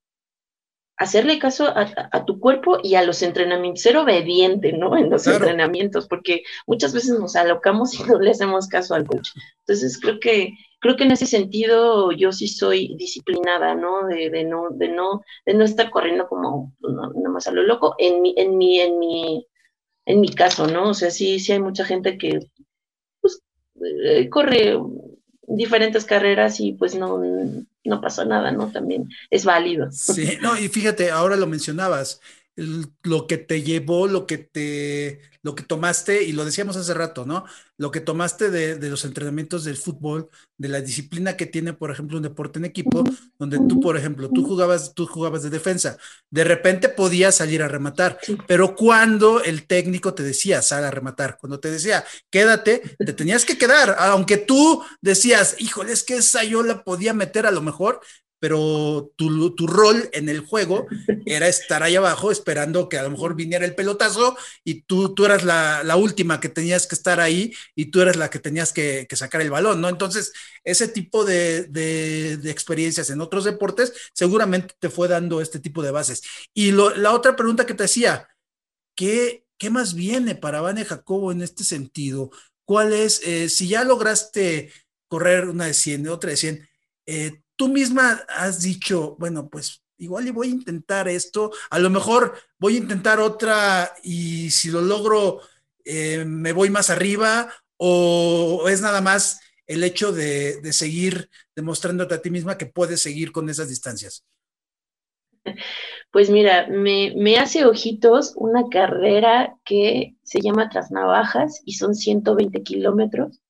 hacerle 0.97 1.39
caso 1.39 1.67
a, 1.75 2.25
tu 2.25 2.39
cuerpo 2.39 2.79
y 2.83 2.95
a 2.95 3.03
los 3.03 3.23
entrenamientos, 3.23 3.83
ser 3.83 3.97
obediente, 3.97 4.73
¿no? 4.73 4.97
En 4.97 5.11
los 5.11 5.27
entrenamientos, 5.27 6.07
porque 6.07 6.43
muchas 6.67 6.95
veces 6.95 7.19
nos 7.19 7.37
alocamos 7.37 7.99
y 7.99 8.03
no 8.05 8.21
le 8.21 8.31
hacemos 8.31 8.69
caso 8.69 8.95
al 8.95 9.07
coach. 9.07 9.31
Entonces 9.61 9.99
creo 10.01 10.21
que 10.21 10.53
creo 10.79 10.97
que 10.97 11.05
en 11.05 11.13
ese 11.13 11.27
sentido 11.27 12.13
yo 12.13 12.31
sí 12.33 12.47
soy 12.47 12.95
disciplinada, 12.97 13.75
¿no? 13.75 14.07
De, 14.07 14.31
de 14.31 14.45
no 14.45 14.69
de 14.71 14.89
no 14.89 15.23
de 15.47 15.55
no 15.55 15.65
estar 15.65 15.91
corriendo 15.91 16.29
como 16.29 16.75
pues, 16.81 16.95
nada 16.95 17.29
más 17.31 17.47
a 17.47 17.53
lo 17.53 17.63
loco 17.63 17.95
en 17.99 18.23
mi 18.23 18.35
en 18.37 18.57
mi 18.57 18.81
en 18.81 18.99
mi 18.99 19.47
en 20.07 20.21
mi 20.21 20.29
caso, 20.29 20.67
¿no? 20.67 20.91
O 20.91 20.95
sea, 20.95 21.11
sí 21.11 21.41
sí 21.41 21.53
hay 21.53 21.61
mucha 21.61 21.85
gente 21.85 22.19
que 22.19 22.41
pues, 23.21 23.43
eh, 24.05 24.29
corre 24.29 24.79
diferentes 25.47 26.05
carreras 26.05 26.61
y 26.61 26.73
pues 26.73 26.95
no 26.95 27.21
no 27.85 28.01
pasó 28.01 28.25
nada, 28.25 28.51
¿no? 28.53 28.71
También 28.71 29.09
es 29.31 29.45
válido. 29.45 29.91
Sí, 29.93 30.39
no, 30.41 30.59
y 30.59 30.69
fíjate, 30.69 31.11
ahora 31.11 31.37
lo 31.37 31.47
mencionabas, 31.47 32.21
lo 32.57 33.27
que 33.27 33.39
te 33.39 33.63
llevó, 33.63 34.07
lo 34.07 34.27
que 34.27 34.39
te, 34.39 35.21
lo 35.43 35.55
que 35.55 35.65
tomaste, 35.65 36.23
y 36.23 36.33
lo 36.33 36.45
decíamos 36.45 36.77
hace 36.77 36.95
rato, 36.95 37.27
¿no? 37.27 37.45
Lo 37.77 37.91
que 37.91 38.01
tomaste 38.01 38.51
de, 38.51 38.89
los 38.89 39.05
entrenamientos 39.05 39.65
del 39.65 39.77
fútbol, 39.77 40.29
de 40.57 40.69
la 40.69 40.81
disciplina 40.81 41.37
que 41.37 41.47
tiene, 41.47 41.73
por 41.73 41.91
ejemplo, 41.91 42.17
un 42.17 42.23
deporte 42.23 42.61
en 42.61 42.65
equipo, 42.65 43.03
donde 43.39 43.59
tú, 43.69 43.81
por 43.81 43.97
ejemplo, 43.97 44.31
tú 44.31 44.45
jugabas, 44.45 44.95
tú 44.95 45.07
jugabas 45.07 45.43
de 45.43 45.51
defensa, 45.51 45.99
de 46.31 46.45
repente 46.45 46.89
podías 46.89 47.35
salir 47.35 47.63
a 47.63 47.69
rematar, 47.69 48.19
pero 48.47 48.77
cuando 48.77 49.43
el 49.43 49.67
técnico 49.67 50.15
te 50.15 50.23
decía, 50.23 50.63
sal 50.63 50.85
a 50.85 50.93
rematar, 50.93 51.37
cuando 51.41 51.59
te 51.59 51.73
decía, 51.73 52.05
quédate, 52.31 52.97
te 52.99 53.13
tenías 53.13 53.45
que 53.45 53.59
quedar, 53.59 53.97
aunque 53.99 54.37
tú 54.37 54.85
decías, 55.01 55.57
híjole, 55.59 55.93
es 55.93 56.05
que 56.05 56.19
esa 56.19 56.45
yo 56.45 56.63
la 56.63 56.85
podía 56.85 57.15
meter 57.15 57.47
a 57.47 57.51
lo 57.51 57.63
mejor, 57.63 58.01
pero 58.45 59.11
tu, 59.17 59.55
tu, 59.55 59.67
rol 59.67 60.11
en 60.13 60.29
el 60.29 60.41
juego 60.41 60.87
era 61.25 61.49
estar 61.49 61.83
ahí 61.83 61.97
abajo 61.97 62.31
esperando 62.31 62.91
que 62.91 62.99
a 62.99 63.03
lo 63.03 63.11
mejor 63.11 63.35
viniera 63.35 63.65
el 63.65 63.75
pelotazo 63.75 64.37
y 64.63 64.83
tú, 64.83 65.15
tú 65.15 65.25
eras 65.25 65.45
la, 65.45 65.83
la 65.83 65.97
última 65.97 66.41
que 66.41 66.51
tenías 66.51 66.87
que 66.87 66.95
estar 66.95 67.21
ahí 67.21 67.55
y 67.75 67.87
tú 67.87 68.03
eras 68.03 68.17
la 68.17 68.29
que 68.29 68.39
tenías 68.39 68.75
que, 68.75 69.07
que 69.09 69.17
sacar 69.17 69.41
el 69.41 69.51
balón, 69.51 69.81
¿no? 69.81 69.89
Entonces, 69.89 70.35
ese 70.63 70.89
tipo 70.89 71.25
de, 71.25 71.63
de, 71.69 72.51
experiencias 72.51 73.09
en 73.09 73.23
otros 73.23 73.45
deportes 73.45 73.95
seguramente 74.13 74.75
te 74.79 74.91
fue 74.91 75.09
dando 75.09 75.41
este 75.41 75.59
tipo 75.59 75.83
de 75.83 75.93
bases. 75.93 76.21
Y 76.53 76.73
la 76.73 77.15
otra 77.15 77.37
pregunta 77.37 77.65
que 77.65 77.73
te 77.73 77.85
hacía, 77.85 78.29
¿qué, 78.95 79.47
¿qué 79.57 79.71
más 79.71 79.95
viene 79.95 80.35
para 80.35 80.61
Vane 80.61 80.85
Jacobo 80.85 81.33
en 81.33 81.41
este 81.41 81.65
sentido? 81.65 82.31
¿Cuál 82.67 82.93
es, 82.93 83.23
eh, 83.25 83.49
si 83.49 83.69
ya 83.69 83.85
lograste 83.85 84.71
correr 85.09 85.49
una 85.49 85.65
de 85.65 85.73
100, 85.73 86.09
otra 86.09 86.29
de 86.29 86.37
100, 86.37 86.69
eh, 87.07 87.41
tú 87.57 87.69
misma 87.69 88.23
has 88.29 88.63
dicho, 88.63 89.17
bueno, 89.19 89.49
pues 89.49 89.83
igual 89.99 90.27
y 90.27 90.31
voy 90.31 90.49
a 90.49 90.53
intentar 90.53 91.09
esto, 91.09 91.53
a 91.71 91.79
lo 91.79 91.91
mejor 91.91 92.35
voy 92.59 92.75
a 92.75 92.79
intentar 92.79 93.21
otra 93.21 93.95
y 94.03 94.51
si 94.51 94.71
lo 94.71 94.81
logro 94.81 95.41
eh, 95.85 96.25
me 96.27 96.53
voy 96.53 96.71
más 96.71 96.91
arriba 96.91 97.53
o 97.77 98.69
es 98.69 98.81
nada 98.81 99.01
más 99.01 99.41
el 99.67 99.83
hecho 99.83 100.13
de, 100.13 100.61
seguir 100.73 101.31
demostrándote 101.55 102.15
a 102.15 102.23
ti 102.23 102.31
misma 102.31 102.59
que 102.59 102.67
puedes 102.67 103.01
seguir 103.01 103.33
con 103.33 103.49
esas 103.49 103.69
distancias? 103.69 104.25
Pues 106.11 106.31
mira, 106.31 106.69
me, 106.69 107.13
me, 107.17 107.37
hace 107.39 107.67
ojitos 107.67 108.35
una 108.37 108.69
carrera 108.71 109.57
que 109.65 110.17
se 110.23 110.41
llama 110.41 110.69
Trasnavajas 110.69 111.61
y 111.65 111.75
son 111.75 111.95
120 111.95 112.63
kilómetros. 112.63 113.41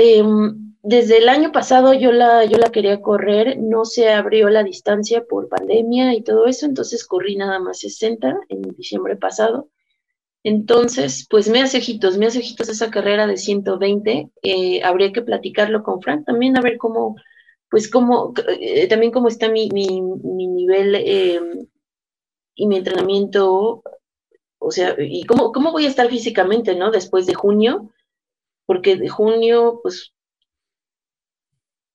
Em, 0.00 0.76
desde 0.84 1.18
el 1.18 1.28
año 1.28 1.50
pasado 1.50 1.92
yo 1.92 2.12
la, 2.12 2.44
yo 2.44 2.56
la 2.56 2.70
quería 2.70 3.02
correr, 3.02 3.58
no 3.58 3.84
se 3.84 4.10
abrió 4.10 4.48
la 4.48 4.62
distancia 4.62 5.24
por 5.24 5.48
pandemia 5.48 6.14
y 6.14 6.22
todo 6.22 6.46
eso, 6.46 6.66
entonces 6.66 7.04
corrí 7.04 7.34
nada 7.34 7.58
más 7.58 7.80
60 7.80 8.38
en 8.48 8.62
diciembre 8.62 9.16
pasado. 9.16 9.70
Entonces, 10.44 11.26
pues 11.28 11.48
me 11.48 11.60
hace 11.62 11.78
ojitos, 11.78 12.16
me 12.16 12.26
hace 12.26 12.38
ojitos 12.38 12.68
esa 12.68 12.92
carrera 12.92 13.26
de 13.26 13.36
120. 13.36 14.30
Eh, 14.42 14.82
habría 14.84 15.12
que 15.12 15.22
platicarlo 15.22 15.82
con 15.82 16.00
Frank 16.00 16.24
también, 16.26 16.56
a 16.56 16.60
ver 16.60 16.78
cómo, 16.78 17.16
pues 17.68 17.90
cómo, 17.90 18.32
eh, 18.60 18.86
también 18.86 19.10
cómo 19.10 19.26
está 19.26 19.48
mi, 19.48 19.68
mi, 19.70 20.00
mi 20.00 20.46
nivel 20.46 20.94
em, 20.94 21.66
y 22.54 22.68
mi 22.68 22.76
entrenamiento, 22.76 23.82
o 24.58 24.70
sea, 24.70 24.94
y 24.96 25.24
cómo, 25.24 25.50
cómo 25.50 25.72
voy 25.72 25.86
a 25.86 25.88
estar 25.88 26.08
físicamente, 26.08 26.76
¿no? 26.76 26.92
Después 26.92 27.26
de 27.26 27.34
junio, 27.34 27.90
porque 28.68 28.96
de 28.96 29.08
junio, 29.08 29.80
pues 29.82 30.12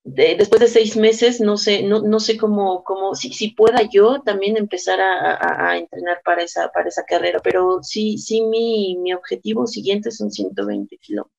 después 0.03 0.59
de 0.59 0.67
seis 0.67 0.97
meses, 0.97 1.39
no 1.39 1.55
sé, 1.55 1.83
no, 1.83 2.01
no 2.01 2.19
sé 2.19 2.35
cómo, 2.35 2.83
cómo 2.83 3.13
si, 3.13 3.31
si 3.31 3.51
pueda 3.51 3.87
yo 3.93 4.23
también 4.23 4.57
empezar 4.57 4.99
a, 4.99 5.77
entrenar 5.77 6.21
para 6.25 6.41
esa, 6.41 6.69
para 6.69 6.89
esa 6.89 7.03
carrera, 7.05 7.39
pero 7.43 7.83
sí, 7.83 8.17
sí, 8.17 8.41
mi, 8.41 8.97
mi 8.97 9.13
objetivo 9.13 9.67
siguiente 9.67 10.09
son 10.09 10.31
120 10.31 10.97
kilómetros. 10.97 11.37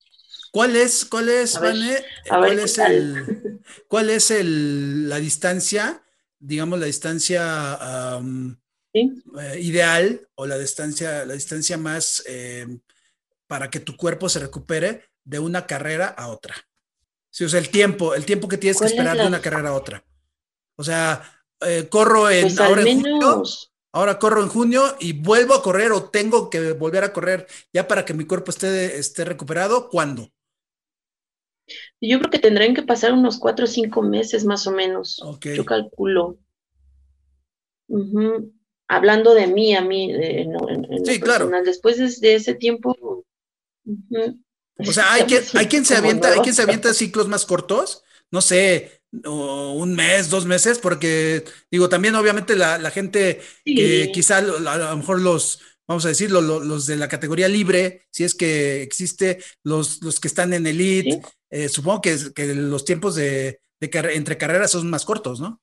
¿Cuál 0.52 0.76
es, 0.76 1.04
cuál 1.04 1.28
es, 1.28 1.58
cuál 1.58 1.82
es 2.60 2.78
el, 2.78 3.60
cuál 3.88 4.10
es 4.10 4.30
el, 4.30 5.08
la 5.08 5.18
distancia, 5.18 6.00
digamos, 6.38 6.78
la 6.78 6.86
distancia 6.86 7.76
eh, 8.92 9.60
ideal 9.60 10.28
o 10.36 10.46
la 10.46 10.58
distancia, 10.58 11.24
la 11.24 11.34
distancia 11.34 11.76
más 11.76 12.22
eh, 12.28 12.68
para 13.48 13.68
que 13.68 13.80
tu 13.80 13.96
cuerpo 13.96 14.28
se 14.28 14.38
recupere 14.38 15.02
de 15.24 15.38
una 15.38 15.66
carrera 15.66 16.08
a 16.08 16.28
otra? 16.28 16.54
Sí, 17.30 17.44
o 17.44 17.48
sea, 17.48 17.58
el 17.58 17.68
tiempo, 17.68 18.14
el 18.14 18.24
tiempo 18.24 18.48
que 18.48 18.58
tienes 18.58 18.78
que 18.78 18.86
esperar 18.86 19.16
de 19.16 19.26
una 19.26 19.40
carrera 19.40 19.70
a 19.70 19.74
otra. 19.74 20.04
O 20.76 20.84
sea, 20.84 21.22
eh, 21.60 21.88
corro 21.88 22.30
en 22.30 22.42
pues 22.42 22.60
ahora 22.60 22.82
en 22.82 23.00
junio, 23.00 23.42
ahora 23.92 24.18
corro 24.18 24.42
en 24.42 24.48
junio 24.48 24.96
y 25.00 25.12
vuelvo 25.14 25.54
a 25.54 25.62
correr 25.62 25.92
o 25.92 26.10
tengo 26.10 26.50
que 26.50 26.72
volver 26.72 27.04
a 27.04 27.12
correr 27.12 27.46
ya 27.72 27.88
para 27.88 28.04
que 28.04 28.14
mi 28.14 28.24
cuerpo 28.24 28.50
esté, 28.50 28.98
esté 28.98 29.24
recuperado. 29.24 29.88
¿Cuándo? 29.88 30.30
Yo 32.00 32.18
creo 32.18 32.30
que 32.30 32.38
tendrán 32.38 32.74
que 32.74 32.82
pasar 32.82 33.12
unos 33.12 33.38
cuatro 33.38 33.64
o 33.64 33.68
cinco 33.68 34.02
meses 34.02 34.44
más 34.44 34.66
o 34.66 34.72
menos. 34.72 35.22
Yo 35.40 35.64
calculo. 35.64 36.38
Hablando 38.88 39.34
de 39.34 39.46
mí, 39.46 39.74
a 39.74 39.80
mí, 39.80 40.12
sí, 41.04 41.20
claro. 41.20 41.50
Después 41.64 42.20
de, 42.20 42.34
ese 42.34 42.54
tiempo, 42.54 43.24
o 44.78 44.92
sea, 44.92 45.12
hay, 45.12 45.24
quien, 45.24 45.42
hay 45.54 45.66
quien 45.66 45.84
se 45.84 45.96
avienta, 45.96 46.32
hay 46.32 46.40
quien 46.40 46.54
se 46.54 46.62
avienta 46.62 46.94
ciclos 46.94 47.28
más 47.28 47.46
cortos, 47.46 48.02
no 48.30 48.40
sé, 48.40 49.02
un 49.24 49.94
mes, 49.94 50.30
dos 50.30 50.44
meses, 50.44 50.78
porque 50.78 51.44
digo, 51.70 51.88
también 51.88 52.14
obviamente 52.16 52.56
la, 52.56 52.90
gente 52.90 53.40
que 53.64 54.10
quizá 54.12 54.38
a 54.38 54.42
lo 54.42 54.96
mejor 54.96 55.20
los, 55.20 55.60
vamos 55.86 56.04
a 56.04 56.08
decirlo, 56.08 56.40
los, 56.40 56.86
de 56.86 56.96
la 56.96 57.08
categoría 57.08 57.48
libre, 57.48 58.02
si 58.10 58.24
es 58.24 58.34
que 58.34 58.82
existe, 58.82 59.38
los, 59.62 60.02
los 60.02 60.18
que 60.18 60.28
están 60.28 60.52
en 60.52 60.66
elite, 60.66 61.20
eh, 61.50 61.68
supongo 61.68 62.00
que, 62.00 62.16
que, 62.34 62.54
los 62.54 62.84
tiempos 62.84 63.14
de, 63.14 63.60
entre 63.80 64.38
carreras 64.38 64.72
son 64.72 64.90
más 64.90 65.04
cortos, 65.04 65.40
¿no? 65.40 65.60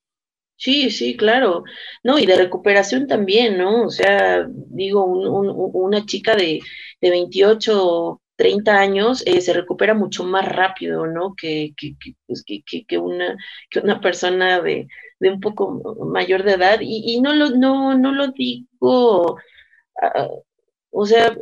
Sí, 0.55 0.91
sí, 0.91 1.17
claro. 1.17 1.63
No, 2.03 2.19
y 2.19 2.27
de 2.27 2.35
recuperación 2.37 3.07
también, 3.07 3.57
¿no? 3.57 3.85
O 3.85 3.89
sea, 3.89 4.45
digo, 4.47 5.05
una 5.05 6.05
chica 6.05 6.35
de, 6.35 6.61
de 7.01 7.09
28 7.09 8.21
30 8.41 8.79
años 8.79 9.21
eh, 9.27 9.39
se 9.39 9.53
recupera 9.53 9.93
mucho 9.93 10.23
más 10.23 10.47
rápido, 10.47 11.05
¿no? 11.05 11.35
Que, 11.39 11.75
que, 11.77 11.95
pues, 12.25 12.43
que 12.43 12.97
una, 12.97 13.37
que 13.69 13.79
una 13.81 14.01
persona 14.01 14.59
de, 14.61 14.87
de, 15.19 15.29
un 15.29 15.39
poco 15.39 15.79
mayor 16.07 16.41
de 16.41 16.53
edad. 16.53 16.79
Y, 16.81 17.21
no, 17.21 17.35
lo, 17.35 17.51
no, 17.51 17.95
no 17.95 18.11
lo 18.11 18.29
digo, 18.29 19.35
uh, 19.35 20.41
o 20.89 21.05
sea, 21.05 21.37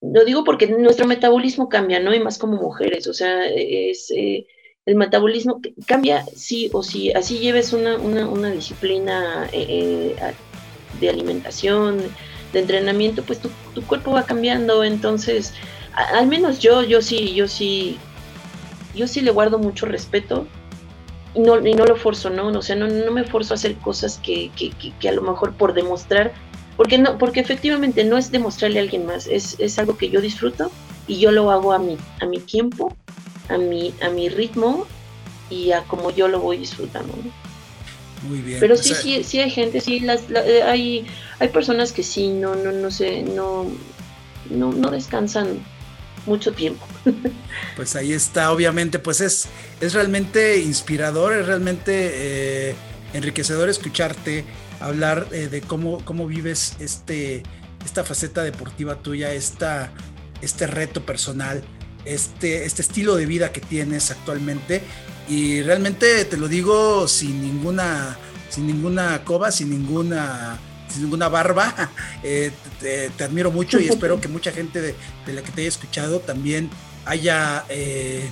lo 0.00 0.24
digo 0.24 0.42
porque 0.42 0.66
nuestro 0.66 1.06
metabolismo 1.06 1.68
cambia, 1.68 2.00
¿no? 2.00 2.12
Y 2.12 2.18
más 2.18 2.38
como 2.38 2.56
mujeres, 2.56 3.06
o 3.06 3.14
sea, 3.14 3.46
es... 3.46 4.10
Eh, 4.10 4.46
el 4.86 4.96
metabolismo 4.96 5.60
cambia 5.86 6.24
sí 6.34 6.70
o 6.72 6.82
sí, 6.82 7.12
así 7.12 7.38
lleves 7.38 7.72
una, 7.72 7.98
una, 7.98 8.26
una 8.26 8.50
disciplina 8.50 9.48
eh 9.52 10.16
de 10.98 11.08
alimentación, 11.08 11.98
de 12.52 12.58
entrenamiento, 12.58 13.22
pues 13.22 13.38
tu, 13.38 13.48
tu 13.74 13.82
cuerpo 13.86 14.12
va 14.12 14.24
cambiando, 14.24 14.82
entonces, 14.82 15.54
al 15.94 16.26
menos 16.26 16.58
yo, 16.58 16.82
yo 16.82 17.02
sí, 17.02 17.34
yo 17.34 17.48
sí, 17.48 17.98
yo 18.94 19.06
sí 19.08 19.20
le 19.20 19.30
guardo 19.30 19.58
mucho 19.58 19.86
respeto 19.86 20.46
y 21.34 21.40
no, 21.40 21.64
y 21.64 21.74
no 21.74 21.84
lo 21.84 21.96
forzo, 21.96 22.30
¿no? 22.30 22.48
O 22.48 22.62
sea, 22.62 22.76
no, 22.76 22.88
no 22.88 23.12
me 23.12 23.24
forzo 23.24 23.54
a 23.54 23.56
hacer 23.56 23.76
cosas 23.76 24.18
que, 24.22 24.50
que, 24.56 24.70
que, 24.72 25.08
a 25.08 25.12
lo 25.12 25.22
mejor 25.22 25.54
por 25.54 25.74
demostrar, 25.74 26.32
porque 26.76 26.98
no, 26.98 27.18
porque 27.18 27.40
efectivamente 27.40 28.04
no 28.04 28.18
es 28.18 28.30
demostrarle 28.30 28.78
a 28.78 28.82
alguien 28.82 29.06
más, 29.06 29.26
es, 29.26 29.56
es 29.58 29.78
algo 29.78 29.96
que 29.96 30.10
yo 30.10 30.20
disfruto 30.20 30.70
y 31.06 31.18
yo 31.18 31.30
lo 31.30 31.50
hago 31.50 31.72
a 31.72 31.78
mi, 31.78 31.96
a 32.20 32.26
mi 32.26 32.38
tiempo, 32.38 32.96
a 33.48 33.58
mi, 33.58 33.94
a 34.02 34.10
mi 34.10 34.28
ritmo 34.28 34.86
y 35.50 35.72
a 35.72 35.82
como 35.82 36.10
yo 36.10 36.28
lo 36.28 36.40
voy 36.40 36.56
disfrutando, 36.56 37.14
¿no? 37.16 38.28
Muy 38.28 38.40
bien. 38.40 38.60
Pero 38.60 38.76
sí, 38.76 38.94
sí, 38.94 39.24
sí 39.24 39.40
hay 39.40 39.50
gente, 39.50 39.80
sí, 39.80 40.00
las, 40.00 40.22
eh, 40.30 40.62
hay, 40.62 41.06
hay 41.38 41.48
personas 41.48 41.92
que 41.92 42.02
sí, 42.02 42.28
no, 42.28 42.54
no, 42.54 42.70
no 42.70 42.90
sé, 42.90 43.22
no, 43.22 43.66
no, 44.50 44.72
no 44.72 44.90
descansan 44.90 45.60
mucho 46.26 46.52
tiempo. 46.52 46.86
Pues 47.76 47.96
ahí 47.96 48.12
está, 48.12 48.52
obviamente, 48.52 48.98
pues 48.98 49.20
es, 49.20 49.46
es 49.80 49.94
realmente 49.94 50.58
inspirador, 50.60 51.32
es 51.32 51.46
realmente 51.46 52.10
eh, 52.12 52.74
enriquecedor 53.14 53.70
escucharte 53.70 54.44
hablar 54.80 55.28
eh, 55.30 55.48
de 55.48 55.60
cómo, 55.62 56.04
cómo 56.04 56.26
vives 56.26 56.76
este, 56.80 57.42
esta 57.84 58.04
faceta 58.04 58.42
deportiva 58.42 58.96
tuya, 58.96 59.32
esta, 59.32 59.92
este 60.42 60.66
reto 60.66 61.04
personal, 61.06 61.62
este, 62.04 62.64
este 62.64 62.82
estilo 62.82 63.16
de 63.16 63.26
vida 63.26 63.52
que 63.52 63.60
tienes 63.60 64.10
actualmente 64.10 64.82
y 65.28 65.62
realmente 65.62 66.24
te 66.24 66.36
lo 66.36 66.48
digo 66.48 67.06
sin 67.06 67.40
ninguna, 67.42 68.16
sin 68.48 68.66
ninguna 68.66 69.22
coba, 69.24 69.52
sin 69.52 69.70
ninguna, 69.70 70.58
sin 70.90 71.02
ninguna 71.02 71.28
barba. 71.28 71.90
Eh, 72.22 72.52
te, 72.80 73.24
admiro 73.24 73.50
mucho 73.50 73.80
y 73.80 73.88
espero 73.88 74.20
que 74.20 74.28
mucha 74.28 74.52
gente 74.52 74.80
de, 74.80 74.94
la 75.26 75.42
que 75.42 75.50
te 75.52 75.62
haya 75.62 75.68
escuchado 75.68 76.20
también 76.20 76.68
haya 77.06 77.64
eh, 77.70 78.30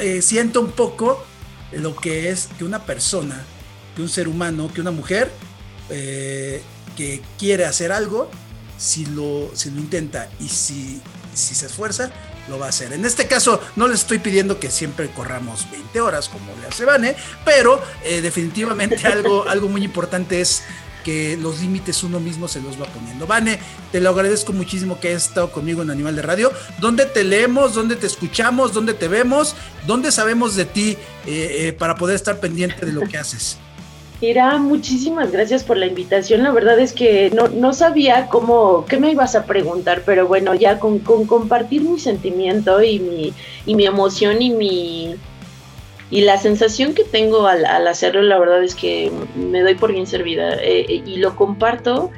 eh, 0.00 0.20
sienta 0.22 0.58
un 0.58 0.72
poco 0.72 1.24
lo 1.70 1.94
que 1.94 2.30
es 2.30 2.48
que 2.58 2.64
una 2.64 2.84
persona, 2.84 3.44
que 3.94 4.02
un 4.02 4.08
ser 4.08 4.26
humano, 4.26 4.72
que 4.74 4.80
una 4.80 4.90
mujer 4.90 5.30
que 5.88 7.22
quiere 7.38 7.64
hacer 7.64 7.92
algo, 7.92 8.30
si 8.76 9.06
lo, 9.06 9.50
si 9.54 9.70
lo 9.70 9.78
intenta 9.78 10.28
y 10.40 10.48
si, 10.48 11.00
si 11.34 11.54
se 11.54 11.66
esfuerza, 11.66 12.10
lo 12.48 12.58
va 12.58 12.66
a 12.66 12.68
hacer. 12.70 12.92
En 12.92 13.04
este 13.04 13.26
caso, 13.26 13.60
no 13.76 13.88
les 13.88 14.00
estoy 14.00 14.18
pidiendo 14.18 14.58
que 14.58 14.70
siempre 14.70 15.10
corramos 15.10 15.70
20 15.70 16.00
horas 16.00 16.28
como 16.28 16.52
le 16.60 16.66
hace 16.66 16.84
Vane, 16.84 17.14
pero 17.44 17.82
eh, 18.04 18.20
definitivamente 18.20 18.96
algo, 19.06 19.48
algo 19.48 19.68
muy 19.68 19.84
importante 19.84 20.40
es 20.40 20.62
que 21.02 21.36
los 21.36 21.60
límites 21.60 22.02
uno 22.02 22.20
mismo 22.20 22.48
se 22.48 22.60
los 22.60 22.80
va 22.80 22.86
poniendo. 22.86 23.26
Vane, 23.26 23.58
te 23.92 24.00
lo 24.00 24.10
agradezco 24.10 24.52
muchísimo 24.52 25.00
que 25.00 25.08
hayas 25.08 25.28
estado 25.28 25.50
conmigo 25.50 25.82
en 25.82 25.90
Animal 25.90 26.16
de 26.16 26.22
Radio. 26.22 26.52
¿Dónde 26.78 27.06
te 27.06 27.24
leemos? 27.24 27.74
¿Dónde 27.74 27.96
te 27.96 28.06
escuchamos? 28.06 28.72
¿Dónde 28.72 28.94
te 28.94 29.08
vemos? 29.08 29.54
¿Dónde 29.86 30.12
sabemos 30.12 30.56
de 30.56 30.64
ti 30.64 30.96
eh, 31.26 31.68
eh, 31.68 31.72
para 31.72 31.94
poder 31.94 32.16
estar 32.16 32.38
pendiente 32.40 32.84
de 32.84 32.92
lo 32.92 33.02
que 33.02 33.18
haces? 33.18 33.58
Ira, 34.20 34.58
muchísimas 34.58 35.32
gracias 35.32 35.64
por 35.64 35.78
la 35.78 35.86
invitación. 35.86 36.42
La 36.42 36.52
verdad 36.52 36.78
es 36.78 36.92
que 36.92 37.30
no, 37.30 37.48
no 37.48 37.72
sabía 37.72 38.26
cómo, 38.26 38.84
qué 38.86 38.98
me 38.98 39.10
ibas 39.10 39.34
a 39.34 39.44
preguntar, 39.44 40.02
pero 40.04 40.26
bueno, 40.26 40.54
ya 40.54 40.78
con, 40.78 40.98
con 40.98 41.26
compartir 41.26 41.82
mi 41.82 41.98
sentimiento 41.98 42.82
y 42.82 42.98
mi, 42.98 43.32
y 43.64 43.74
mi 43.74 43.86
emoción 43.86 44.42
y 44.42 44.50
mi 44.50 45.16
y 46.10 46.22
la 46.22 46.38
sensación 46.38 46.94
que 46.94 47.04
tengo 47.04 47.46
al, 47.46 47.64
hacerlo, 47.86 48.22
la 48.22 48.38
verdad 48.38 48.62
es 48.62 48.74
que 48.74 49.12
me 49.36 49.60
doy 49.60 49.74
por 49.74 49.92
bien 49.92 50.06
servida 50.06 50.54
eh, 50.54 50.86
eh, 50.88 51.02
y 51.06 51.16
lo 51.18 51.36
comparto 51.36 52.10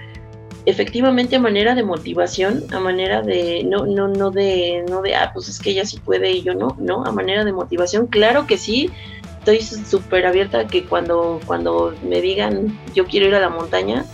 efectivamente 0.64 1.36
a 1.36 1.40
manera 1.40 1.74
de 1.74 1.82
motivación, 1.82 2.64
a 2.72 2.78
manera 2.78 3.20
de 3.20 3.64
no 3.64 3.84
no 3.84 4.09
no 4.09 4.30
de 4.30 4.84
no 4.88 5.03
de 5.03 5.16
ah 5.16 5.32
pues 5.34 5.49
es 5.49 5.59
que 5.59 5.70
ella 5.70 5.84
sí 5.84 5.99
puede 5.99 6.30
y 6.30 6.43
yo 6.43 6.55
no, 6.55 6.76
no, 6.78 7.05
a 7.05 7.12
manera 7.12 7.45
de 7.45 7.53
motivación, 7.53 8.07
claro 8.07 8.47
que 8.47 8.57
sí 8.57 8.90
estoy 9.38 9.61
súper 9.61 10.24
abierta 10.24 10.61
a 10.61 10.66
que 10.68 10.84
cuando, 10.84 11.40
cuando 11.47 11.95
me 12.09 12.20
digan 12.20 12.78
yo 12.95 13.07
quiero 13.07 13.26
ir 13.26 13.34
a 13.34 13.40
la 13.40 13.49
montaña, 13.49 14.05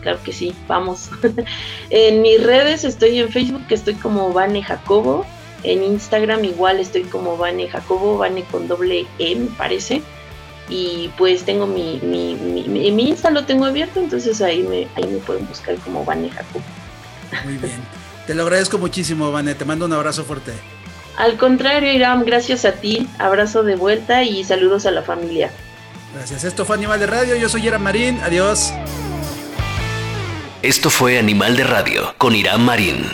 claro 0.00 0.18
que 0.24 0.32
sí, 0.32 0.54
vamos. 0.68 1.10
en 1.90 2.22
mis 2.22 2.42
redes 2.42 2.84
estoy 2.84 3.18
en 3.18 3.28
Facebook, 3.28 3.66
que 3.66 3.74
estoy 3.74 3.94
como 3.94 4.32
Vane 4.32 4.62
Jacobo. 4.62 5.26
En 5.66 5.82
Instagram 5.82 6.44
igual 6.44 6.80
estoy 6.80 7.02
como 7.02 7.36
Vane 7.36 7.68
Jacobo, 7.68 8.18
Vane 8.18 8.44
con 8.44 8.68
doble 8.68 9.06
E 9.18 9.36
me 9.36 9.46
parece. 9.56 10.02
Y 10.68 11.10
pues 11.16 11.44
tengo 11.44 11.66
mi, 11.66 12.00
mi, 12.02 12.34
mi, 12.34 12.90
mi 12.90 13.08
Insta 13.08 13.30
lo 13.30 13.44
tengo 13.44 13.66
abierto, 13.66 14.00
entonces 14.00 14.40
ahí 14.42 14.62
me, 14.62 14.88
ahí 14.96 15.08
me 15.08 15.18
pueden 15.18 15.46
buscar 15.46 15.76
como 15.76 16.04
Vane 16.04 16.30
Jacobo. 16.30 16.64
Muy 17.44 17.56
bien. 17.56 17.80
Te 18.26 18.34
lo 18.34 18.42
agradezco 18.42 18.78
muchísimo, 18.78 19.30
Vane. 19.30 19.54
Te 19.54 19.64
mando 19.64 19.86
un 19.86 19.92
abrazo 19.92 20.24
fuerte. 20.24 20.52
Al 21.16 21.36
contrario, 21.36 21.92
Iram, 21.92 22.24
gracias 22.24 22.64
a 22.64 22.72
ti. 22.72 23.08
Abrazo 23.18 23.62
de 23.62 23.76
vuelta 23.76 24.22
y 24.22 24.44
saludos 24.44 24.84
a 24.86 24.90
la 24.90 25.02
familia. 25.02 25.50
Gracias. 26.14 26.44
Esto 26.44 26.64
fue 26.64 26.76
Animal 26.76 26.98
de 27.00 27.06
Radio. 27.06 27.36
Yo 27.36 27.48
soy 27.48 27.66
Iram 27.66 27.82
Marín. 27.82 28.20
Adiós. 28.22 28.72
Esto 30.62 30.90
fue 30.90 31.18
Animal 31.18 31.56
de 31.56 31.64
Radio 31.64 32.14
con 32.18 32.34
Irán 32.34 32.64
Marín. 32.64 33.06